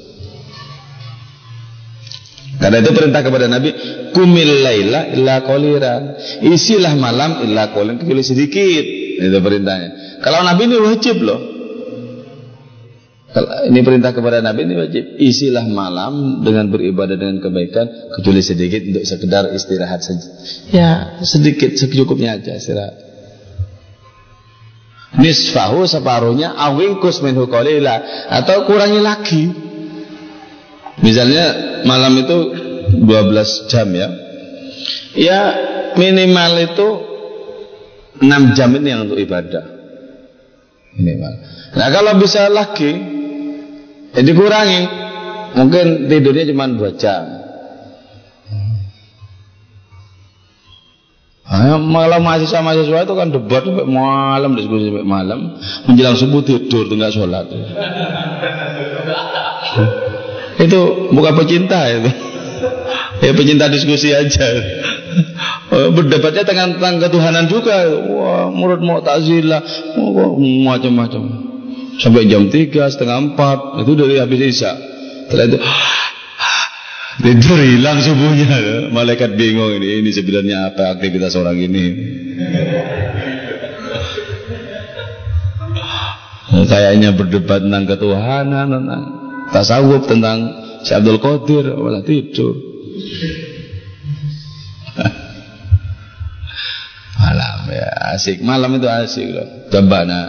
Karena 2.63 2.79
itu 2.79 2.95
perintah 2.95 3.19
kepada 3.19 3.51
Nabi, 3.51 3.75
kumil 4.15 4.63
laila 4.63 5.11
illa 5.11 5.43
qaliran. 5.43 6.15
Isilah 6.47 6.95
malam 6.95 7.43
illa 7.43 7.75
qaliran 7.75 7.99
kecuali 7.99 8.23
sedikit. 8.23 8.83
Itu 9.19 9.35
perintahnya. 9.43 10.23
Kalau 10.23 10.47
Nabi 10.47 10.71
ini 10.71 10.79
wajib 10.79 11.19
loh. 11.19 11.39
Kalau 13.35 13.67
ini 13.67 13.83
perintah 13.83 14.15
kepada 14.15 14.39
Nabi 14.39 14.63
ini 14.63 14.79
wajib. 14.79 15.03
Isilah 15.19 15.67
malam 15.67 16.39
dengan 16.39 16.71
beribadah 16.71 17.19
dengan 17.19 17.43
kebaikan 17.43 18.15
kecuali 18.15 18.39
sedikit 18.39 18.79
untuk 18.79 19.03
sekedar 19.11 19.51
istirahat 19.51 19.99
saja. 19.99 20.27
Ya, 20.71 21.19
sedikit 21.19 21.75
secukupnya 21.75 22.39
aja 22.39 22.55
istirahat. 22.55 22.95
Nisfahu 25.19 25.83
separuhnya 25.83 26.55
awingkus 26.55 27.19
minhu 27.19 27.51
qalila 27.51 27.99
atau 28.31 28.63
kurangi 28.63 29.01
lagi. 29.03 29.43
Misalnya 31.01 31.45
malam 31.89 32.13
itu 32.21 32.37
12 33.01 33.71
jam 33.71 33.87
ya. 33.89 34.07
Ya 35.17 35.41
minimal 35.97 36.51
itu 36.61 36.87
6 38.21 38.57
jam 38.57 38.69
ini 38.77 38.87
yang 38.93 39.09
untuk 39.09 39.17
ibadah. 39.17 39.65
Minimal. 40.93 41.33
Nah 41.73 41.87
kalau 41.89 42.13
bisa 42.21 42.45
lagi, 42.53 42.91
ya 44.13 44.21
dikurangi. 44.21 45.01
Mungkin 45.53 46.09
tidurnya 46.09 46.49
cuma 46.49 46.65
2 46.69 47.01
jam. 47.01 47.43
Nah, 51.53 51.77
malam 51.77 52.25
mahasiswa-mahasiswa 52.25 53.05
itu 53.05 53.13
kan 53.13 53.29
debat 53.29 53.61
sampai 53.61 53.85
malam, 53.85 54.57
diskusi 54.57 54.89
sampai 54.89 55.05
malam, 55.05 55.53
menjelang 55.85 56.17
subuh 56.17 56.41
tidur, 56.41 56.89
nggak 56.89 57.13
sholat. 57.13 57.45
Itu 60.61 60.79
bukan 61.13 61.33
pecinta 61.39 61.87
itu. 61.89 62.11
Ya 63.23 63.31
pecinta 63.31 63.71
diskusi 63.71 64.11
aja. 64.11 64.47
Oh, 65.71 65.89
berdebatnya 65.95 66.43
tentang, 66.43 66.77
tentang 66.77 66.99
ketuhanan 67.01 67.45
juga. 67.47 67.87
Wah, 68.09 68.51
murid 68.51 68.83
mau 68.83 68.99
takzilah, 68.99 69.63
macam-macam. 70.67 71.23
Sampai 71.97 72.27
jam 72.27 72.49
3, 72.51 72.89
setengah 72.89 73.37
4, 73.37 73.85
itu 73.85 73.91
dari 73.95 74.17
habis 74.19 74.39
isya. 74.57 74.71
Setelah 75.29 75.45
itu 75.49 75.57
Tidur 77.13 77.61
hilang 77.61 78.01
subuhnya 78.01 78.89
Malaikat 78.89 79.37
bingung 79.37 79.69
ini 79.77 80.01
Ini 80.01 80.09
sebenarnya 80.09 80.73
apa 80.73 80.97
aktivitas 80.97 81.37
orang 81.37 81.61
ini 81.61 81.85
Kayaknya 86.65 87.13
berdebat 87.13 87.61
tentang 87.61 87.85
ketuhanan 87.85 88.65
Tentang 88.73 89.22
tasawuf 89.53 90.09
Tentang 90.09 90.37
si 90.81 90.97
Abdul 90.97 91.21
Qadir 91.21 91.77
Malah 91.77 92.01
tidur. 92.01 92.57
Malam 97.23 97.71
ya 97.71 97.89
asik. 98.17 98.43
Malam 98.43 98.75
itu 98.77 98.87
asik 98.89 99.27
loh. 99.31 99.47
Coba 99.71 100.05
nah, 100.05 100.25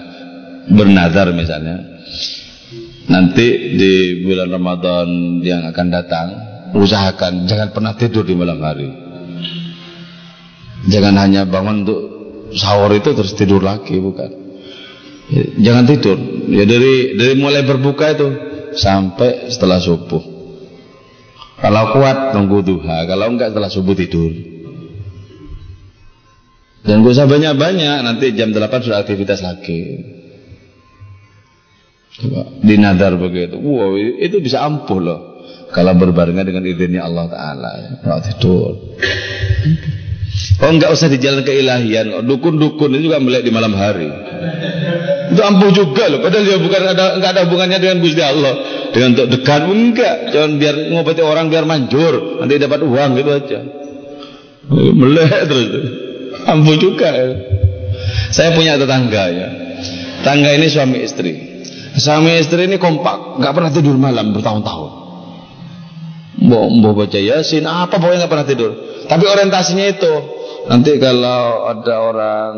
bernazar 0.70 1.34
misalnya. 1.34 1.76
Nanti 3.04 3.76
di 3.76 4.24
bulan 4.24 4.48
Ramadan 4.48 5.08
yang 5.44 5.68
akan 5.68 5.86
datang 5.92 6.28
usahakan 6.72 7.44
jangan 7.44 7.68
pernah 7.76 7.92
tidur 7.94 8.24
di 8.24 8.32
malam 8.32 8.58
hari. 8.64 8.88
Jangan 10.88 11.14
hanya 11.20 11.44
bangun 11.44 11.84
untuk 11.84 12.00
sahur 12.56 12.92
itu 12.96 13.12
terus 13.12 13.36
tidur 13.36 13.60
lagi 13.60 14.00
bukan. 14.00 14.30
Jangan 15.60 15.84
tidur. 15.84 16.16
Ya 16.48 16.64
dari 16.64 17.16
dari 17.16 17.34
mulai 17.36 17.64
berbuka 17.64 18.12
itu 18.12 18.28
sampai 18.78 19.50
setelah 19.50 19.78
subuh. 19.80 20.22
Kalau 21.58 21.96
kuat 21.96 22.36
tunggu 22.36 22.60
duha. 22.60 23.08
Kalau 23.08 23.32
enggak 23.32 23.54
setelah 23.54 23.70
subuh 23.70 23.94
tidur. 23.96 24.32
Dan 26.84 27.00
gak 27.00 27.16
usah 27.16 27.24
banyak-banyak 27.24 28.04
nanti 28.04 28.36
jam 28.36 28.52
8 28.52 28.60
sudah 28.84 29.00
aktivitas 29.00 29.40
lagi. 29.40 30.04
Coba 32.20 32.44
dinadar 32.60 33.16
begitu. 33.16 33.56
Wow 33.56 33.96
itu 33.96 34.36
bisa 34.44 34.60
ampuh 34.60 35.00
loh. 35.00 35.20
Kalau 35.72 35.96
berbarengan 35.96 36.44
dengan 36.44 36.62
izinnya 36.68 37.02
Allah 37.08 37.26
Ta'ala. 37.32 37.70
Kalau 38.04 38.18
tidur. 38.20 38.72
Oh 40.60 40.70
enggak 40.70 40.92
usah 40.92 41.08
di 41.08 41.16
jalan 41.16 41.40
keilahian. 41.40 42.12
Dukun-dukun 42.28 42.92
itu 43.00 43.08
juga 43.08 43.18
melek 43.22 43.48
di 43.48 43.52
malam 43.54 43.72
hari 43.72 44.10
itu 45.32 45.40
ampuh 45.40 45.70
juga 45.72 46.04
loh. 46.12 46.20
Padahal 46.20 46.44
dia 46.44 46.58
bukan 46.60 46.80
ada 46.84 47.04
enggak 47.16 47.30
ada 47.32 47.40
hubungannya 47.48 47.78
dengan 47.80 47.96
Gusti 48.04 48.20
Allah. 48.20 48.54
Dengan 48.92 49.08
untuk 49.16 49.28
dekat 49.32 49.62
enggak. 49.64 50.16
Jangan 50.34 50.52
biar 50.60 50.74
ngobati 50.92 51.22
orang 51.24 51.46
biar 51.48 51.64
manjur. 51.64 52.42
Nanti 52.42 52.60
dapat 52.60 52.80
uang 52.84 53.10
gitu 53.16 53.30
aja. 53.32 53.58
Melek 54.72 55.42
terus. 55.48 55.68
Ampuh 56.44 56.76
juga. 56.76 57.10
Saya 58.34 58.52
punya 58.52 58.76
tetangga 58.76 59.24
ya. 59.32 59.48
Tangga 60.20 60.50
ini 60.52 60.66
suami 60.68 61.00
istri. 61.00 61.32
Suami 61.96 62.36
istri 62.36 62.68
ini 62.68 62.76
kompak. 62.76 63.40
Nggak 63.40 63.52
pernah 63.54 63.70
tidur 63.72 63.96
malam 63.96 64.36
bertahun-tahun. 64.36 64.90
Mbok 66.44 66.66
mbok 66.80 66.92
baca 67.00 67.18
Yasin. 67.20 67.64
Apa 67.64 67.96
pokoknya 67.96 68.26
nggak 68.26 68.32
pernah 68.32 68.48
tidur. 68.48 68.70
Tapi 69.08 69.24
orientasinya 69.24 69.86
itu. 69.88 70.12
Nanti 70.64 70.96
kalau 70.96 71.68
ada 71.68 71.94
orang 72.00 72.52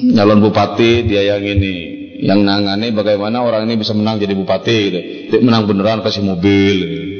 nyalon 0.00 0.40
bupati 0.40 1.04
dia 1.04 1.36
yang 1.36 1.44
ini 1.44 2.00
yang 2.20 2.44
nangani 2.44 2.92
bagaimana 2.92 3.40
orang 3.40 3.64
ini 3.64 3.80
bisa 3.80 3.96
menang 3.96 4.20
jadi 4.20 4.36
bupati 4.36 4.76
gitu. 4.92 4.98
Menang 5.40 5.64
beneran 5.64 6.04
kasih 6.04 6.20
mobil. 6.20 6.76
Gitu. 6.84 7.10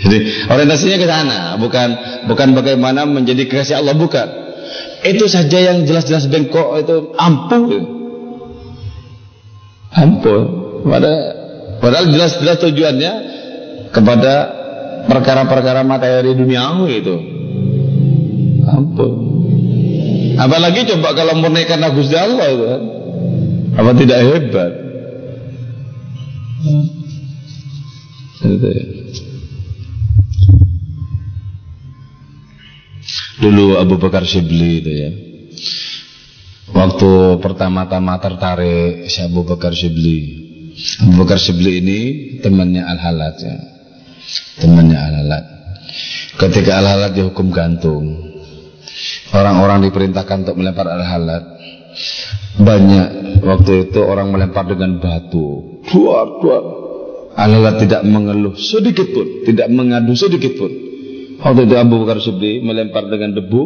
Jadi 0.00 0.18
orientasinya 0.48 0.96
ke 0.96 1.06
sana, 1.06 1.40
bukan 1.60 1.88
bukan 2.24 2.56
bagaimana 2.56 3.04
menjadi 3.04 3.44
kekasih 3.44 3.84
Allah 3.84 3.92
bukan. 3.92 4.28
Itu 5.04 5.28
saja 5.28 5.60
yang 5.60 5.84
jelas-jelas 5.84 6.24
bengkok 6.32 6.80
itu 6.80 7.12
ampuh. 7.20 7.62
Gitu. 7.68 7.88
Ampuh. 9.92 10.42
Padahal, 10.88 11.20
padahal 11.84 12.06
jelas-jelas 12.08 12.56
tujuannya 12.64 13.12
kepada 13.92 14.34
perkara-perkara 15.04 15.84
materi 15.84 16.32
duniawi 16.32 16.92
itu. 16.96 17.16
Ampun. 18.64 19.39
Apalagi 20.40 20.88
coba 20.88 21.12
kalau 21.12 21.36
murni 21.36 21.68
karena 21.68 21.92
Gusti 21.92 22.16
Allah 22.16 22.46
itu 22.48 22.64
kan. 22.64 22.82
Apa 23.76 23.90
tidak 23.92 24.18
hebat? 24.24 24.72
Itu 28.40 28.68
ya. 28.72 28.84
Dulu 33.40 33.80
Abu 33.80 33.96
Bakar 34.00 34.24
Shibli 34.24 34.80
itu 34.80 34.92
ya. 34.92 35.10
Waktu 36.72 37.40
pertama-tama 37.44 38.16
tertarik 38.16 39.12
si 39.12 39.20
Abu 39.20 39.44
Bakar 39.44 39.76
Shibli. 39.76 40.48
Abu 41.04 41.12
Bakar 41.20 41.36
Shibli 41.36 41.84
ini 41.84 42.00
temannya 42.40 42.80
Al-Halat 42.80 43.36
ya 43.44 43.56
temannya 44.60 44.96
Al-Halat 44.96 45.44
ketika 46.40 46.80
Al-Halat 46.80 47.12
dihukum 47.16 47.52
gantung 47.52 48.29
orang-orang 49.34 49.90
diperintahkan 49.90 50.46
untuk 50.46 50.56
melempar 50.58 50.86
Al-Halat. 50.90 51.44
Banyak 52.60 53.08
waktu 53.42 53.90
itu 53.90 54.00
orang 54.02 54.30
melempar 54.30 54.66
dengan 54.68 55.00
batu. 55.00 55.80
Duar 55.90 56.38
duar 56.42 56.62
Al-Halat 57.34 57.82
tidak 57.82 58.02
mengeluh 58.06 58.54
sedikit 58.58 59.10
pun 59.10 59.46
tidak 59.46 59.70
mengadu 59.70 60.12
sedikit 60.14 60.54
pun. 60.58 60.70
Waktu 61.40 61.66
itu 61.66 61.74
Abu 61.78 62.04
Bakar 62.04 62.20
Subli 62.20 62.60
melempar 62.60 63.08
dengan 63.08 63.32
debu. 63.32 63.62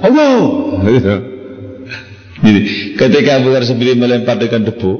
Allah! 0.00 0.40
Jadi 2.44 2.60
ketika 2.98 3.30
Abu 3.38 3.52
Bakar 3.52 3.64
Subli 3.68 3.92
melempar 3.94 4.40
dengan 4.40 4.66
debu 4.66 4.92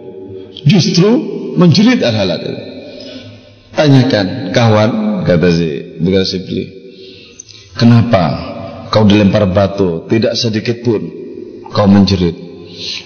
justru 0.65 1.11
menjerit 1.59 2.01
Al-Halat 2.01 2.41
Tanyakan 3.75 4.55
kawan 4.55 4.91
kata 5.27 5.49
si 5.51 5.99
Bukan 5.99 6.25
Sibli 6.25 6.65
Kenapa 7.75 8.54
kau 8.95 9.03
dilempar 9.03 9.51
batu 9.51 10.07
Tidak 10.07 10.39
sedikit 10.39 10.87
pun 10.87 11.03
Kau 11.75 11.91
menjerit 11.91 12.39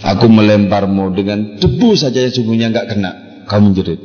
Aku 0.04 0.28
melemparmu 0.28 1.16
dengan 1.16 1.56
debu 1.56 1.96
saja 1.96 2.20
yang 2.20 2.34
sungguhnya 2.36 2.68
enggak 2.68 2.92
kena 2.92 3.12
Kau 3.48 3.64
menjerit 3.64 3.96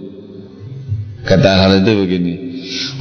Kata 1.28 1.50
hal 1.68 1.84
itu 1.84 1.92
begini 2.08 2.34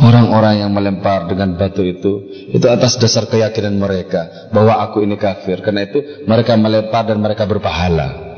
Orang-orang 0.03 0.67
yang 0.67 0.71
melempar 0.75 1.31
dengan 1.31 1.55
batu 1.55 1.87
itu 1.87 2.27
itu 2.51 2.67
atas 2.67 2.99
dasar 2.99 3.31
keyakinan 3.31 3.79
mereka 3.79 4.51
bahwa 4.51 4.83
aku 4.83 5.07
ini 5.07 5.15
kafir. 5.15 5.63
Karena 5.63 5.87
itu 5.87 6.27
mereka 6.27 6.59
melempar 6.59 7.07
dan 7.07 7.23
mereka 7.23 7.47
berpahala. 7.47 8.35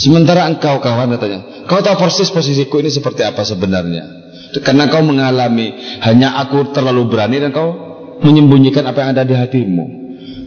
Sementara 0.00 0.48
engkau 0.48 0.80
kawan 0.80 1.14
katanya, 1.14 1.40
kau 1.68 1.78
tahu 1.84 1.94
persis 2.00 2.32
posisiku 2.32 2.80
ini 2.80 2.88
seperti 2.90 3.22
apa 3.22 3.44
sebenarnya. 3.44 4.24
Karena 4.64 4.88
kau 4.88 5.04
mengalami 5.04 5.76
hanya 6.02 6.40
aku 6.40 6.72
terlalu 6.72 7.12
berani 7.12 7.36
dan 7.38 7.52
kau 7.52 7.81
menyembunyikan 8.22 8.86
apa 8.86 8.98
yang 9.02 9.10
ada 9.14 9.24
di 9.26 9.34
hatimu. 9.34 9.86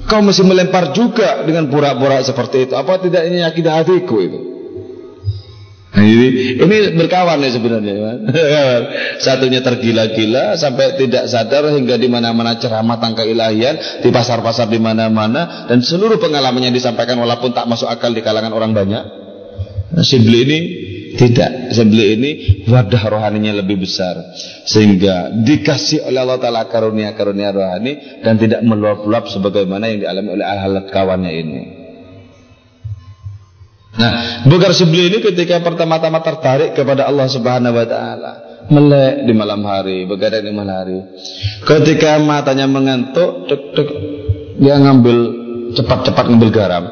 Kau 0.06 0.22
mesti 0.22 0.46
melempar 0.46 0.94
juga 0.94 1.44
dengan 1.44 1.68
pura-pura 1.68 2.22
seperti 2.22 2.70
itu. 2.70 2.74
Apa 2.78 3.02
tidak 3.02 3.26
ini 3.26 3.42
yakin 3.42 3.66
hatiku 3.66 4.18
itu? 4.22 4.40
Nah, 5.96 6.04
ini, 6.04 6.60
ini 6.60 6.78
berkawan 7.00 7.40
ya 7.40 7.56
sebenarnya. 7.56 7.96
Satunya 9.26 9.64
tergila-gila 9.64 10.60
sampai 10.60 11.00
tidak 11.00 11.32
sadar 11.32 11.72
hingga 11.72 11.96
di 11.96 12.12
mana-mana 12.12 12.60
ceramah 12.60 13.00
tangka 13.00 13.24
ilahian, 13.24 14.04
di 14.04 14.12
pasar-pasar 14.12 14.68
di 14.68 14.76
mana-mana 14.76 15.66
dan 15.72 15.80
seluruh 15.80 16.20
pengalamannya 16.20 16.76
disampaikan 16.76 17.16
walaupun 17.16 17.56
tak 17.56 17.66
masuk 17.72 17.88
akal 17.88 18.12
di 18.12 18.20
kalangan 18.20 18.52
orang 18.52 18.76
banyak. 18.76 19.04
Nah, 19.96 20.04
Sibli 20.04 20.40
ini 20.44 20.60
tidak, 21.16 21.72
Sibli 21.72 22.06
ini 22.16 22.32
wadah 22.68 23.04
rohaninya 23.08 23.56
lebih 23.64 23.82
besar 23.82 24.36
sehingga 24.68 25.32
dikasih 25.32 26.04
oleh 26.08 26.20
Allah 26.22 26.40
Taala 26.40 26.68
karunia-karunia 26.68 27.50
rohani 27.56 28.22
dan 28.22 28.36
tidak 28.36 28.62
meluap-luap 28.62 29.32
sebagaimana 29.32 29.90
yang 29.92 30.00
dialami 30.04 30.30
oleh 30.36 30.46
ahli 30.46 30.80
kawannya 30.92 31.32
ini. 31.32 31.62
Nah, 33.96 34.44
Bugar 34.44 34.76
Sibli 34.76 35.08
ini 35.08 35.24
ketika 35.24 35.64
pertama-tama 35.64 36.20
tertarik 36.20 36.76
kepada 36.76 37.08
Allah 37.08 37.32
Subhanahu 37.32 37.80
wa 37.80 37.88
taala, 37.88 38.32
melek 38.68 39.24
di 39.24 39.34
malam 39.34 39.64
hari, 39.64 40.04
begadang 40.04 40.44
di 40.44 40.52
malam 40.52 40.76
hari. 40.76 41.00
Ketika 41.64 42.20
matanya 42.20 42.68
mengantuk, 42.68 43.48
tek, 43.48 43.62
tek, 43.72 43.90
dia 44.60 44.76
ngambil 44.84 45.18
cepat-cepat 45.80 46.26
ngambil 46.28 46.52
garam. 46.52 46.86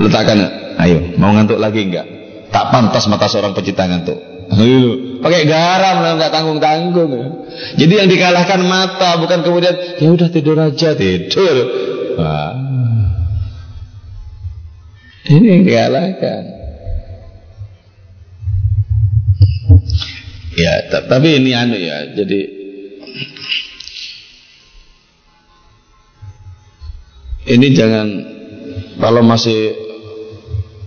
Letakkan, 0.00 0.40
ayo, 0.80 1.16
mau 1.20 1.36
ngantuk 1.36 1.60
lagi 1.60 1.84
enggak? 1.84 2.15
Tak 2.56 2.72
pantas 2.72 3.04
mata 3.12 3.28
seorang 3.28 3.52
pecinta 3.52 3.84
ngantuk. 3.84 4.16
Ayo, 4.48 5.20
pakai 5.20 5.44
garam 5.44 6.00
lah 6.00 6.16
enggak 6.16 6.32
tanggung-tanggung. 6.32 7.44
Jadi 7.76 7.92
yang 7.92 8.08
dikalahkan 8.08 8.64
mata, 8.64 9.20
bukan 9.20 9.44
kemudian 9.44 10.00
ya 10.00 10.08
udah 10.08 10.32
tidur 10.32 10.56
aja, 10.56 10.96
tidur. 10.96 11.56
Wah. 12.16 12.56
Ini 15.28 15.46
yang 15.52 15.62
dikalahkan. 15.68 16.42
Ya, 20.56 20.72
tapi 21.12 21.36
ini 21.36 21.52
anu 21.52 21.76
ya. 21.76 22.16
Jadi 22.16 22.40
ini 27.52 27.66
jangan 27.76 28.08
kalau 28.96 29.20
masih 29.20 29.76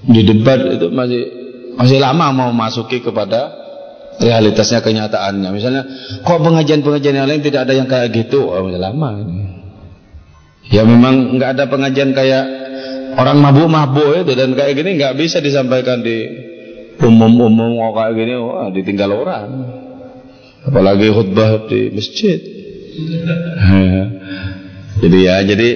di 0.10 0.26
debat 0.26 0.66
itu 0.74 0.90
masih 0.90 1.39
masih 1.80 2.04
lama 2.04 2.36
mau 2.36 2.52
masuki 2.52 3.00
kepada 3.00 3.56
realitasnya 4.20 4.84
kenyataannya. 4.84 5.50
Misalnya, 5.56 5.84
kok 6.28 6.44
pengajian-pengajian 6.44 7.16
yang 7.24 7.28
lain 7.32 7.40
tidak 7.40 7.64
ada 7.64 7.74
yang 7.74 7.88
kayak 7.88 8.12
gitu? 8.12 8.52
Oh, 8.52 8.68
masih 8.68 8.84
lama 8.84 9.16
ini. 9.16 9.40
Ya 10.70 10.84
memang 10.86 11.40
nggak 11.40 11.56
ada 11.56 11.66
pengajian 11.72 12.12
kayak 12.14 12.46
orang 13.18 13.42
mabuk-mabuk 13.42 14.22
itu 14.22 14.38
dan 14.38 14.54
kayak 14.54 14.78
gini 14.78 15.02
nggak 15.02 15.18
bisa 15.18 15.42
disampaikan 15.42 16.06
di 16.06 16.30
umum-umum 17.02 17.80
oh, 17.80 17.92
kayak 17.96 18.14
gini 18.14 18.34
wah 18.38 18.70
ditinggal 18.70 19.10
orang 19.10 19.48
apalagi 20.68 21.10
khutbah 21.10 21.66
di 21.66 21.90
masjid 21.90 22.38
jadi 25.02 25.18
ya 25.18 25.36
jadi 25.48 25.68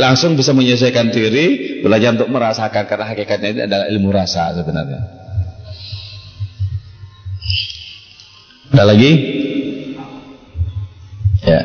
langsung 0.00 0.34
bisa 0.34 0.50
menyelesaikan 0.56 1.12
diri 1.12 1.78
belajar 1.84 2.16
untuk 2.16 2.32
merasakan 2.32 2.84
karena 2.88 3.06
hakikatnya 3.12 3.48
ini 3.52 3.60
adalah 3.68 3.86
ilmu 3.86 4.08
rasa 4.10 4.56
sebenarnya 4.56 5.19
ada 8.70 8.84
lagi. 8.86 9.10
Ya. 11.42 11.60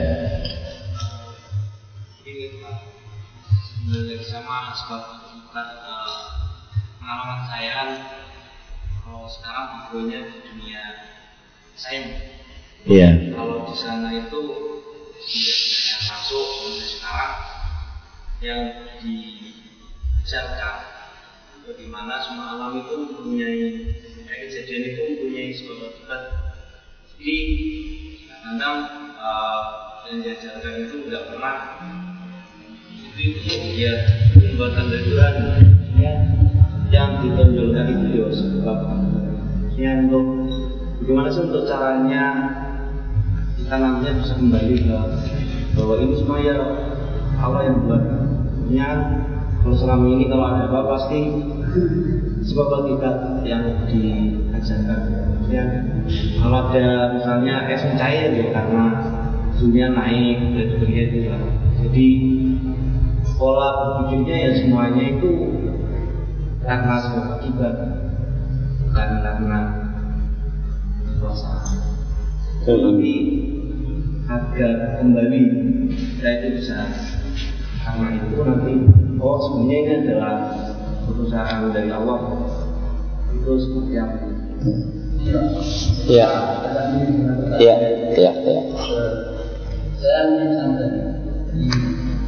Sama 4.26 4.74
sebab 4.74 5.04
pengalaman 6.98 7.42
saya 7.48 7.80
kalau 9.06 9.30
sekarang 9.30 9.66
videonya 9.86 10.20
di 10.28 10.38
dunia 10.50 10.84
saya 11.78 12.04
Iya. 12.86 13.34
kalau 13.34 13.70
di 13.70 13.76
sana 13.78 14.10
itu 14.12 14.42
yang 15.26 16.02
masuk 16.10 16.46
sampai 16.58 16.88
sekarang. 16.90 17.34
Yang 18.44 18.62
dijarkan 19.06 20.78
bagaimana 21.64 22.20
semua 22.22 22.60
alam 22.60 22.82
itu 22.82 22.94
mempunyai 22.94 23.64
kejadian 24.26 24.84
itu 24.94 25.02
mempunyai 25.16 25.50
sebab 25.56 25.78
akibat 25.82 26.45
jadi 27.16 27.38
kadang 28.44 28.80
uh, 29.16 29.62
yang 30.06 30.20
diajarkan 30.22 30.74
itu 30.86 30.96
tidak 31.08 31.24
pernah. 31.32 31.58
Itu 33.16 33.56
ya 33.80 33.94
pembuatan 34.36 34.92
dari 34.92 35.04
Tuhan 35.08 35.36
ya 35.96 36.14
yang 36.92 37.10
ditonjolkan 37.24 37.86
itu 37.88 38.06
ya 38.20 38.28
sebab 38.28 38.80
ya 39.80 39.92
untuk 40.04 40.26
bagaimana 41.00 41.28
sih 41.32 41.44
untuk 41.48 41.64
caranya 41.64 42.24
kita 43.56 43.76
nantinya 43.80 44.12
bisa 44.20 44.34
kembali 44.36 44.76
ke 44.84 45.00
bahwa 45.80 45.96
ini 46.04 46.16
semua 46.20 46.40
ya 46.44 46.58
Allah 47.40 47.62
yang 47.72 47.78
buat. 47.88 48.04
Ya 48.68 48.90
kalau 49.64 49.76
selama 49.80 50.06
ini 50.12 50.28
kalau 50.28 50.46
ada 50.52 50.68
apa 50.68 50.80
pasti 50.92 51.20
sebab 52.44 52.68
akibat 52.84 53.42
yang 53.48 53.88
diajarkan 53.88 55.35
ya. 55.50 55.66
Kalau 56.42 56.60
ada 56.70 56.88
misalnya 57.18 57.56
es 57.70 57.84
cair 57.98 58.32
ya 58.34 58.48
karena 58.54 58.86
dunia 59.56 59.88
naik 59.94 60.38
dan 60.56 60.68
sebagainya. 60.76 61.20
Ya. 61.32 61.38
jadi 61.86 62.08
pola 63.36 63.70
berpikirnya 63.78 64.36
ya 64.36 64.52
semuanya 64.58 65.04
itu 65.18 65.32
karena 66.66 66.96
sebab 66.98 67.26
akibat 67.40 67.76
bukan 68.86 69.10
karena 69.22 69.60
kekuasaan. 71.06 71.78
Tapi 72.66 73.16
agar 74.26 74.74
kembali 74.98 75.42
kita 75.94 76.30
itu 76.42 76.48
bisa. 76.58 76.90
Karena 77.86 78.18
itu 78.18 78.42
nanti 78.42 78.74
oh 79.22 79.38
sebenarnya 79.38 79.78
ini 79.78 79.94
adalah 80.10 80.36
perusahaan 81.06 81.70
dari 81.70 81.92
Allah. 81.94 82.20
Itu 83.36 83.52
seperti 83.62 83.94
apa 84.02 84.26
Ya, 85.26 86.30
ya, 87.58 87.76
ya, 88.14 88.32
ya. 88.46 88.62
Saya 89.98 90.20
ingin 90.30 90.50
sampai 90.54 90.90
di 91.50 91.66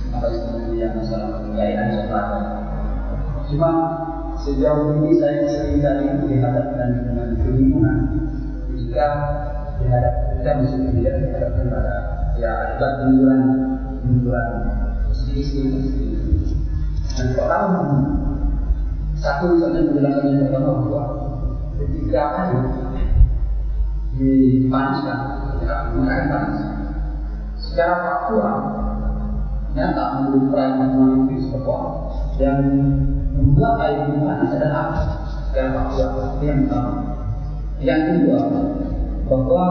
apa 0.09 0.25
istilahnya 0.33 0.73
yang 0.81 0.93
masalah 0.97 1.45
sekarang. 1.45 2.45
Cuma 3.53 3.71
sejauh 4.41 4.97
ini 4.97 5.13
saya 5.21 5.45
sering 5.45 5.77
kali 5.85 6.09
dihadapkan 6.25 6.89
dengan 7.05 7.27
kebingungan 7.37 7.97
jika 8.73 9.07
dihadapkan 9.77 10.33
kita 10.41 10.51
mesti 10.57 10.77
tidak 10.97 11.13
dihadapkan 11.21 11.65
pada 11.69 11.95
ya 12.41 12.51
akibat 12.65 12.93
munduran 13.05 13.41
munduran 14.05 14.49
istri-istri 15.13 15.69
dan 17.13 17.27
pertama 17.37 17.81
satu 19.17 19.57
misalnya 19.57 19.89
penjelasan 19.89 20.25
yang 20.33 20.41
pertama 20.49 20.71
bahwa 20.85 21.03
ketika 21.77 22.21
air 22.41 22.86
dipanaskan 24.17 25.17
ketika 25.53 25.75
menggunakan 25.93 26.25
panas 26.29 26.57
secara 27.57 27.95
faktual 28.01 28.55
nyata 29.77 30.03
menurut 30.21 30.43
perayaan 30.49 30.77
matematis 30.81 31.43
bahwa 31.53 32.09
yang 32.41 32.59
membuat 33.37 33.73
air 33.85 33.97
itu 34.09 34.17
panas 34.25 34.49
adalah 34.57 34.77
apa 34.89 34.99
secara 35.49 35.69
faktual 35.77 36.09
itu 36.37 36.43
yang 36.49 36.59
pertama 36.65 36.91
yang 37.77 38.01
kedua 38.09 38.39
bahwa 39.27 39.65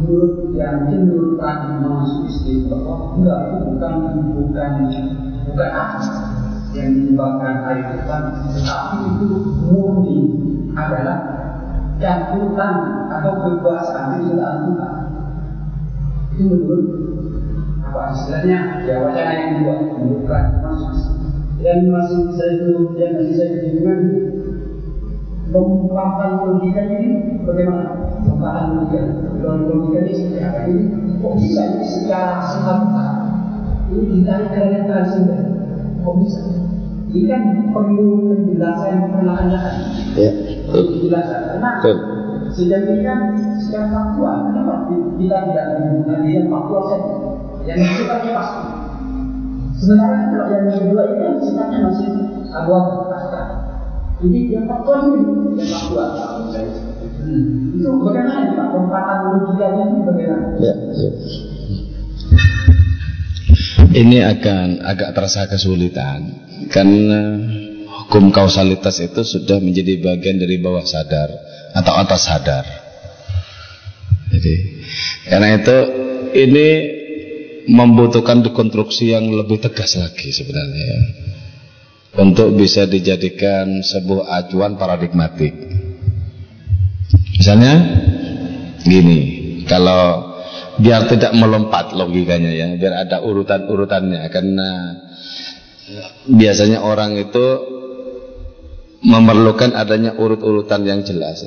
menurut 0.00 0.34
yang 0.56 0.88
menurut 0.88 1.36
perayaan 1.36 1.76
matematis 1.76 2.34
bahwa 2.72 2.94
enggak 3.12 3.38
itu 3.44 3.56
bukan 3.68 3.94
bukan 4.32 4.70
bukan 5.52 5.68
apa 5.68 6.00
yang 6.72 6.88
menyebabkan 6.96 7.54
air 7.68 7.84
itu 7.92 8.00
panas 8.08 8.36
tetapi 8.56 8.96
itu 9.04 9.26
murni 9.68 10.18
adalah 10.72 11.18
campuran 12.00 12.74
atau 13.12 13.32
kekuasaan 13.44 14.24
dalam 14.32 14.56
Tuhan 14.72 14.94
itu 16.32 16.42
menurut 16.48 16.84
apa 17.84 18.00
istilahnya 18.16 18.58
ya 18.88 18.94
wacana 19.04 19.32
yang 19.36 19.50
kedua 19.60 19.74
menurut 20.00 20.24
masuk 20.64 20.94
dan 21.60 21.78
masih 21.92 22.32
saya 22.32 22.52
itu 22.56 22.96
yang 22.96 23.12
masih 23.20 23.34
saya 23.36 23.48
kebingungan 23.60 24.00
lompatan 25.50 26.30
logika 26.46 26.82
ini 26.88 27.42
bagaimana? 27.42 28.14
Lompatan 28.22 28.64
logika, 28.78 29.00
logika 29.42 29.98
ini 30.06 30.12
seperti 30.14 30.40
apa? 30.46 30.60
Ini 30.70 30.82
kok 31.20 31.32
bisa 31.36 31.62
ini 31.66 31.84
secara 31.84 32.36
semata 32.48 33.06
ini 33.90 34.02
ditarik 34.22 34.50
kalian 34.54 34.84
transenden? 34.86 35.46
Kok 36.06 36.14
bisa? 36.22 36.40
Ini 37.10 37.26
kan 37.26 37.42
perlu 37.74 38.30
penjelasan 38.30 39.10
perlahan-lahan. 39.10 39.76
Ya. 40.14 40.30
Perlu 40.70 40.82
penjelasan. 40.94 41.40
Karena 41.50 41.70
Betul. 41.82 41.96
sejauh 42.54 42.86
ini 42.86 43.02
kan 43.02 43.20
secara 43.58 43.86
faktual, 43.90 44.36
kenapa 44.50 44.74
kita 45.18 45.36
tidak 45.50 45.66
menggunakan 45.76 46.26
yang 46.30 46.46
faktual 46.46 46.82
saja? 46.86 47.14
Yang 47.66 47.78
sifatnya 47.98 48.32
pasti. 48.38 48.62
Sebenarnya 49.80 50.20
kalau 50.30 50.46
yang 50.52 50.66
kedua 50.70 51.02
ini 51.08 51.16
kan 51.18 51.34
sifatnya 51.42 51.78
masih 51.90 52.08
abuan 52.54 52.84
pasca. 53.10 53.42
Jadi 54.20 54.38
yang 54.52 54.64
faktual 54.68 55.00
ini 55.10 55.20
yang 55.58 55.68
faktual. 55.74 56.08
Hmm. 57.20 57.76
Itu 57.76 57.88
bagaimana 58.00 58.52
Pak? 58.56 58.66
Lompatan 58.72 59.18
logikanya 59.28 59.82
itu 59.92 59.98
bagaimana? 60.08 60.46
Ya, 60.60 60.74
ya. 60.96 61.10
Ini 63.90 64.18
akan 64.22 64.86
agak 64.86 65.18
terasa 65.18 65.50
kesulitan 65.50 66.46
karena 66.70 67.42
hukum 68.10 68.34
kausalitas 68.34 68.98
itu 68.98 69.22
sudah 69.22 69.62
menjadi 69.62 70.02
bagian 70.02 70.42
dari 70.42 70.58
bawah 70.58 70.82
sadar 70.82 71.30
atau 71.70 71.94
atas 71.94 72.26
sadar. 72.26 72.66
Jadi 74.34 74.54
karena 75.30 75.54
itu 75.54 75.76
ini 76.34 76.68
membutuhkan 77.70 78.42
dekonstruksi 78.42 79.14
yang 79.14 79.30
lebih 79.30 79.62
tegas 79.62 79.94
lagi 79.94 80.34
sebenarnya 80.34 80.84
ya. 80.90 81.02
Untuk 82.18 82.50
bisa 82.58 82.90
dijadikan 82.90 83.78
sebuah 83.86 84.42
acuan 84.42 84.74
paradigmatik. 84.74 85.54
Misalnya 87.38 87.74
gini, 88.82 89.20
kalau 89.70 90.34
biar 90.82 91.06
tidak 91.06 91.30
melompat 91.38 91.94
logikanya 91.94 92.50
ya, 92.50 92.66
biar 92.74 93.06
ada 93.06 93.22
urutan-urutannya 93.22 94.26
karena 94.34 94.98
biasanya 96.26 96.82
orang 96.82 97.14
itu 97.14 97.78
memerlukan 99.00 99.72
adanya 99.72 100.12
urut-urutan 100.20 100.84
yang 100.84 101.00
jelas. 101.00 101.40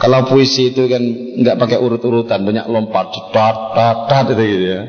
Kalau 0.00 0.24
puisi 0.28 0.72
itu 0.72 0.88
kan 0.88 1.02
nggak 1.44 1.56
pakai 1.60 1.78
urut-urutan, 1.80 2.40
banyak 2.40 2.66
lompat, 2.72 3.12
tat, 3.36 3.56
tat, 3.76 3.98
tat 4.08 4.26
itu 4.32 4.42
gitu 4.44 4.64
ya. 4.64 4.82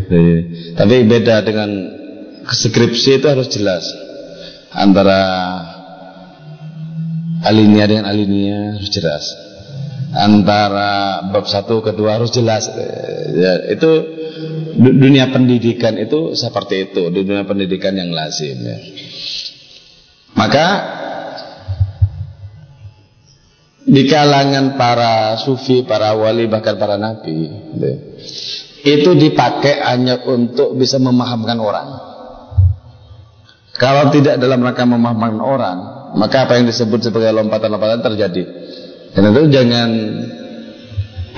Jadi, 0.00 0.34
Tapi 0.72 0.94
beda 1.04 1.44
dengan 1.44 1.68
skripsi 2.48 3.20
itu 3.20 3.26
harus 3.28 3.52
jelas 3.52 3.84
antara 4.72 5.20
alinea 7.44 7.84
dengan 7.84 8.06
alinea 8.08 8.80
harus 8.80 8.90
jelas 8.90 9.24
antara 10.10 11.22
bab 11.30 11.46
satu 11.46 11.84
kedua 11.84 12.18
harus 12.18 12.34
jelas 12.34 12.66
ya, 13.34 13.70
itu 13.70 13.90
du- 14.78 14.96
dunia 14.98 15.30
pendidikan 15.30 15.94
itu 15.98 16.34
seperti 16.34 16.90
itu 16.90 17.12
di 17.14 17.22
dunia 17.22 17.46
pendidikan 17.46 17.94
yang 17.94 18.10
lazim 18.10 18.58
ya. 18.58 18.78
maka 20.34 20.66
di 23.84 24.02
kalangan 24.04 24.76
para 24.76 25.40
sufi, 25.40 25.82
para 25.88 26.12
wali 26.12 26.44
bahkan 26.46 26.76
para 26.76 27.00
nabi 27.00 27.48
gitu, 27.48 27.90
itu 28.84 29.10
dipakai 29.16 29.80
hanya 29.84 30.24
untuk 30.24 30.76
bisa 30.76 30.96
memahamkan 31.00 31.58
orang. 31.60 31.88
Kalau 33.80 34.12
tidak 34.12 34.36
dalam 34.36 34.60
rangka 34.60 34.84
memahamkan 34.84 35.40
orang, 35.40 35.78
maka 36.16 36.44
apa 36.44 36.60
yang 36.60 36.68
disebut 36.68 37.00
sebagai 37.00 37.32
lompatan-lompatan 37.32 38.04
terjadi. 38.04 38.42
Dan 39.16 39.32
itu 39.32 39.42
jangan 39.48 39.90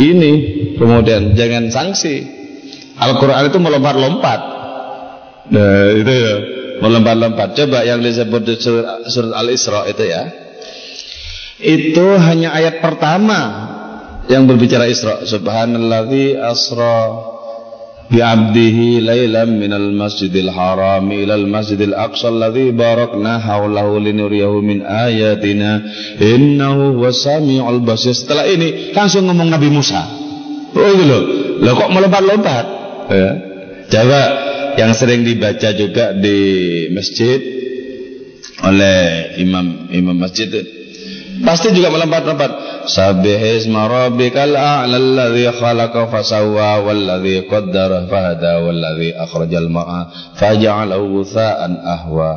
ini 0.02 0.32
kemudian 0.74 1.38
jangan 1.38 1.70
sanksi. 1.70 2.42
Al-Quran 2.98 3.46
itu 3.46 3.58
melompat-lompat. 3.62 4.40
Nah 5.54 5.86
itu 5.94 6.12
ya 6.12 6.34
melompat-lompat. 6.82 7.54
Coba 7.54 7.86
yang 7.86 8.02
disebut 8.02 8.42
di 8.42 8.54
surat, 8.58 9.06
surat 9.06 9.32
Al-Isra 9.38 9.86
itu 9.86 10.02
ya 10.02 10.41
itu 11.62 12.06
hanya 12.18 12.50
ayat 12.52 12.82
pertama 12.82 13.70
yang 14.26 14.50
berbicara 14.50 14.90
Isra. 14.90 15.22
Subhanalladzi 15.22 16.34
asra 16.38 17.30
bi 18.10 18.18
'abdihi 18.20 19.00
lailan 19.00 19.56
minal 19.56 19.88
masjidil 19.94 20.50
haram 20.50 21.06
ilal 21.08 21.46
masjidil 21.46 21.94
aqsa 21.94 22.28
alladzi 22.28 22.74
barakna 22.74 23.38
haulahu 23.40 24.02
linuriyahu 24.02 24.58
min 24.60 24.82
ayatina 24.82 25.80
innahu 26.18 26.98
wasami'ul 26.98 27.80
basir. 27.86 28.12
Setelah 28.12 28.50
ini 28.50 28.90
langsung 28.92 29.30
ngomong 29.30 29.48
Nabi 29.48 29.70
Musa. 29.70 30.02
Oh 30.74 30.90
gitu 30.98 31.04
loh. 31.06 31.22
Lo 31.62 31.78
kok 31.78 31.90
melompat-lompat? 31.94 32.64
Ya. 33.06 33.30
Coba 33.86 34.20
yang 34.74 34.96
sering 34.96 35.22
dibaca 35.22 35.68
juga 35.76 36.16
di 36.16 36.38
masjid 36.96 37.38
oleh 38.62 39.36
imam 39.42 39.90
imam 39.92 40.16
masjid 40.16 40.48
itu 40.48 40.81
pasti 41.42 41.74
juga 41.74 41.90
melompat-lompat. 41.90 42.50
Sabih 42.88 43.62
isma 43.62 43.86
rabbikal 43.86 44.54
a'la 44.54 44.96
alladhi 44.98 45.46
khalaqa 45.50 46.10
fasawwa 46.10 46.82
walladhi 46.82 47.46
qaddara 47.46 48.10
fahada 48.10 48.62
walladhi 48.62 49.14
akhrajal 49.14 49.70
ma'a 49.70 50.34
faja'alahu 50.38 51.22
tha'an 51.26 51.78
ahwa. 51.82 52.32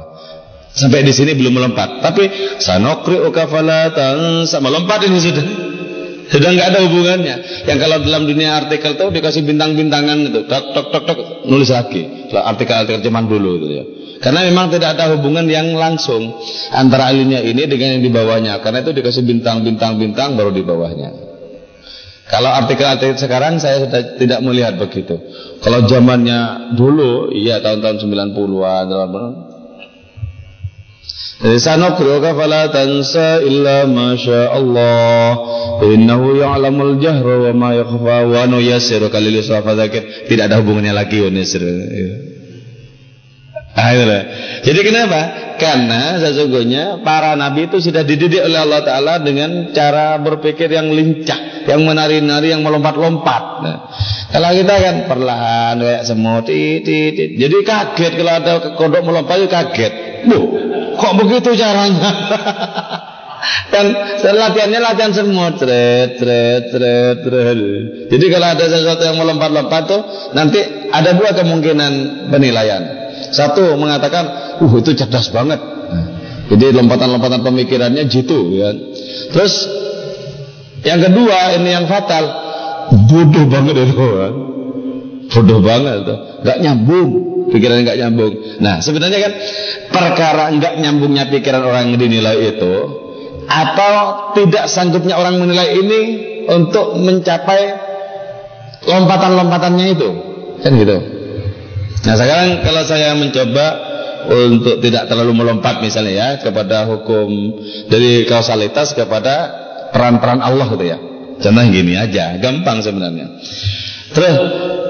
Sampai 0.76 1.08
di 1.08 1.16
sini 1.16 1.32
belum 1.40 1.56
melompat, 1.56 2.04
tapi 2.04 2.28
sanokri'uka 2.60 3.48
fala 3.48 3.96
tansa. 3.96 4.60
Melompat 4.60 5.08
ini 5.08 5.18
sudah. 5.24 5.46
Sudah 6.26 6.50
nggak 6.54 6.68
ada 6.74 6.80
hubungannya. 6.90 7.36
Yang 7.70 7.78
kalau 7.86 7.98
dalam 8.02 8.24
dunia 8.26 8.58
artikel 8.58 8.98
tuh 8.98 9.14
dikasih 9.14 9.46
bintang-bintangan 9.46 10.18
gitu, 10.26 10.40
tok 10.50 10.66
tok 10.74 10.88
tok 10.90 11.04
tok 11.06 11.20
nulis 11.46 11.70
lagi. 11.70 12.30
Artikel-artikel 12.34 13.06
zaman 13.06 13.30
dulu 13.30 13.62
gitu 13.62 13.74
ya. 13.74 13.86
Karena 14.20 14.48
memang 14.48 14.74
tidak 14.74 14.98
ada 14.98 15.14
hubungan 15.14 15.46
yang 15.46 15.76
langsung 15.78 16.34
antara 16.74 17.14
alinea 17.14 17.46
ini 17.46 17.70
dengan 17.70 18.00
yang 18.00 18.04
di 18.04 18.12
bawahnya. 18.12 18.58
Karena 18.64 18.82
itu 18.82 18.92
dikasih 18.96 19.22
bintang-bintang-bintang 19.22 20.34
baru 20.34 20.50
di 20.50 20.64
bawahnya. 20.66 21.10
Kalau 22.26 22.50
artikel-artikel 22.50 23.22
sekarang 23.22 23.62
saya 23.62 23.86
sudah 23.86 24.18
tidak 24.18 24.42
melihat 24.42 24.82
begitu. 24.82 25.14
Kalau 25.62 25.86
zamannya 25.86 26.74
dulu, 26.74 27.30
iya 27.30 27.62
tahun-tahun 27.62 28.02
90-an, 28.02 28.90
illa 33.44 33.84
ma 33.84 34.16
sya 34.16 34.56
Allah 34.56 35.36
innahu 35.84 36.40
ya'lamul 36.40 36.96
jahra 37.04 37.52
wa 37.52 37.52
ma 37.52 37.70
yakhfa 37.76 38.18
wa 38.24 38.48
nuyassiruka 38.48 39.20
lil 39.20 39.44
yusra 39.44 39.60
fadzakir 39.60 40.32
tidak 40.32 40.48
ada 40.48 40.64
hubungannya 40.64 40.96
lagi 40.96 41.20
Yunisir 41.20 41.64
Ah, 43.76 43.92
itulah. 43.92 44.24
Jadi 44.64 44.80
kenapa? 44.88 45.22
Karena 45.60 46.16
sesungguhnya 46.16 47.04
para 47.04 47.36
nabi 47.36 47.68
itu 47.68 47.84
sudah 47.84 48.08
dididik 48.08 48.40
oleh 48.40 48.56
Allah 48.56 48.88
Ta'ala 48.88 49.20
dengan 49.20 49.76
cara 49.76 50.16
berpikir 50.16 50.72
yang 50.72 50.96
lincah, 50.96 51.68
yang 51.68 51.84
menari-nari, 51.84 52.56
yang 52.56 52.64
melompat-lompat. 52.64 53.44
Nah, 53.68 53.78
kalau 54.36 54.52
kita 54.52 54.76
kan 54.84 54.96
perlahan 55.08 55.80
kayak 55.80 56.04
semut, 56.04 56.44
tit, 56.44 56.84
tit, 56.84 57.16
tit. 57.16 57.30
jadi 57.40 57.56
kaget 57.64 58.14
kalau 58.20 58.34
ada 58.36 58.52
kodok 58.76 59.08
melompat 59.08 59.48
kaget. 59.48 60.28
Duh, 60.28 60.44
kok 61.00 61.14
begitu 61.24 61.56
caranya? 61.56 62.12
kan 63.72 63.86
latihannya 64.28 64.80
latihan 64.84 65.16
semut, 65.16 65.56
tret, 65.56 66.20
tret, 66.20 66.68
tret, 66.68 67.18
tret. 67.24 67.60
Jadi 68.12 68.26
kalau 68.28 68.48
ada 68.52 68.66
sesuatu 68.68 69.08
yang 69.08 69.16
melompat-lompat 69.16 69.82
tuh 69.88 70.02
nanti 70.36 70.60
ada 70.92 71.16
dua 71.16 71.32
kemungkinan 71.32 72.28
penilaian. 72.28 73.08
Satu 73.32 73.80
mengatakan, 73.80 74.60
uh 74.60 74.74
itu 74.76 75.00
cerdas 75.00 75.32
banget. 75.32 75.64
Jadi 76.52 76.76
lompatan-lompatan 76.76 77.40
pemikirannya 77.40 78.04
jitu, 78.12 78.52
ya. 78.52 78.76
Terus 79.32 79.54
yang 80.84 81.00
kedua 81.00 81.56
ini 81.56 81.72
yang 81.72 81.88
fatal, 81.88 82.45
bodoh 82.92 83.46
banget 83.50 83.76
itu, 83.82 83.94
kan. 83.96 84.34
bodoh 85.26 85.60
banget 85.62 86.06
itu, 86.06 86.16
nggak 86.46 86.58
nyambung, 86.62 87.10
pikirannya 87.50 87.84
nggak 87.86 88.00
nyambung. 88.06 88.34
Nah 88.62 88.80
sebenarnya 88.82 89.20
kan 89.26 89.34
perkara 89.90 90.54
nggak 90.54 90.74
nyambungnya 90.82 91.28
pikiran 91.34 91.66
orang 91.66 91.94
dinilai 91.98 92.56
itu, 92.56 92.74
atau 93.50 93.94
tidak 94.38 94.70
sanggupnya 94.70 95.18
orang 95.18 95.42
menilai 95.42 95.82
ini 95.82 96.02
untuk 96.46 96.94
mencapai 97.02 97.62
lompatan-lompatannya 98.86 99.86
itu, 99.98 100.10
kan 100.62 100.72
gitu. 100.78 100.98
Nah 102.06 102.14
sekarang 102.14 102.62
kalau 102.62 102.84
saya 102.86 103.18
mencoba 103.18 103.66
untuk 104.26 104.82
tidak 104.82 105.06
terlalu 105.10 105.38
melompat 105.38 105.82
misalnya 105.82 106.14
ya 106.14 106.30
kepada 106.42 106.86
hukum 106.90 107.30
dari 107.90 108.26
kausalitas 108.26 108.94
kepada 108.98 109.66
peran-peran 109.94 110.42
Allah 110.42 110.66
gitu 110.74 110.86
ya. 110.86 110.98
Contoh 111.46 111.62
gini 111.70 111.94
aja, 111.94 112.42
gampang 112.42 112.82
sebenarnya. 112.82 113.38
Terus 114.18 114.36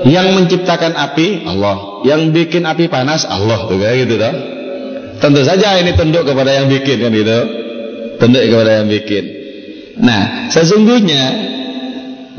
yang 0.07 0.39
menciptakan 0.39 0.95
api 0.95 1.43
Allah, 1.43 1.99
yang 2.07 2.31
bikin 2.31 2.63
api 2.63 2.87
panas 2.87 3.27
Allah 3.27 3.67
tuh 3.67 3.75
kayak 3.75 4.07
gitu 4.07 4.15
toh. 4.15 4.33
Tentu 5.19 5.43
saja 5.43 5.75
ini 5.83 5.91
tunduk 5.99 6.23
kepada 6.23 6.55
yang 6.55 6.71
bikin 6.71 7.03
kan 7.03 7.11
gitu. 7.11 7.39
tunduk 8.15 8.39
kepada 8.47 8.71
yang 8.79 8.87
bikin. 8.87 9.23
Nah, 9.99 10.47
sesungguhnya 10.47 11.23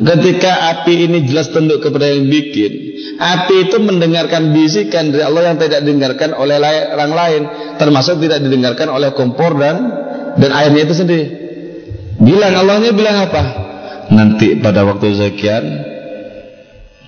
ketika 0.01 0.81
api 0.81 1.05
ini 1.05 1.29
jelas 1.29 1.53
tunduk 1.53 1.85
kepada 1.85 2.09
yang 2.09 2.25
bikin, 2.33 2.73
api 3.21 3.69
itu 3.69 3.77
mendengarkan 3.85 4.57
bisikan 4.57 5.13
dari 5.13 5.29
Allah 5.29 5.53
yang 5.53 5.61
tidak 5.61 5.85
didengarkan 5.85 6.33
oleh 6.33 6.57
orang 6.97 7.13
lain, 7.13 7.43
termasuk 7.77 8.17
tidak 8.25 8.41
didengarkan 8.41 8.89
oleh 8.89 9.13
kompor 9.13 9.61
dan 9.61 9.77
dan 10.41 10.51
airnya 10.57 10.89
itu 10.89 10.97
sendiri. 10.97 11.27
Bilang 12.17 12.57
Allahnya 12.57 12.97
bilang 12.97 13.29
apa? 13.29 13.67
Nanti 14.11 14.59
pada 14.63 14.87
waktu 14.87 15.15
sekian 15.19 15.65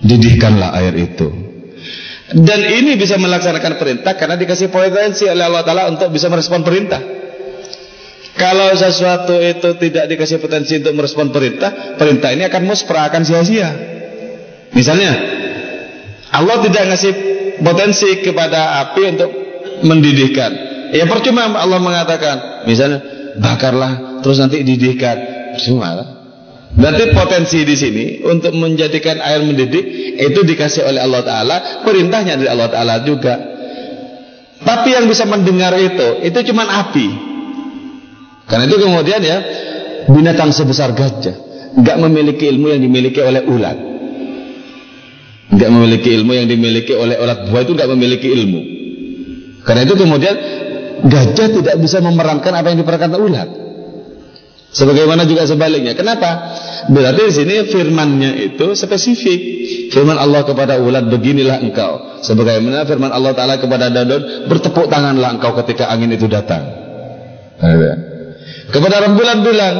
didihkanlah 0.03 0.75
air 0.79 0.95
itu. 0.95 1.27
Dan 2.29 2.61
ini 2.61 2.93
bisa 2.93 3.17
melaksanakan 3.17 3.81
perintah 3.81 4.13
karena 4.13 4.37
dikasih 4.37 4.69
potensi 4.69 5.25
oleh 5.25 5.49
Allah 5.49 5.65
Ta'ala 5.65 5.89
untuk 5.89 6.13
bisa 6.13 6.29
merespon 6.29 6.61
perintah. 6.61 7.01
Kalau 8.37 8.71
sesuatu 8.77 9.35
itu 9.41 9.75
tidak 9.81 10.05
dikasih 10.07 10.37
potensi 10.39 10.77
untuk 10.79 10.93
merespon 10.95 11.33
perintah, 11.33 11.97
perintah 11.97 12.29
ini 12.31 12.45
akan 12.47 12.61
muspra, 12.69 13.09
akan 13.09 13.25
sia-sia. 13.25 13.69
Misalnya, 14.71 15.11
Allah 16.29 16.61
tidak 16.63 16.83
ngasih 16.93 17.11
potensi 17.59 18.21
kepada 18.21 18.85
api 18.85 19.01
untuk 19.09 19.29
mendidihkan. 19.83 20.51
Ya 20.93 21.09
percuma 21.09 21.49
Allah 21.49 21.81
mengatakan, 21.81 22.63
misalnya 22.69 23.01
bakarlah 23.41 24.21
terus 24.21 24.37
nanti 24.37 24.61
didihkan. 24.61 25.17
Percuma. 25.57 26.18
Berarti 26.79 27.11
potensi 27.11 27.59
di 27.67 27.75
sini 27.75 28.05
untuk 28.23 28.55
menjadikan 28.55 29.19
air 29.19 29.43
mendidih 29.43 30.15
itu 30.15 30.39
dikasih 30.47 30.87
oleh 30.87 31.03
Allah 31.03 31.21
Taala, 31.27 31.57
perintahnya 31.83 32.39
dari 32.39 32.47
Allah 32.47 32.71
Taala 32.71 33.03
juga. 33.03 33.35
Tapi 34.63 34.95
yang 34.95 35.03
bisa 35.11 35.27
mendengar 35.27 35.75
itu, 35.75 36.23
itu 36.23 36.39
cuma 36.47 36.63
api. 36.63 37.07
Karena 38.47 38.63
itu 38.63 38.79
kemudian 38.79 39.19
ya 39.19 39.37
binatang 40.07 40.55
sebesar 40.55 40.95
gajah 40.95 41.35
nggak 41.75 41.97
memiliki 41.99 42.47
ilmu 42.47 42.71
yang 42.71 42.81
dimiliki 42.81 43.19
oleh 43.21 43.43
ulat, 43.43 43.77
nggak 45.51 45.69
memiliki 45.69 46.09
ilmu 46.15 46.31
yang 46.31 46.47
dimiliki 46.47 46.95
oleh 46.95 47.19
ulat 47.19 47.45
buah 47.51 47.61
itu 47.61 47.71
nggak 47.75 47.89
memiliki 47.91 48.27
ilmu. 48.31 48.61
Karena 49.67 49.83
itu 49.83 49.93
kemudian 49.99 50.35
gajah 51.03 51.47
tidak 51.59 51.75
bisa 51.77 51.99
memerankan 51.99 52.55
apa 52.55 52.71
yang 52.71 52.79
diperankan 52.81 53.11
ulat. 53.19 53.49
Sebagaimana 54.69 55.25
juga 55.25 55.49
sebaliknya. 55.49 55.97
Kenapa? 55.97 56.53
Berarti 56.93 57.21
di 57.25 57.33
sini 57.33 57.55
firmannya 57.65 58.53
itu 58.53 58.77
spesifik. 58.77 59.39
Firman 59.89 60.13
Allah 60.13 60.45
kepada 60.45 60.77
ulat 60.77 61.09
beginilah 61.09 61.65
engkau. 61.65 62.21
Sebagaimana 62.21 62.85
firman 62.85 63.09
Allah 63.09 63.33
Taala 63.33 63.57
kepada 63.57 63.89
Daud 63.89 64.45
bertepuk 64.45 64.85
tanganlah 64.85 65.41
engkau 65.41 65.57
ketika 65.65 65.89
angin 65.89 66.13
itu 66.13 66.29
datang. 66.29 66.69
Kepada 68.69 69.09
rembulan 69.09 69.41
bilang, 69.41 69.75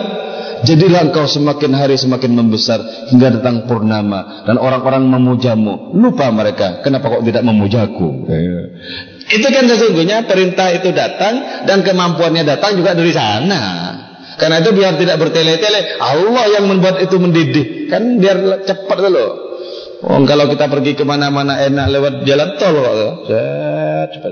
jadilah 0.66 1.06
engkau 1.06 1.30
semakin 1.30 1.70
hari 1.78 1.94
semakin 1.94 2.34
membesar 2.34 2.82
hingga 3.14 3.38
datang 3.38 3.70
purnama 3.70 4.42
dan 4.50 4.58
orang-orang 4.58 5.06
memujamu. 5.06 5.94
Lupa 5.94 6.34
mereka, 6.34 6.82
kenapa 6.82 7.14
kok 7.14 7.24
tidak 7.30 7.46
memujaku? 7.46 8.26
Itu 9.30 9.48
kan 9.54 9.70
sesungguhnya 9.70 10.26
perintah 10.26 10.74
itu 10.74 10.90
datang 10.90 11.66
dan 11.70 11.86
kemampuannya 11.86 12.42
datang 12.42 12.74
juga 12.74 12.98
dari 12.98 13.14
sana. 13.14 13.64
Karena 14.40 14.64
itu 14.64 14.72
biar 14.72 14.96
tidak 14.96 15.20
bertele-tele, 15.20 16.00
Allah 16.00 16.46
yang 16.48 16.72
membuat 16.72 17.04
itu 17.04 17.20
mendidih. 17.20 17.92
Kan 17.92 18.24
biar 18.24 18.64
cepat 18.64 18.98
dulu. 19.04 19.28
Oh, 20.00 20.16
kalau 20.24 20.48
kita 20.48 20.72
pergi 20.72 20.96
ke 20.96 21.04
mana-mana 21.04 21.60
enak 21.60 21.86
lewat 21.92 22.14
jalan 22.24 22.56
tol 22.56 22.72
kok. 22.80 23.28
Cepat. 24.16 24.32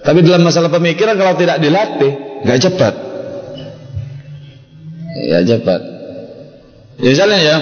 Tapi 0.00 0.18
dalam 0.24 0.48
masalah 0.48 0.72
pemikiran 0.72 1.12
kalau 1.20 1.36
tidak 1.36 1.60
dilatih, 1.60 2.40
nggak 2.40 2.60
cepat. 2.64 2.94
Ya 5.28 5.44
cepat. 5.44 5.80
Misalnya 7.04 7.38
ya, 7.44 7.56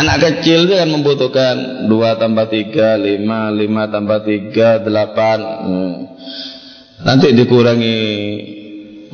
anak 0.00 0.16
kecil 0.24 0.64
itu 0.64 0.74
kan 0.80 0.88
membutuhkan 0.88 1.54
2 1.92 2.20
tambah 2.20 2.48
3, 2.48 2.96
5, 2.96 3.20
5 3.20 3.92
tambah 3.92 4.18
3, 4.24 4.80
8. 4.80 4.88
Hmm. 5.44 5.94
Nanti 7.04 7.36
dikurangi 7.36 7.98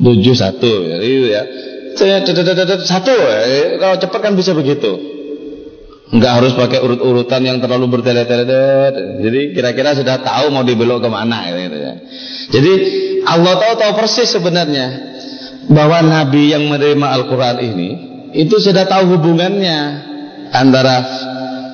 tujuh 0.03 0.35
satu 0.35 0.71
itu 0.99 1.31
ya. 1.31 1.43
Saya 1.93 2.25
satu 2.83 3.13
ya. 3.13 3.37
kalau 3.79 3.95
cepat 3.97 4.19
kan 4.19 4.33
bisa 4.35 4.51
begitu. 4.51 4.91
Nggak 6.13 6.33
harus 6.37 6.53
pakai 6.53 6.77
urut-urutan 6.77 7.41
yang 7.41 7.57
terlalu 7.57 7.89
bertele-tele 7.89 8.45
jadi 9.17 9.39
kira-kira 9.49 9.97
sudah 9.97 10.21
tahu 10.21 10.53
mau 10.53 10.61
dibelok 10.61 11.01
ke 11.01 11.09
mana 11.09 11.49
gitu 11.49 11.77
ya. 11.79 11.93
Jadi 12.53 12.73
Allah 13.25 13.53
tahu 13.57 13.73
tahu 13.81 13.91
persis 13.97 14.29
sebenarnya 14.29 14.87
bahwa 15.73 16.05
Nabi 16.05 16.53
yang 16.53 16.69
menerima 16.69 17.07
Al-Quran 17.07 17.57
ini 17.65 17.89
itu 18.35 18.61
sudah 18.61 18.85
tahu 18.85 19.17
hubungannya 19.17 19.79
antara 20.53 20.95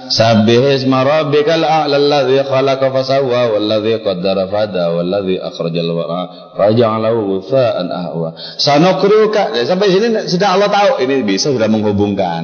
Isma 0.09 1.05
rabbikal 1.05 1.61
a'la 1.61 1.95
alladhi 1.95 2.41
khalaqa 2.41 2.89
fasawwa 2.89 3.53
walladhi 3.53 4.01
qaddara 4.01 4.49
fada 4.49 4.89
walladhi 4.97 5.37
akhrajal 5.37 5.89
wara 5.93 6.53
faja'alahu 6.57 7.19
ghutsa'an 7.37 7.87
ahwa. 7.93 8.33
Sanukruka. 8.57 9.53
Ya, 9.53 9.69
sampai 9.69 9.93
sini 9.93 10.25
sudah 10.25 10.57
Allah 10.57 10.69
tahu 10.73 11.05
ini 11.05 11.21
bisa 11.21 11.53
sudah 11.53 11.69
menghubungkan. 11.69 12.41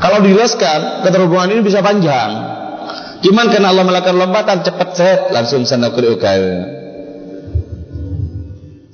Kalau 0.00 0.24
dijelaskan 0.24 1.04
keterhubungan 1.04 1.52
ini 1.52 1.60
bisa 1.60 1.84
panjang. 1.84 2.30
Cuman 3.22 3.52
karena 3.52 3.70
Allah 3.70 3.84
melakukan 3.86 4.16
lompatan 4.16 4.64
cepat 4.64 4.88
set 4.96 5.20
langsung 5.30 5.68
sanukruka. 5.68 6.32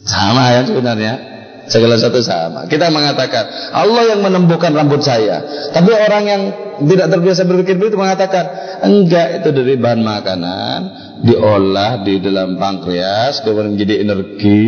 Sama 0.02 0.58
ya 0.58 0.66
sebenarnya 0.66 1.37
segala 1.68 1.94
satu 2.00 2.18
sama. 2.24 2.66
Kita 2.66 2.88
mengatakan 2.88 3.72
Allah 3.72 4.16
yang 4.16 4.20
menembuhkan 4.24 4.72
rambut 4.74 5.04
saya. 5.04 5.44
Tapi 5.70 5.92
orang 5.92 6.24
yang 6.24 6.42
tidak 6.88 7.06
terbiasa 7.12 7.44
berpikir 7.44 7.76
begitu 7.76 8.00
mengatakan 8.00 8.44
enggak 8.82 9.42
itu 9.42 9.48
dari 9.50 9.74
bahan 9.76 10.00
makanan 10.02 10.80
diolah 11.18 12.06
di 12.06 12.22
dalam 12.22 12.54
pankreas 12.56 13.44
kemudian 13.44 13.76
menjadi 13.76 13.94
energi. 14.02 14.66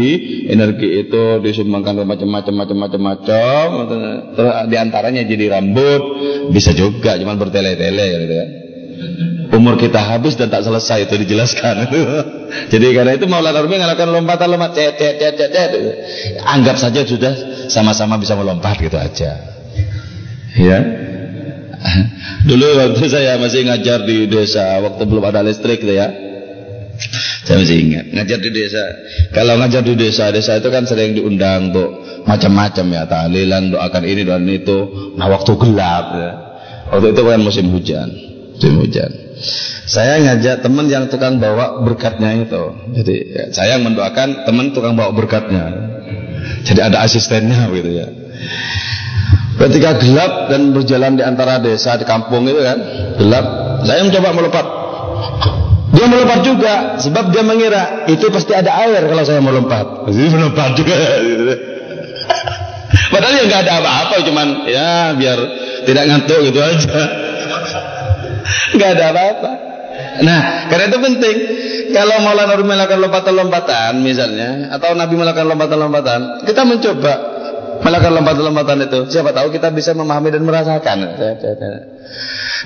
Energi 0.50 0.88
itu 1.06 1.40
disumbangkan 1.40 2.02
ke 2.02 2.04
macam-macam 2.04 2.54
macam-macam 2.54 3.00
macam. 3.00 3.66
Di 4.68 4.76
antaranya 4.76 5.24
jadi 5.24 5.50
rambut 5.50 6.02
bisa 6.52 6.76
juga 6.76 7.16
cuman 7.16 7.40
bertele-tele 7.40 8.06
gitu 8.26 8.34
ya 8.36 8.59
umur 9.50 9.74
kita 9.76 9.98
habis 9.98 10.38
dan 10.38 10.48
tak 10.48 10.64
selesai 10.64 11.10
itu 11.10 11.14
dijelaskan. 11.26 11.74
Jadi 12.72 12.86
karena 12.94 13.14
itu 13.14 13.26
Maulana 13.26 13.60
Rumi 13.62 13.78
mengatakan 13.78 14.10
lompatan 14.10 14.48
lompat 14.50 14.72
cet 14.74 14.96
cet 14.96 15.14
cet 15.18 15.34
cet 15.36 15.50
cet. 15.52 15.70
Anggap 16.46 16.78
saja 16.78 17.02
sudah 17.04 17.66
sama-sama 17.68 18.16
bisa 18.16 18.38
melompat 18.38 18.78
gitu 18.78 18.96
aja. 18.96 19.36
Ya. 20.56 20.78
Dulu 22.48 22.66
waktu 22.76 23.04
saya 23.08 23.40
masih 23.40 23.64
ngajar 23.64 24.04
di 24.04 24.28
desa 24.28 24.80
waktu 24.84 25.02
belum 25.04 25.24
ada 25.24 25.44
listrik 25.44 25.82
gitu 25.82 25.94
ya. 25.94 26.08
Saya 27.48 27.56
masih 27.64 27.76
ingat 27.80 28.04
ngajar 28.12 28.38
di 28.38 28.50
desa. 28.52 28.84
Kalau 29.32 29.56
ngajar 29.56 29.82
di 29.82 29.94
desa, 29.96 30.28
desa 30.30 30.60
itu 30.60 30.68
kan 30.68 30.84
sering 30.84 31.16
diundang 31.16 31.72
untuk 31.72 31.88
macam-macam 32.28 32.86
ya 32.92 33.02
tahlilan, 33.08 33.72
doakan 33.72 34.04
ini 34.04 34.22
doakan 34.28 34.46
itu. 34.52 34.78
Nah 35.16 35.26
waktu 35.32 35.52
gelap 35.56 36.06
ya. 36.14 36.30
Waktu 36.90 37.14
itu 37.14 37.22
kan 37.22 37.40
musim 37.40 37.66
hujan, 37.70 38.08
musim 38.60 38.76
hujan. 38.76 39.10
Saya 39.88 40.20
ngajak 40.20 40.60
teman 40.60 40.84
yang 40.92 41.08
tukang 41.08 41.40
bawa 41.40 41.80
berkatnya 41.80 42.44
itu. 42.44 42.76
Jadi 42.92 43.16
ya, 43.32 43.44
saya 43.56 43.80
mendoakan 43.80 44.44
teman 44.44 44.76
tukang 44.76 44.92
bawa 45.00 45.16
berkatnya. 45.16 45.64
Jadi 46.68 46.80
ada 46.84 47.00
asistennya 47.00 47.72
gitu 47.72 47.88
ya. 47.88 48.06
Ketika 49.56 49.96
gelap 49.96 50.52
dan 50.52 50.76
berjalan 50.76 51.16
di 51.16 51.24
antara 51.24 51.56
desa 51.56 51.96
di 51.96 52.04
kampung 52.04 52.44
itu 52.52 52.60
kan, 52.60 52.78
gelap, 53.16 53.46
saya 53.88 54.04
mencoba 54.04 54.28
melompat. 54.36 54.66
Dia 55.96 56.06
melompat 56.06 56.40
juga 56.44 56.74
sebab 57.00 57.32
dia 57.32 57.42
mengira 57.42 58.04
itu 58.12 58.28
pasti 58.28 58.52
ada 58.52 58.76
air 58.84 59.08
kalau 59.08 59.24
saya 59.24 59.40
melompat. 59.40 60.04
Jadi 60.12 60.28
melompat 60.36 60.76
juga. 60.76 60.96
Padahal 63.10 63.32
ya 63.40 63.42
nggak 63.48 63.62
ada 63.64 63.72
apa-apa, 63.80 64.16
cuman 64.22 64.46
ya 64.68 65.16
biar 65.16 65.38
tidak 65.88 66.04
ngantuk 66.12 66.38
gitu 66.46 66.60
aja 66.60 67.29
nggak 68.76 68.90
ada 68.96 69.04
apa-apa. 69.12 69.50
Nah, 70.22 70.40
karena 70.70 70.84
itu 70.90 70.98
penting. 71.00 71.36
Kalau 71.90 72.22
Maulana 72.22 72.54
Rumi 72.54 72.70
melakukan 72.70 73.02
lompatan-lompatan 73.02 73.98
misalnya, 73.98 74.70
atau 74.70 74.94
Nabi 74.94 75.14
melakukan 75.18 75.46
lompatan-lompatan, 75.50 76.46
kita 76.46 76.62
mencoba 76.62 77.14
melakukan 77.82 78.14
lompatan-lompatan 78.14 78.76
itu. 78.86 79.00
Siapa 79.10 79.34
tahu 79.34 79.50
kita 79.50 79.74
bisa 79.74 79.90
memahami 79.98 80.30
dan 80.30 80.46
merasakan. 80.46 81.18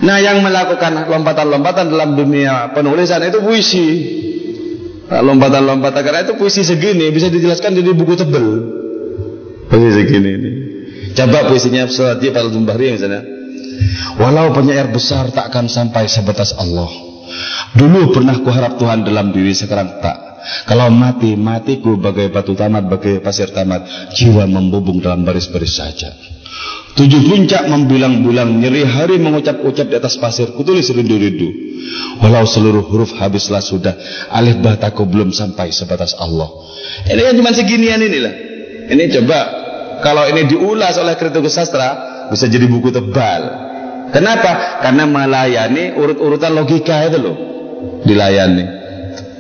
Nah, 0.05 0.17
yang 0.21 0.45
melakukan 0.45 1.09
lompatan-lompatan 1.09 1.89
dalam 1.89 2.13
dunia 2.19 2.75
penulisan 2.77 3.25
itu 3.25 3.41
puisi. 3.41 3.89
Nah, 5.09 5.25
lompatan-lompatan 5.25 6.01
karena 6.05 6.21
itu 6.29 6.37
puisi 6.37 6.61
segini 6.61 7.09
bisa 7.09 7.33
dijelaskan 7.33 7.77
jadi 7.81 7.91
buku 7.97 8.15
tebel. 8.21 8.47
Puisi 9.73 9.91
segini 10.05 10.31
ini. 10.37 10.53
Coba 11.15 11.49
puisinya 11.49 11.89
Suhadi 11.89 12.29
Al-Zumbahri 12.29 12.93
misalnya. 12.93 13.34
Walau 14.21 14.55
penyair 14.55 14.91
besar 14.91 15.31
tak 15.35 15.51
akan 15.51 15.67
sampai 15.67 16.07
sebatas 16.07 16.55
Allah. 16.55 16.91
Dulu 17.75 18.15
pernah 18.15 18.39
kuharap 18.39 18.79
Tuhan 18.79 19.03
dalam 19.03 19.35
diri, 19.35 19.51
sekarang 19.57 19.99
tak. 19.99 20.17
Kalau 20.69 20.93
mati, 20.93 21.35
matiku 21.35 21.97
bagai 21.97 22.29
batu 22.29 22.53
tamat, 22.53 22.87
bagai 22.87 23.25
pasir 23.25 23.51
tamat. 23.51 24.13
Jiwa 24.15 24.45
membubung 24.45 25.01
dalam 25.01 25.25
baris-baris 25.25 25.75
saja. 25.75 26.13
Tujuh 26.95 27.27
puncak 27.27 27.67
membilang-bilang 27.67 28.63
nyeri 28.63 28.87
hari 28.87 29.19
mengucap-ucap 29.19 29.91
di 29.91 29.97
atas 29.99 30.15
pasir 30.15 30.55
kutulis 30.55 30.87
rindu-rindu 30.95 31.75
walau 32.23 32.47
seluruh 32.47 32.85
huruf 32.87 33.13
habislah 33.19 33.61
sudah 33.61 33.95
alif 34.33 34.61
bataku 34.61 35.05
belum 35.05 35.35
sampai 35.35 35.75
sebatas 35.75 36.15
Allah 36.17 36.49
ini 37.09 37.21
kan 37.21 37.35
cuma 37.37 37.51
seginian 37.53 38.01
inilah 38.01 38.35
ini 38.91 39.11
coba 39.11 39.41
kalau 40.01 40.25
ini 40.29 40.47
diulas 40.49 40.97
oleh 41.01 41.17
kritikus 41.19 41.57
sastra 41.57 41.89
bisa 42.31 42.47
jadi 42.49 42.67
buku 42.69 42.93
tebal 42.95 43.64
kenapa? 44.15 44.81
karena 44.81 45.05
melayani 45.11 45.99
urut-urutan 45.99 46.55
logika 46.55 47.11
itu 47.11 47.19
loh 47.19 47.37
dilayani 48.07 48.65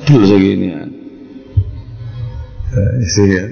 dulu 0.05 0.25
seginian 0.27 0.95
ya. 3.15 3.45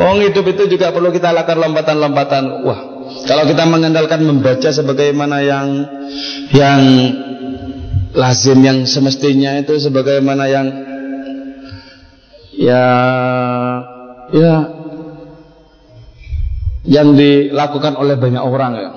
Wong 0.00 0.24
hidup 0.24 0.44
itu 0.50 0.62
juga 0.66 0.90
perlu 0.90 1.12
kita 1.14 1.30
lakukan 1.30 1.60
lompatan-lompatan. 1.60 2.64
Wah, 2.66 2.80
kalau 3.28 3.44
kita 3.46 3.68
mengandalkan 3.68 4.24
membaca 4.24 4.72
sebagaimana 4.72 5.44
yang 5.44 5.68
yang 6.50 6.80
lazim 8.16 8.58
yang 8.64 8.82
semestinya 8.88 9.54
itu 9.60 9.78
sebagaimana 9.78 10.44
yang 10.50 10.66
ya 12.58 12.86
ya 14.34 14.54
yang 16.82 17.14
dilakukan 17.14 17.94
oleh 17.94 18.18
banyak 18.18 18.42
orang 18.42 18.72
ya. 18.74 18.90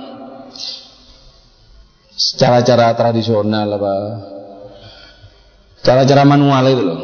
Cara-cara 2.39 2.95
tradisional 2.95 3.67
apa 3.77 3.93
cara-cara 5.83 6.23
manual 6.23 6.63
itu 6.71 6.83
loh. 6.83 6.99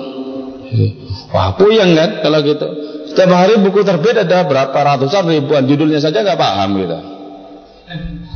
Wah, 1.35 1.53
puyeng 1.59 1.93
kan 1.93 2.23
kalau 2.23 2.39
gitu. 2.41 2.67
Setiap 3.11 3.29
hari 3.35 3.59
buku 3.59 3.83
terbit 3.83 4.15
ada 4.15 4.47
berapa 4.47 4.73
ratusan 4.73 5.27
ribuan 5.27 5.67
judulnya 5.67 5.99
saja 5.99 6.23
nggak 6.23 6.39
paham 6.39 6.79
kita. 6.79 6.99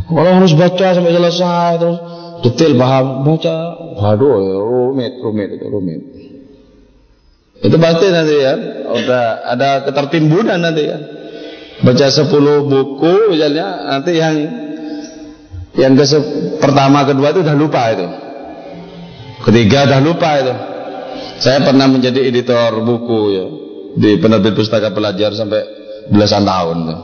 Kalau 0.04 0.32
harus 0.44 0.54
baca 0.54 0.88
sampai 0.94 1.14
selesai 1.14 1.72
terus 1.80 1.98
detail 2.44 2.74
paham 2.76 3.06
baca, 3.24 3.58
waduh 3.96 4.36
rumit 4.68 5.14
rumit 5.24 5.50
itu 5.56 5.66
rumit. 5.72 6.02
Itu 7.64 7.78
pasti 7.80 8.12
nanti 8.12 8.36
ya, 8.44 8.54
udah 8.92 9.26
ada 9.48 9.70
ketertimbunan 9.88 10.60
nanti 10.60 10.84
ya. 10.84 10.98
Baca 11.80 12.08
10 12.12 12.28
buku 12.68 13.14
misalnya 13.32 13.88
nanti 13.88 14.12
yang 14.20 14.36
yang 15.74 15.98
ke 15.98 16.06
pertama 16.62 17.02
kedua 17.06 17.34
itu 17.34 17.42
udah 17.42 17.58
lupa 17.58 17.82
itu. 17.90 18.06
Ketiga 19.44 19.90
udah 19.90 20.00
lupa 20.00 20.30
itu. 20.40 20.54
Saya 21.42 21.66
pernah 21.66 21.90
menjadi 21.90 22.24
editor 22.24 22.80
buku 22.86 23.20
ya 23.34 23.46
di 23.94 24.18
penerbit 24.22 24.54
pustaka 24.56 24.94
pelajar 24.94 25.34
sampai 25.34 25.62
belasan 26.08 26.46
tahun 26.46 26.78
tuh. 26.88 27.00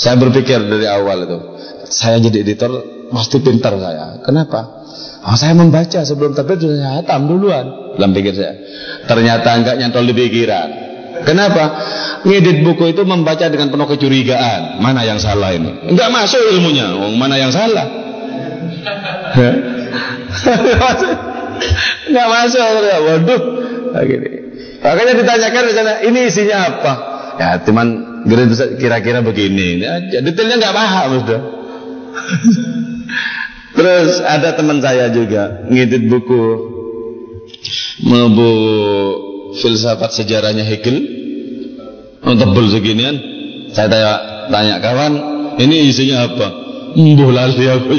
Saya 0.00 0.16
berpikir 0.16 0.58
dari 0.64 0.88
awal 0.88 1.28
itu, 1.28 1.38
saya 1.86 2.16
jadi 2.22 2.40
editor 2.40 2.72
pasti 3.12 3.42
pintar 3.42 3.76
saya. 3.76 4.22
Kenapa? 4.24 4.80
Oh, 5.20 5.36
saya 5.36 5.52
membaca 5.52 6.00
sebelum 6.00 6.32
terbit 6.32 6.64
sudah 6.64 6.78
saya 6.80 6.92
hatam 7.04 7.28
duluan 7.28 7.94
dalam 8.00 8.16
pikir 8.16 8.32
saya. 8.32 8.56
Ternyata 9.04 9.48
enggak 9.60 9.76
nyantol 9.76 10.08
di 10.08 10.14
pikiran. 10.16 10.68
Kenapa? 11.24 11.64
Ngedit 12.24 12.64
buku 12.64 12.92
itu 12.92 13.02
membaca 13.04 13.46
dengan 13.48 13.72
penuh 13.72 13.86
kecurigaan. 13.88 14.80
Mana 14.80 15.04
yang 15.04 15.20
salah 15.20 15.52
ini? 15.52 15.88
Enggak 15.88 16.08
masuk 16.12 16.40
ilmunya. 16.52 16.92
Oh, 16.96 17.12
mana 17.16 17.36
yang 17.40 17.52
salah? 17.52 17.86
Enggak 22.08 22.28
masuk. 22.34 22.62
Waduh. 23.04 23.40
Nah, 23.90 24.02
gini. 24.06 24.30
Makanya 24.80 25.12
ditanyakan 25.20 25.62
misalnya 25.68 25.94
ini 26.08 26.20
isinya 26.28 26.56
apa? 26.72 26.92
Ya 27.36 27.48
cuman 27.64 27.86
kira-kira 28.80 29.20
begini. 29.24 29.80
Ya, 29.80 30.00
detailnya 30.20 30.56
nggak 30.60 30.76
paham 30.76 31.08
sudah. 31.24 31.40
Terus 33.76 34.20
ada 34.20 34.52
teman 34.56 34.82
saya 34.82 35.08
juga 35.08 35.64
ngedit 35.68 36.04
buku 36.10 36.42
buku 38.04 38.52
filsafat 39.58 40.10
sejarahnya 40.14 40.62
Hegel. 40.62 40.98
Oh, 42.20 42.36
tebel 42.36 42.66
seginian. 42.70 43.16
Saya 43.72 43.86
tanya, 43.88 44.12
tanya 44.50 44.76
kawan, 44.82 45.12
ini 45.56 45.88
isinya 45.88 46.26
apa? 46.26 46.48
Mbuh 46.98 47.30
lali 47.30 47.64
aku 47.70 47.94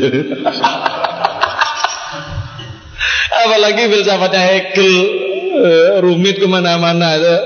Apalagi 3.32 3.84
filsafatnya 3.88 4.42
Hegel 4.46 5.22
Eh, 5.52 6.00
rumit 6.00 6.40
ke 6.40 6.48
mana-mana 6.48 7.20
itu 7.20 7.38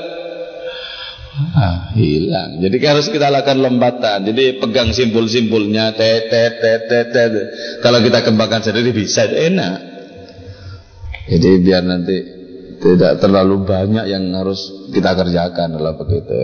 ah, 1.58 1.78
hilang. 1.98 2.62
Jadi 2.62 2.76
harus 2.86 3.10
kita 3.10 3.34
lakukan 3.34 3.60
lompatan. 3.60 4.30
Jadi 4.30 4.62
pegang 4.62 4.94
simpul-simpulnya, 4.94 5.98
tet, 5.98 6.30
tet, 6.30 6.62
tet, 6.62 6.82
tet, 6.88 7.08
tet. 7.12 7.32
Kalau 7.82 8.00
kita 8.06 8.22
kembangkan 8.24 8.62
sendiri 8.62 8.94
bisa, 8.94 9.26
enak. 9.26 9.78
Jadi 11.26 11.50
biar 11.66 11.82
nanti 11.82 12.18
tidak 12.82 13.24
terlalu 13.24 13.64
banyak 13.64 14.06
yang 14.10 14.24
harus 14.36 14.90
kita 14.92 15.16
kerjakan 15.16 15.76
kalau 15.76 15.94
begitu. 16.00 16.40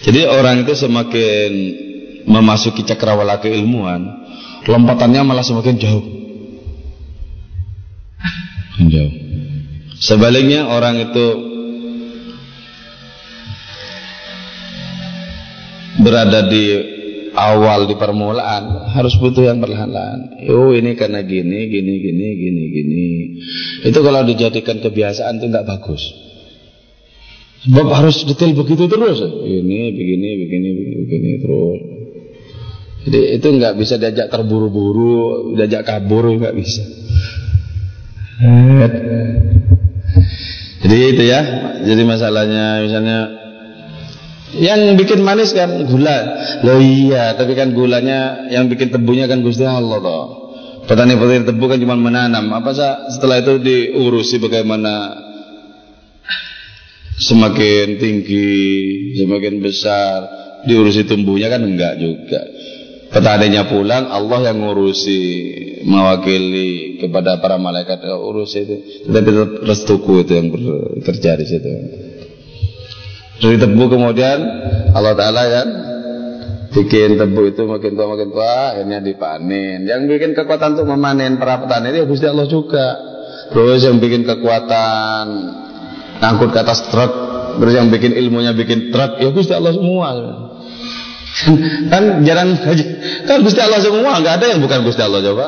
Jadi 0.00 0.20
orang 0.24 0.64
itu 0.64 0.72
semakin 0.72 1.50
memasuki 2.24 2.88
cakrawala 2.88 3.36
keilmuan, 3.38 4.00
lompatannya 4.64 5.20
malah 5.20 5.44
semakin 5.44 5.76
jauh 5.76 6.20
jauh. 8.88 9.12
Sebaliknya 10.00 10.64
orang 10.66 10.96
itu 11.10 11.26
berada 16.00 16.48
di 16.48 16.64
awal 17.40 17.88
di 17.88 17.96
permulaan 17.96 18.92
harus 18.92 19.16
butuh 19.16 19.48
yang 19.48 19.64
perlahan-lahan. 19.64 20.44
Oh 20.52 20.76
ini 20.76 20.92
karena 20.92 21.24
gini, 21.24 21.72
gini, 21.72 21.94
gini, 22.04 22.26
gini, 22.36 22.62
gini. 22.68 23.06
Itu 23.88 24.04
kalau 24.04 24.20
dijadikan 24.28 24.84
kebiasaan 24.84 25.40
itu 25.40 25.48
nggak 25.48 25.64
bagus. 25.64 26.02
Sebab 27.64 27.86
harus 27.92 28.24
detail 28.24 28.52
begitu 28.56 28.88
terus. 28.88 29.20
Ini, 29.24 29.80
begini, 29.96 30.28
begini, 30.44 30.68
begini, 30.76 30.96
begini 31.04 31.30
terus. 31.40 31.78
Jadi 33.00 33.20
itu 33.40 33.46
nggak 33.48 33.74
bisa 33.80 33.96
diajak 33.96 34.28
terburu-buru, 34.28 35.56
diajak 35.56 35.88
kabur 35.88 36.28
nggak 36.36 36.52
bisa. 36.52 36.84
Jadi 40.80 40.96
itu 41.16 41.22
ya. 41.24 41.40
Jadi 41.80 42.02
masalahnya 42.04 42.84
misalnya 42.84 43.39
yang 44.56 44.98
bikin 44.98 45.22
manis 45.22 45.54
kan 45.54 45.70
gula. 45.86 46.18
Loh 46.66 46.80
iya, 46.82 47.34
tapi 47.38 47.54
kan 47.54 47.70
gulanya 47.76 48.50
yang 48.50 48.66
bikin 48.66 48.90
tebunya 48.90 49.30
kan 49.30 49.44
Gusti 49.46 49.62
Allah 49.62 49.98
toh. 50.02 50.26
Petani-petani 50.88 51.46
tebu 51.46 51.64
kan 51.70 51.78
cuma 51.78 51.94
menanam. 51.94 52.50
Apa 52.50 52.74
sah 52.74 52.94
setelah 53.14 53.38
itu 53.38 53.62
diurusi 53.62 54.42
bagaimana 54.42 55.14
semakin 57.20 58.00
tinggi, 58.00 58.58
semakin 59.22 59.62
besar, 59.62 60.18
diurusi 60.64 61.06
tumbuhnya 61.06 61.48
kan 61.52 61.62
enggak 61.62 62.00
juga 62.00 62.40
petaninya 63.10 63.66
pulang 63.66 64.06
Allah 64.06 64.50
yang 64.50 64.62
ngurusi 64.62 65.20
mewakili 65.82 67.02
kepada 67.02 67.42
para 67.42 67.58
malaikat 67.58 68.06
urus 68.06 68.54
itu 68.54 69.04
tetapi 69.10 69.66
restuku 69.66 70.22
itu 70.22 70.32
yang 70.38 70.48
bekerja 70.54 71.30
di 71.34 71.46
situ 71.46 71.70
dari 73.40 73.56
tebu 73.56 73.84
kemudian 73.88 74.38
Allah 74.92 75.16
Ta'ala 75.16 75.42
kan 75.48 75.68
bikin 76.70 77.16
tebu 77.16 77.50
itu 77.50 77.64
makin 77.66 77.96
tua 77.96 78.06
makin 78.12 78.28
tua 78.30 78.76
akhirnya 78.76 79.00
dipanen. 79.00 79.88
Yang 79.88 80.00
bikin 80.06 80.30
kekuatan 80.36 80.76
untuk 80.78 80.86
memanen 80.92 81.40
para 81.40 81.58
petani 81.64 81.90
itu 81.90 82.04
ya 82.04 82.06
Gusti 82.06 82.26
Allah 82.28 82.46
juga. 82.46 82.86
Terus 83.50 83.80
yang 83.82 83.98
bikin 83.98 84.22
kekuatan 84.28 85.24
ngangkut 86.20 86.52
ke 86.52 86.58
atas 86.60 86.86
truk 86.92 87.12
terus 87.50 87.74
yang 87.74 87.90
bikin 87.90 88.14
ilmunya 88.14 88.54
bikin 88.54 88.92
truk 88.92 89.18
ya 89.18 89.32
Gusti 89.32 89.52
Allah 89.56 89.72
semua. 89.72 90.08
Kan 91.90 92.20
jarang 92.28 92.60
kan 93.24 93.38
Gusti 93.40 93.60
Allah 93.64 93.80
semua 93.80 94.20
nggak 94.20 94.34
ada 94.36 94.46
yang 94.52 94.60
bukan 94.60 94.84
Gusti 94.84 95.00
Allah 95.00 95.24
coba. 95.24 95.46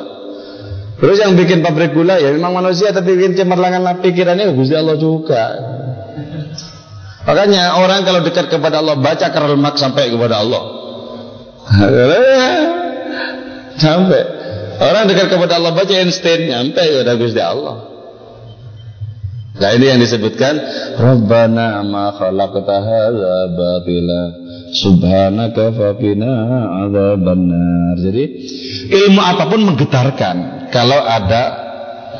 Terus 0.96 1.18
yang 1.18 1.34
bikin 1.34 1.60
pabrik 1.66 1.92
gula 1.92 2.16
ya 2.16 2.30
memang 2.30 2.56
manusia 2.56 2.94
tapi 2.94 3.18
bikin 3.18 3.36
cemerlangan 3.36 4.00
pikirannya 4.00 4.54
Gusti 4.54 4.74
Allah 4.78 4.96
juga 4.96 5.72
makanya 7.22 7.78
orang 7.78 8.02
kalau 8.06 8.20
dekat 8.26 8.50
kepada 8.50 8.82
Allah 8.82 8.98
baca 8.98 9.26
Karl 9.30 9.56
Marx 9.58 9.78
sampai 9.80 10.10
kepada 10.10 10.42
Allah. 10.42 10.62
Sampai. 13.72 14.22
Orang 14.82 15.06
dekat 15.06 15.30
kepada 15.30 15.62
Allah 15.62 15.72
baca 15.72 15.94
Einstein 15.94 16.50
sampai 16.50 16.84
kepada 16.90 17.14
Gusti 17.14 17.38
Allah. 17.38 17.92
Nah 19.52 19.70
ini 19.78 19.84
yang 19.94 20.00
disebutkan 20.00 20.58
Rabbana 20.98 21.84
ma 21.86 22.10
khalaqta 22.16 22.76
hadza 22.82 23.36
batila 23.52 24.22
Subhanaka 24.72 25.76
faqina 25.76 26.32
adzabannar. 26.88 27.94
Jadi 28.00 28.24
ilmu 28.90 29.20
apa 29.20 29.44
pun 29.52 29.60
menggetarkan 29.62 30.36
kalau 30.72 30.96
ada 30.96 31.61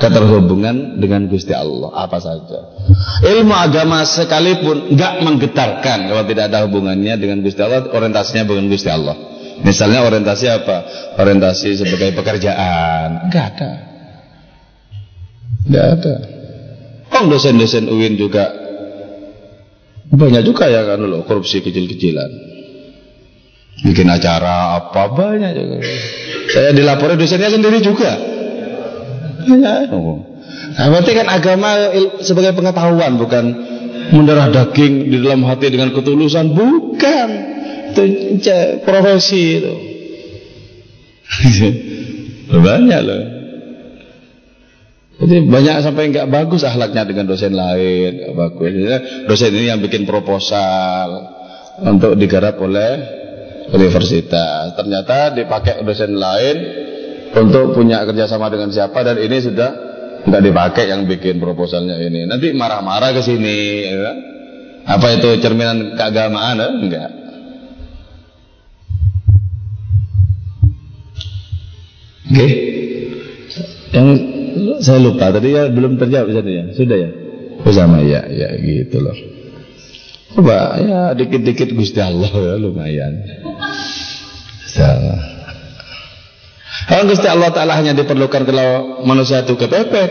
keterhubungan 0.02 0.98
dengan 0.98 1.30
Gusti 1.30 1.54
Allah 1.54 1.94
apa 1.94 2.18
saja. 2.18 2.74
Ilmu 3.22 3.54
agama 3.54 4.02
sekalipun 4.02 4.98
nggak 4.98 5.22
menggetarkan 5.22 6.10
kalau 6.10 6.26
tidak 6.26 6.50
ada 6.50 6.66
hubungannya 6.66 7.14
dengan 7.14 7.38
Gusti 7.46 7.62
Allah, 7.62 7.86
orientasinya 7.86 8.42
bukan 8.42 8.66
Gusti 8.66 8.90
Allah. 8.90 9.14
Misalnya 9.62 10.02
orientasi 10.02 10.46
apa? 10.50 10.76
Orientasi 11.22 11.78
sebagai 11.78 12.10
pekerjaan, 12.18 13.30
nggak 13.30 13.46
ada, 13.54 13.70
nggak 15.70 15.86
ada. 15.98 16.14
Oh 17.12 17.24
dosen-dosen 17.30 17.86
UIN 17.86 18.18
juga 18.18 18.50
banyak 20.12 20.42
juga 20.42 20.66
ya 20.68 20.84
kan 20.84 21.00
loh 21.00 21.24
korupsi 21.24 21.64
kecil-kecilan 21.64 22.52
bikin 23.86 24.08
acara 24.10 24.76
apa 24.82 25.08
banyak 25.14 25.50
juga. 25.54 25.78
Saya 26.50 26.70
dilapori 26.74 27.14
dosennya 27.16 27.48
sendiri 27.48 27.78
juga. 27.80 28.41
Banyak. 29.43 29.81
Nah, 30.73 30.86
berarti 30.89 31.12
kan 31.16 31.27
agama 31.28 31.70
sebagai 32.23 32.52
pengetahuan 32.56 33.19
bukan 33.20 33.44
mendarah 34.12 34.52
daging 34.52 35.09
di 35.09 35.16
dalam 35.20 35.43
hati 35.48 35.73
dengan 35.73 35.90
ketulusan. 35.90 36.52
Bukan. 36.52 37.28
Itu 37.93 38.02
profesi 38.85 39.60
itu. 39.60 39.74
Banyak 42.52 43.01
loh. 43.05 43.23
Jadi 45.23 45.47
banyak 45.47 45.77
sampai 45.86 46.10
nggak 46.10 46.28
bagus 46.35 46.66
ahlaknya 46.66 47.06
dengan 47.06 47.31
dosen 47.31 47.55
lain 47.55 48.10
nggak 48.27 48.35
bagus. 48.35 48.73
Dosen 49.31 49.52
ini 49.55 49.70
yang 49.70 49.78
bikin 49.78 50.02
proposal 50.02 51.31
untuk 51.85 52.19
digarap 52.19 52.59
oleh 52.59 52.90
universitas. 53.70 54.74
Ternyata 54.74 55.31
dipakai 55.36 55.86
dosen 55.86 56.19
lain 56.19 56.56
untuk 57.32 57.72
punya 57.72 58.04
kerjasama 58.04 58.52
dengan 58.52 58.68
siapa 58.68 59.00
dan 59.00 59.16
ini 59.16 59.36
sudah 59.40 59.70
nggak 60.22 60.42
dipakai 60.42 60.84
yang 60.92 61.09
bikin 61.09 61.40
proposalnya 61.40 61.98
ini. 61.98 62.28
Nanti 62.28 62.52
marah-marah 62.52 63.10
ke 63.16 63.22
sini. 63.24 63.56
Ya. 63.88 63.96
Kan? 63.98 64.16
Apa 64.82 65.06
itu 65.14 65.28
cerminan 65.38 65.94
keagamaan? 65.94 66.59
Ya? 66.59 66.68
Enggak. 66.68 67.10
Oke. 72.32 72.36
Okay. 72.38 72.52
Yang 73.92 74.09
saya 74.80 74.98
lupa 75.04 75.28
tadi 75.30 75.52
ya 75.52 75.68
belum 75.68 76.00
terjawab 76.00 76.32
ya. 76.44 76.64
Sudah 76.72 76.96
ya? 76.96 77.10
Bersama 77.62 78.02
oh, 78.02 78.04
ya, 78.04 78.26
ya 78.26 78.48
gitu 78.59 78.98
loh. 78.98 79.14
Coba 80.32 80.80
ya 80.80 81.00
dikit-dikit 81.12 81.76
Gusti 81.76 82.00
Allah 82.00 82.32
ya 82.32 82.54
lumayan. 82.56 83.20
Salah. 84.66 85.41
Kalau 86.89 87.05
Gusti 87.05 87.28
Allah 87.28 87.53
Taala 87.53 87.77
hanya 87.77 87.93
diperlukan 87.93 88.49
kalau 88.49 89.05
manusia 89.05 89.44
itu 89.44 89.55
kepepet. 89.61 90.11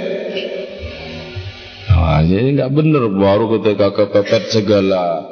Wah, 1.91 2.21
jadi 2.21 2.53
nggak 2.57 2.71
benar 2.71 3.03
baru 3.09 3.59
ketika 3.59 3.91
kepepet 3.91 4.53
segala 4.53 5.25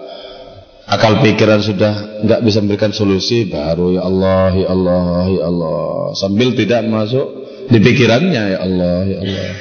akal 0.90 1.22
pikiran 1.22 1.62
sudah 1.62 2.26
nggak 2.26 2.42
bisa 2.42 2.66
memberikan 2.66 2.90
solusi 2.90 3.46
baru 3.46 3.94
ya 3.94 4.02
Allah 4.10 4.50
ya 4.58 4.68
Allah 4.74 5.30
ya 5.30 5.46
Allah 5.46 6.18
sambil 6.18 6.58
tidak 6.58 6.82
masuk 6.90 7.46
di 7.70 7.78
pikirannya 7.78 8.44
ya 8.58 8.60
Allah 8.66 9.06
ya 9.06 9.18
Allah. 9.22 9.54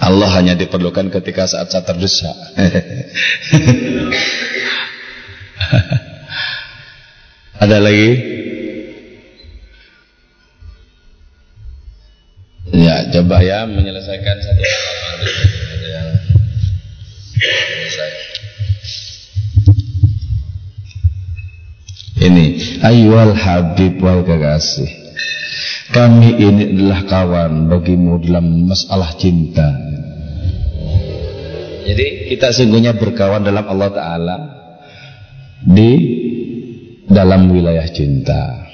Allah 0.00 0.32
hanya 0.40 0.56
diperlukan 0.56 1.12
ketika 1.12 1.44
saat-saat 1.46 1.84
terdesak. 1.86 2.34
Ada 7.60 7.76
lagi? 7.76 8.10
Ya, 12.72 13.04
coba 13.12 13.44
ya 13.44 13.68
menyelesaikan 13.68 14.36
satu 14.40 14.62
halaman 14.64 15.18
ada 15.68 15.88
yang 15.92 16.08
selesai. 17.36 18.12
Ini, 22.24 22.46
ayyuhal 22.80 23.36
habib 23.36 24.00
wal 24.00 24.24
kekasih. 24.24 24.88
Kami 25.92 26.40
ini 26.40 26.62
adalah 26.72 27.04
kawan 27.04 27.68
bagimu 27.68 28.24
dalam 28.24 28.72
masalah 28.72 29.12
cinta. 29.20 29.68
Jadi 31.84 32.32
kita 32.32 32.56
sungguhnya 32.56 32.96
berkawan 32.96 33.42
dalam 33.42 33.66
Allah 33.66 33.90
Ta'ala 33.90 34.36
Di 35.60 35.92
dalam 37.10 37.50
wilayah 37.50 37.84
cinta. 37.90 38.70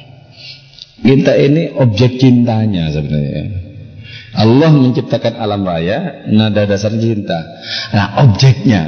Kita 1.01 1.33
ini 1.37 1.73
objek 1.77 2.21
cintanya 2.21 2.93
sebenarnya. 2.93 3.65
Allah 4.37 4.69
menciptakan 4.69 5.41
alam 5.41 5.65
raya 5.65 6.29
Nada 6.29 6.69
dasar 6.69 6.93
cinta. 6.93 7.41
Nah 7.97 8.21
objeknya 8.25 8.83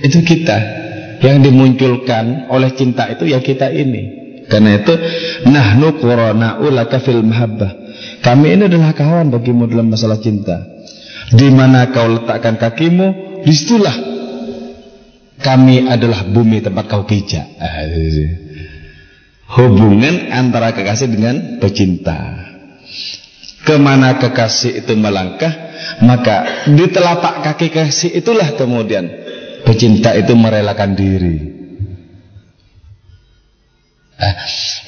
Itu 0.00 0.24
kita. 0.24 0.80
Yang 1.22 1.52
dimunculkan 1.52 2.50
oleh 2.50 2.74
cinta 2.74 3.06
itu 3.06 3.30
ya 3.30 3.38
kita 3.38 3.70
ini. 3.70 4.20
Karena 4.50 4.74
itu 4.82 4.90
Nahnu 5.46 6.02
qurana'u 6.02 6.66
laka 6.74 6.98
fil 6.98 7.22
mahabbah. 7.22 7.78
Kami 8.26 8.58
ini 8.58 8.66
adalah 8.66 8.90
kawan 8.90 9.30
bagimu 9.30 9.70
dalam 9.70 9.94
masalah 9.94 10.18
cinta. 10.18 10.66
Di 11.30 11.46
mana 11.54 11.94
kau 11.94 12.10
letakkan 12.10 12.58
kakimu, 12.58 13.40
di 13.46 13.52
situlah 13.54 14.11
kami 15.42 15.90
adalah 15.90 16.24
bumi 16.24 16.62
tempat 16.62 16.86
kau 16.88 17.04
pijak. 17.04 17.46
Ah, 17.58 17.84
Hubungan 19.52 20.32
antara 20.32 20.72
kekasih 20.72 21.12
dengan 21.12 21.60
pecinta. 21.60 22.40
Ke 23.62 23.76
mana 23.76 24.16
kekasih 24.16 24.80
itu 24.80 24.96
melangkah, 24.96 25.52
maka 26.02 26.66
di 26.72 26.88
telapak 26.88 27.44
kaki 27.44 27.68
kekasih 27.68 28.10
itulah 28.16 28.56
kemudian 28.56 29.06
pecinta 29.62 30.16
itu 30.16 30.32
merelakan 30.32 30.96
diri. 30.96 31.36
Nah, 34.18 34.34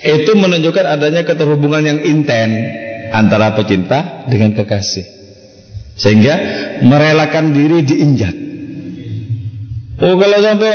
itu 0.00 0.32
menunjukkan 0.32 0.86
adanya 0.86 1.22
keterhubungan 1.26 1.82
yang 1.84 1.98
intens 2.00 2.54
antara 3.12 3.52
pecinta 3.52 4.26
dengan 4.30 4.54
kekasih. 4.56 5.06
Sehingga 5.94 6.34
merelakan 6.82 7.54
diri 7.54 7.82
diinjak. 7.86 8.43
Oh 9.94 10.18
kalau 10.18 10.38
sampai 10.42 10.74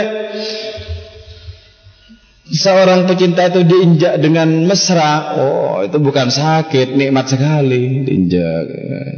seorang 2.48 3.04
pecinta 3.04 3.52
itu 3.52 3.68
diinjak 3.68 4.16
dengan 4.24 4.48
mesra, 4.64 5.36
oh 5.36 5.84
itu 5.84 6.00
bukan 6.00 6.32
sakit, 6.32 6.96
nikmat 6.96 7.28
sekali 7.28 8.08
diinjak. 8.08 8.64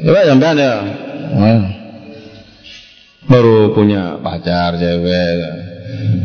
Coba 0.02 0.20
sampean 0.26 0.58
ya. 0.58 0.76
Oh. 1.38 1.64
Baru 3.30 3.78
punya 3.78 4.18
pacar 4.20 4.82
cewek. 4.82 5.38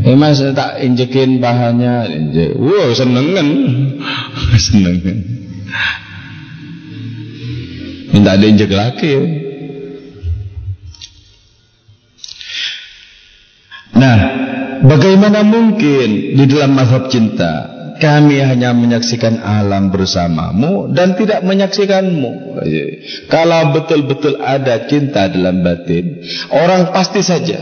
Eh 0.07 0.17
mas 0.17 0.41
tak 0.57 0.81
injekin 0.81 1.37
bahannya, 1.37 2.09
injek. 2.09 2.57
Wow 2.57 2.97
senengan, 2.97 3.49
senengan. 4.67 5.19
Minta 8.17 8.33
diinjek 8.41 8.73
lagi. 8.73 9.13
Ya. 9.13 9.56
Nah, 13.97 14.17
bagaimana 14.85 15.41
mungkin 15.41 16.37
di 16.37 16.45
dalam 16.45 16.77
mazhab 16.77 17.09
cinta 17.09 17.77
kami 17.97 18.45
hanya 18.45 18.77
menyaksikan 18.77 19.41
alam 19.41 19.89
bersamamu 19.89 20.93
dan 20.93 21.17
tidak 21.17 21.41
menyaksikanmu. 21.43 22.61
Kalau 23.33 23.73
betul-betul 23.73 24.37
ada 24.41 24.85
cinta 24.85 25.33
dalam 25.33 25.65
batin, 25.65 26.21
orang 26.53 26.93
pasti 26.93 27.25
saja, 27.25 27.57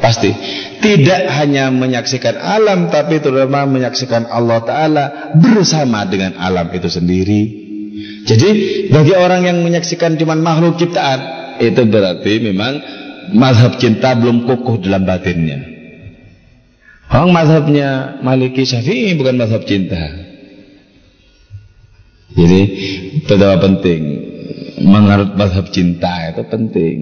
pasti 0.00 0.32
tidak 0.80 1.28
hanya 1.36 1.68
menyaksikan 1.68 2.40
alam, 2.40 2.88
tapi 2.88 3.20
terutama 3.20 3.68
menyaksikan 3.68 4.24
Allah 4.32 4.64
Taala 4.64 5.04
bersama 5.36 6.08
dengan 6.08 6.40
alam 6.40 6.72
itu 6.72 6.88
sendiri. 6.88 7.64
Jadi 8.26 8.50
bagi 8.90 9.14
orang 9.14 9.46
yang 9.46 9.58
menyaksikan 9.62 10.16
cuma 10.16 10.34
makhluk 10.34 10.80
ciptaan, 10.80 11.20
itu 11.62 11.84
berarti 11.84 12.32
memang 12.42 13.04
mazhab 13.34 13.80
cinta 13.80 14.14
belum 14.14 14.46
kukuh 14.46 14.82
dalam 14.82 15.02
batinnya. 15.08 15.62
Orang 17.06 17.30
mazhabnya 17.30 18.18
Maliki 18.22 18.66
Syafi'i 18.66 19.14
bukan 19.14 19.38
mazhab 19.38 19.62
cinta. 19.62 20.26
Jadi 22.36 22.60
betapa 23.24 23.62
penting 23.64 24.02
mengarut 24.82 25.32
mazhab 25.38 25.70
cinta 25.72 26.34
itu 26.34 26.42
penting. 26.46 26.96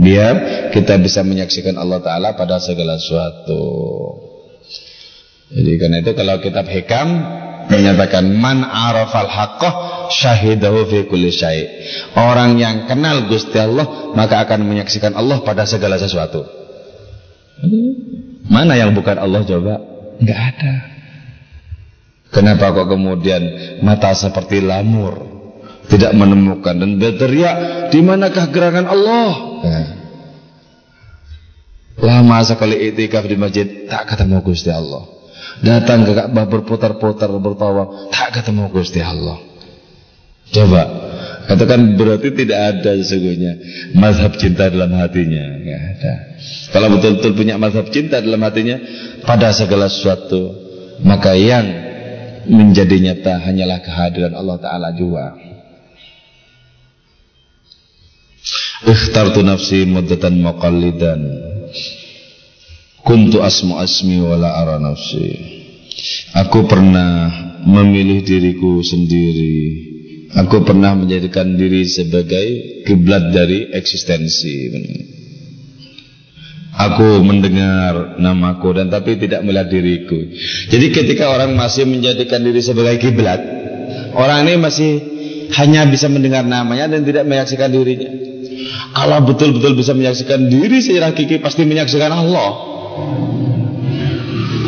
Biar 0.00 0.34
kita 0.70 0.98
bisa 1.02 1.26
menyaksikan 1.26 1.74
Allah 1.74 1.98
Ta'ala 1.98 2.38
pada 2.38 2.62
segala 2.62 2.94
sesuatu. 3.00 3.62
Jadi 5.50 5.72
karena 5.82 5.98
itu 5.98 6.14
kalau 6.14 6.38
kitab 6.38 6.66
hikam 6.70 7.08
menyatakan 7.70 8.26
man 8.36 8.66
arafal 8.66 9.30
haqqah 9.30 9.72
syahidahu 10.10 10.90
fi 10.90 10.98
kulli 11.06 11.30
syai. 11.30 11.62
Orang 12.18 12.58
yang 12.58 12.90
kenal 12.90 13.30
Gusti 13.30 13.56
Allah 13.56 14.12
maka 14.12 14.42
akan 14.42 14.66
menyaksikan 14.66 15.14
Allah 15.14 15.40
pada 15.46 15.64
segala 15.64 15.96
sesuatu. 15.96 16.44
Mana 18.50 18.74
yang 18.74 18.90
bukan 18.92 19.16
Allah 19.16 19.46
coba? 19.46 19.78
Enggak 20.18 20.40
ada. 20.56 20.74
Kenapa 22.30 22.74
kok 22.74 22.90
kemudian 22.90 23.42
mata 23.82 24.10
seperti 24.14 24.62
lamur? 24.62 25.40
tidak 25.90 26.14
menemukan 26.14 26.78
dan 26.78 27.02
berteriak, 27.02 27.90
"Di 27.90 27.98
manakah 28.00 28.46
gerangan 28.54 28.86
Allah?" 28.86 29.30
Ya. 29.66 29.82
Lama 32.00 32.40
sekali 32.46 32.78
itikaf 32.88 33.26
di 33.26 33.36
masjid, 33.36 33.66
tak 33.90 34.08
ketemu 34.08 34.40
Gusti 34.40 34.72
Allah. 34.72 35.19
Datang 35.60 36.08
ke 36.08 36.12
Ka'bah 36.16 36.48
berputar-putar 36.48 37.28
bertawaf, 37.36 38.08
tak 38.08 38.40
ketemu 38.40 38.72
Gusti 38.72 39.04
Allah. 39.04 39.36
Coba, 40.50 40.82
itu 41.52 41.64
kan 41.68 41.80
berarti 41.94 42.28
tidak 42.32 42.58
ada 42.58 42.90
sesungguhnya 42.96 43.52
mazhab 43.92 44.34
cinta 44.40 44.72
dalam 44.72 44.90
hatinya. 44.96 45.44
Nggak 45.60 45.82
ada. 45.94 46.12
Kalau 46.72 46.88
betul-betul 46.96 47.32
punya 47.36 47.54
mazhab 47.60 47.86
cinta 47.92 48.24
dalam 48.24 48.40
hatinya 48.40 48.80
pada 49.22 49.52
segala 49.52 49.92
sesuatu, 49.92 50.54
maka 51.04 51.36
yang 51.36 51.66
menjadi 52.48 52.96
nyata 52.98 53.44
hanyalah 53.44 53.84
kehadiran 53.84 54.32
Allah 54.32 54.58
Ta'ala 54.58 54.88
juga. 54.96 55.36
Ikhtartu 58.80 59.44
nafsi 59.44 59.84
muddatan 59.84 60.40
muqallidan 60.40 61.20
Kuntu 63.00 63.40
asmu 63.40 63.80
asmi 63.80 64.20
wala 64.20 64.60
ara 64.60 64.76
nafsi. 64.76 65.58
Aku 66.36 66.68
pernah 66.68 67.30
memilih 67.64 68.22
diriku 68.22 68.80
sendiri. 68.84 69.88
Aku 70.30 70.62
pernah 70.62 70.94
menjadikan 70.94 71.58
diri 71.58 71.82
sebagai 71.88 72.46
kiblat 72.86 73.34
dari 73.34 73.72
eksistensi. 73.74 74.70
Aku 76.70 77.20
mendengar 77.26 78.16
namaku 78.22 78.78
dan 78.78 78.88
tapi 78.88 79.18
tidak 79.18 79.42
melihat 79.42 79.68
diriku. 79.68 80.16
Jadi 80.70 80.86
ketika 80.94 81.34
orang 81.34 81.58
masih 81.58 81.82
menjadikan 81.84 82.40
diri 82.46 82.62
sebagai 82.62 82.96
kiblat 83.02 83.60
Orang 84.14 84.46
ini 84.46 84.58
masih 84.58 84.90
hanya 85.54 85.86
bisa 85.86 86.10
mendengar 86.10 86.42
namanya 86.46 86.90
dan 86.90 87.06
tidak 87.06 87.26
menyaksikan 87.26 87.70
dirinya. 87.70 88.10
Kalau 88.90 89.22
betul-betul 89.22 89.78
bisa 89.78 89.94
menyaksikan 89.94 90.50
diri 90.50 90.82
secara 90.82 91.14
hakiki 91.14 91.38
pasti 91.38 91.62
menyaksikan 91.62 92.10
Allah. 92.10 92.79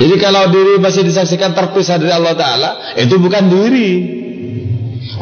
Jadi 0.02 0.14
kalau 0.18 0.50
diri 0.50 0.82
masih 0.82 1.06
disaksikan 1.06 1.54
terpisah 1.54 2.00
dari 2.00 2.10
Allah 2.10 2.34
Ta'ala 2.34 2.70
Itu 2.98 3.22
bukan 3.22 3.46
diri. 3.46 3.90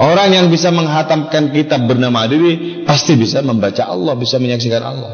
Orang 0.00 0.32
yang 0.32 0.46
bisa 0.48 0.72
menghatamkan 0.72 1.52
kitab 1.52 1.84
bernama 1.84 2.24
diri 2.24 2.84
Pasti 2.88 3.18
bisa 3.18 3.44
membaca 3.44 3.84
Allah 3.84 4.16
Bisa 4.16 4.40
menyaksikan 4.40 4.80
Allah. 4.80 5.12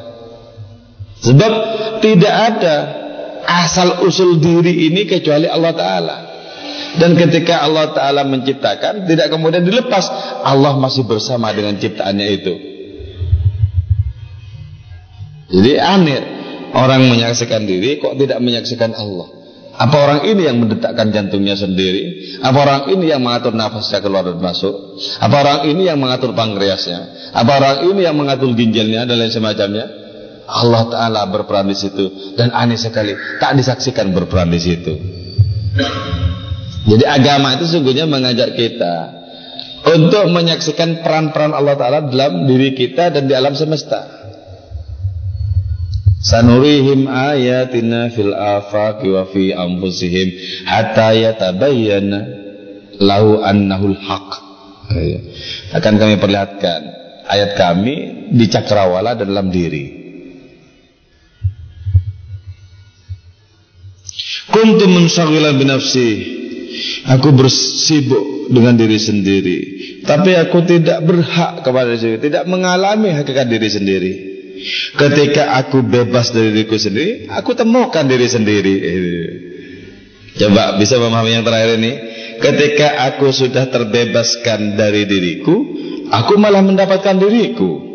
Sebab 1.19 1.53
tidak 1.99 2.35
ada 2.35 2.77
Asal 3.47 4.03
usul 4.07 4.43
diri 4.43 4.91
ini 4.91 5.07
kecuali 5.07 5.47
Allah 5.47 5.71
Ta'ala. 5.71 6.17
Dan 6.99 7.15
ketika 7.15 7.63
Allah 7.63 7.95
Ta'ala 7.95 8.23
menciptakan 8.27 9.07
Tidak 9.07 9.31
kemudian 9.31 9.63
dilepas 9.63 10.07
Allah 10.43 10.75
masih 10.79 11.07
bersama 11.07 11.55
dengan 11.55 11.79
ciptaannya 11.79 12.27
itu. 12.27 12.55
Jadi 15.47 15.73
aneh 15.79 16.36
orang 16.77 17.09
menyaksikan 17.09 17.65
diri 17.65 17.97
kok 17.97 18.21
tidak 18.21 18.39
menyaksikan 18.45 18.93
Allah. 18.93 19.33
Apa 19.77 19.97
orang 20.09 20.21
ini 20.25 20.49
yang 20.49 20.57
mendetakkan 20.57 21.13
jantungnya 21.13 21.53
sendiri? 21.53 22.37
Apa 22.41 22.59
orang 22.65 22.83
ini 22.97 23.13
yang 23.13 23.21
mengatur 23.21 23.53
nafasnya 23.53 24.01
keluar 24.01 24.25
dan 24.25 24.41
masuk? 24.41 24.73
Apa 25.21 25.37
orang 25.45 25.61
ini 25.69 25.85
yang 25.85 26.01
mengatur 26.01 26.33
pankreasnya? 26.33 27.33
Apa 27.37 27.61
orang 27.61 27.77
ini 27.93 28.01
yang 28.09 28.17
mengatur 28.17 28.57
ginjalnya 28.57 29.05
dan 29.05 29.21
lain 29.21 29.29
semacamnya? 29.29 29.85
Allah 30.47 30.83
Ta'ala 30.89 31.21
berperan 31.29 31.67
di 31.69 31.77
situ 31.77 32.33
dan 32.39 32.55
aneh 32.55 32.79
sekali 32.79 33.13
tak 33.43 33.59
disaksikan 33.59 34.15
berperan 34.17 34.49
di 34.49 34.61
situ. 34.63 34.95
Jadi 36.87 37.05
agama 37.05 37.59
itu 37.59 37.67
sungguhnya 37.67 38.07
mengajak 38.07 38.55
kita 38.55 38.95
untuk 39.87 40.31
menyaksikan 40.31 41.03
peran-peran 41.03 41.53
Allah 41.53 41.75
Ta'ala 41.77 42.01
dalam 42.07 42.49
diri 42.49 42.73
kita 42.73 43.13
dan 43.13 43.29
di 43.29 43.35
alam 43.37 43.53
semesta. 43.53 44.26
Sanurihim 46.27 47.07
ayatina 47.07 48.11
fil 48.11 48.35
afaqi 48.35 49.15
wa 49.15 49.31
fi 49.31 49.55
anfusihim 49.55 50.35
hatta 50.67 51.15
yatabayyana 51.15 52.19
lahu 52.99 53.47
annahul 53.47 53.95
haq. 53.95 54.29
Iya. 54.91 55.21
Akan 55.79 56.03
kami 56.03 56.19
perlihatkan 56.19 56.81
ayat 57.31 57.55
kami 57.55 57.95
di 58.35 58.47
cakrawala 58.51 59.15
dalam 59.15 59.55
diri. 59.55 59.87
Kuntu 64.51 64.85
munsaghilan 64.91 65.55
binafsi. 65.63 66.11
Aku 67.07 67.31
bersibuk 67.39 68.51
dengan 68.51 68.75
diri 68.75 68.99
sendiri. 68.99 69.59
Tapi 70.03 70.35
aku 70.35 70.59
tidak 70.67 71.07
berhak 71.07 71.63
kepada 71.63 71.95
diri, 71.95 72.19
tidak 72.19 72.51
mengalami 72.51 73.15
hakikat 73.15 73.47
diri 73.47 73.69
sendiri. 73.71 74.36
Ketika 74.97 75.53
aku 75.61 75.85
bebas 75.85 76.33
dari 76.33 76.53
diriku 76.53 76.81
sendiri, 76.81 77.29
aku 77.29 77.53
temukan 77.53 78.05
diri 78.09 78.25
sendiri. 78.25 78.75
Coba 80.37 80.77
bisa 80.81 80.97
memahami 80.97 81.37
yang 81.37 81.45
terakhir 81.45 81.81
ini? 81.81 81.93
Ketika 82.37 83.09
aku 83.13 83.33
sudah 83.33 83.69
terbebaskan 83.69 84.77
dari 84.77 85.09
diriku, 85.09 85.57
aku 86.13 86.37
malah 86.37 86.61
mendapatkan 86.61 87.17
diriku. 87.17 87.87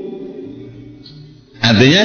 Artinya 1.61 2.03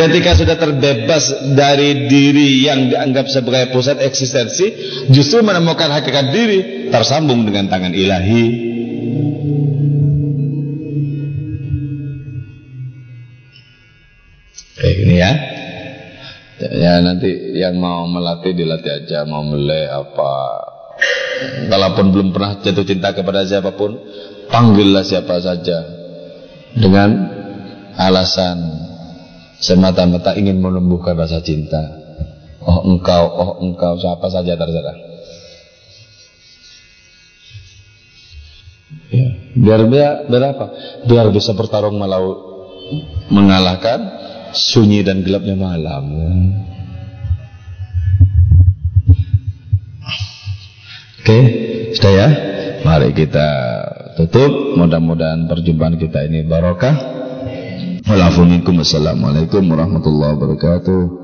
ketika 0.00 0.32
sudah 0.32 0.56
terbebas 0.56 1.28
dari 1.52 2.08
diri 2.08 2.64
yang 2.64 2.88
dianggap 2.88 3.28
sebagai 3.28 3.70
pusat 3.70 4.00
eksistensi 4.00 4.64
Justru 5.12 5.44
menemukan 5.44 5.92
hakikat 5.92 6.32
diri 6.32 6.88
Tersambung 6.88 7.44
dengan 7.44 7.68
tangan 7.68 7.92
ilahi 7.92 8.73
Kayak 14.84 14.96
gini 15.00 15.16
ya. 15.16 15.32
Ya 16.60 17.00
nanti 17.00 17.56
yang 17.56 17.80
mau 17.80 18.04
melatih 18.04 18.52
dilatih 18.52 19.00
aja, 19.00 19.24
mau 19.24 19.40
mulai 19.40 19.88
apa. 19.88 20.32
Kalaupun 21.72 22.12
belum 22.12 22.28
pernah 22.36 22.60
jatuh 22.60 22.84
cinta 22.84 23.16
kepada 23.16 23.48
siapa 23.48 23.72
pun, 23.80 23.96
panggillah 24.52 25.00
siapa 25.00 25.40
saja 25.40 25.88
dengan 26.76 27.32
alasan 27.96 28.60
semata-mata 29.56 30.36
ingin 30.36 30.60
menumbuhkan 30.60 31.16
rasa 31.16 31.40
cinta. 31.40 31.80
Oh 32.60 32.84
engkau, 32.84 33.24
oh 33.24 33.52
engkau, 33.64 33.96
siapa 33.96 34.28
saja 34.28 34.52
terserah. 34.52 34.96
Ya, 39.08 39.28
biar 39.56 39.80
biar, 39.88 40.12
biar 40.28 40.44
apa? 40.52 40.66
Biar 41.08 41.32
bisa 41.32 41.56
bertarung 41.56 41.96
melaut 41.96 42.52
mengalahkan 43.32 44.23
sunyi 44.54 45.02
dan 45.02 45.26
gelapnya 45.26 45.58
malam. 45.58 46.04
Oke, 51.24 51.26
okay, 51.26 51.42
sudah 51.96 52.12
ya. 52.12 52.28
Mari 52.84 53.16
kita 53.16 53.48
tutup. 54.20 54.76
Mudah-mudahan 54.76 55.48
perjumpaan 55.48 55.96
kita 55.96 56.28
ini 56.28 56.44
barokah. 56.44 56.94
Wassalamualaikum 58.04 59.64
warahmatullahi 59.64 60.36
wabarakatuh. 60.36 61.23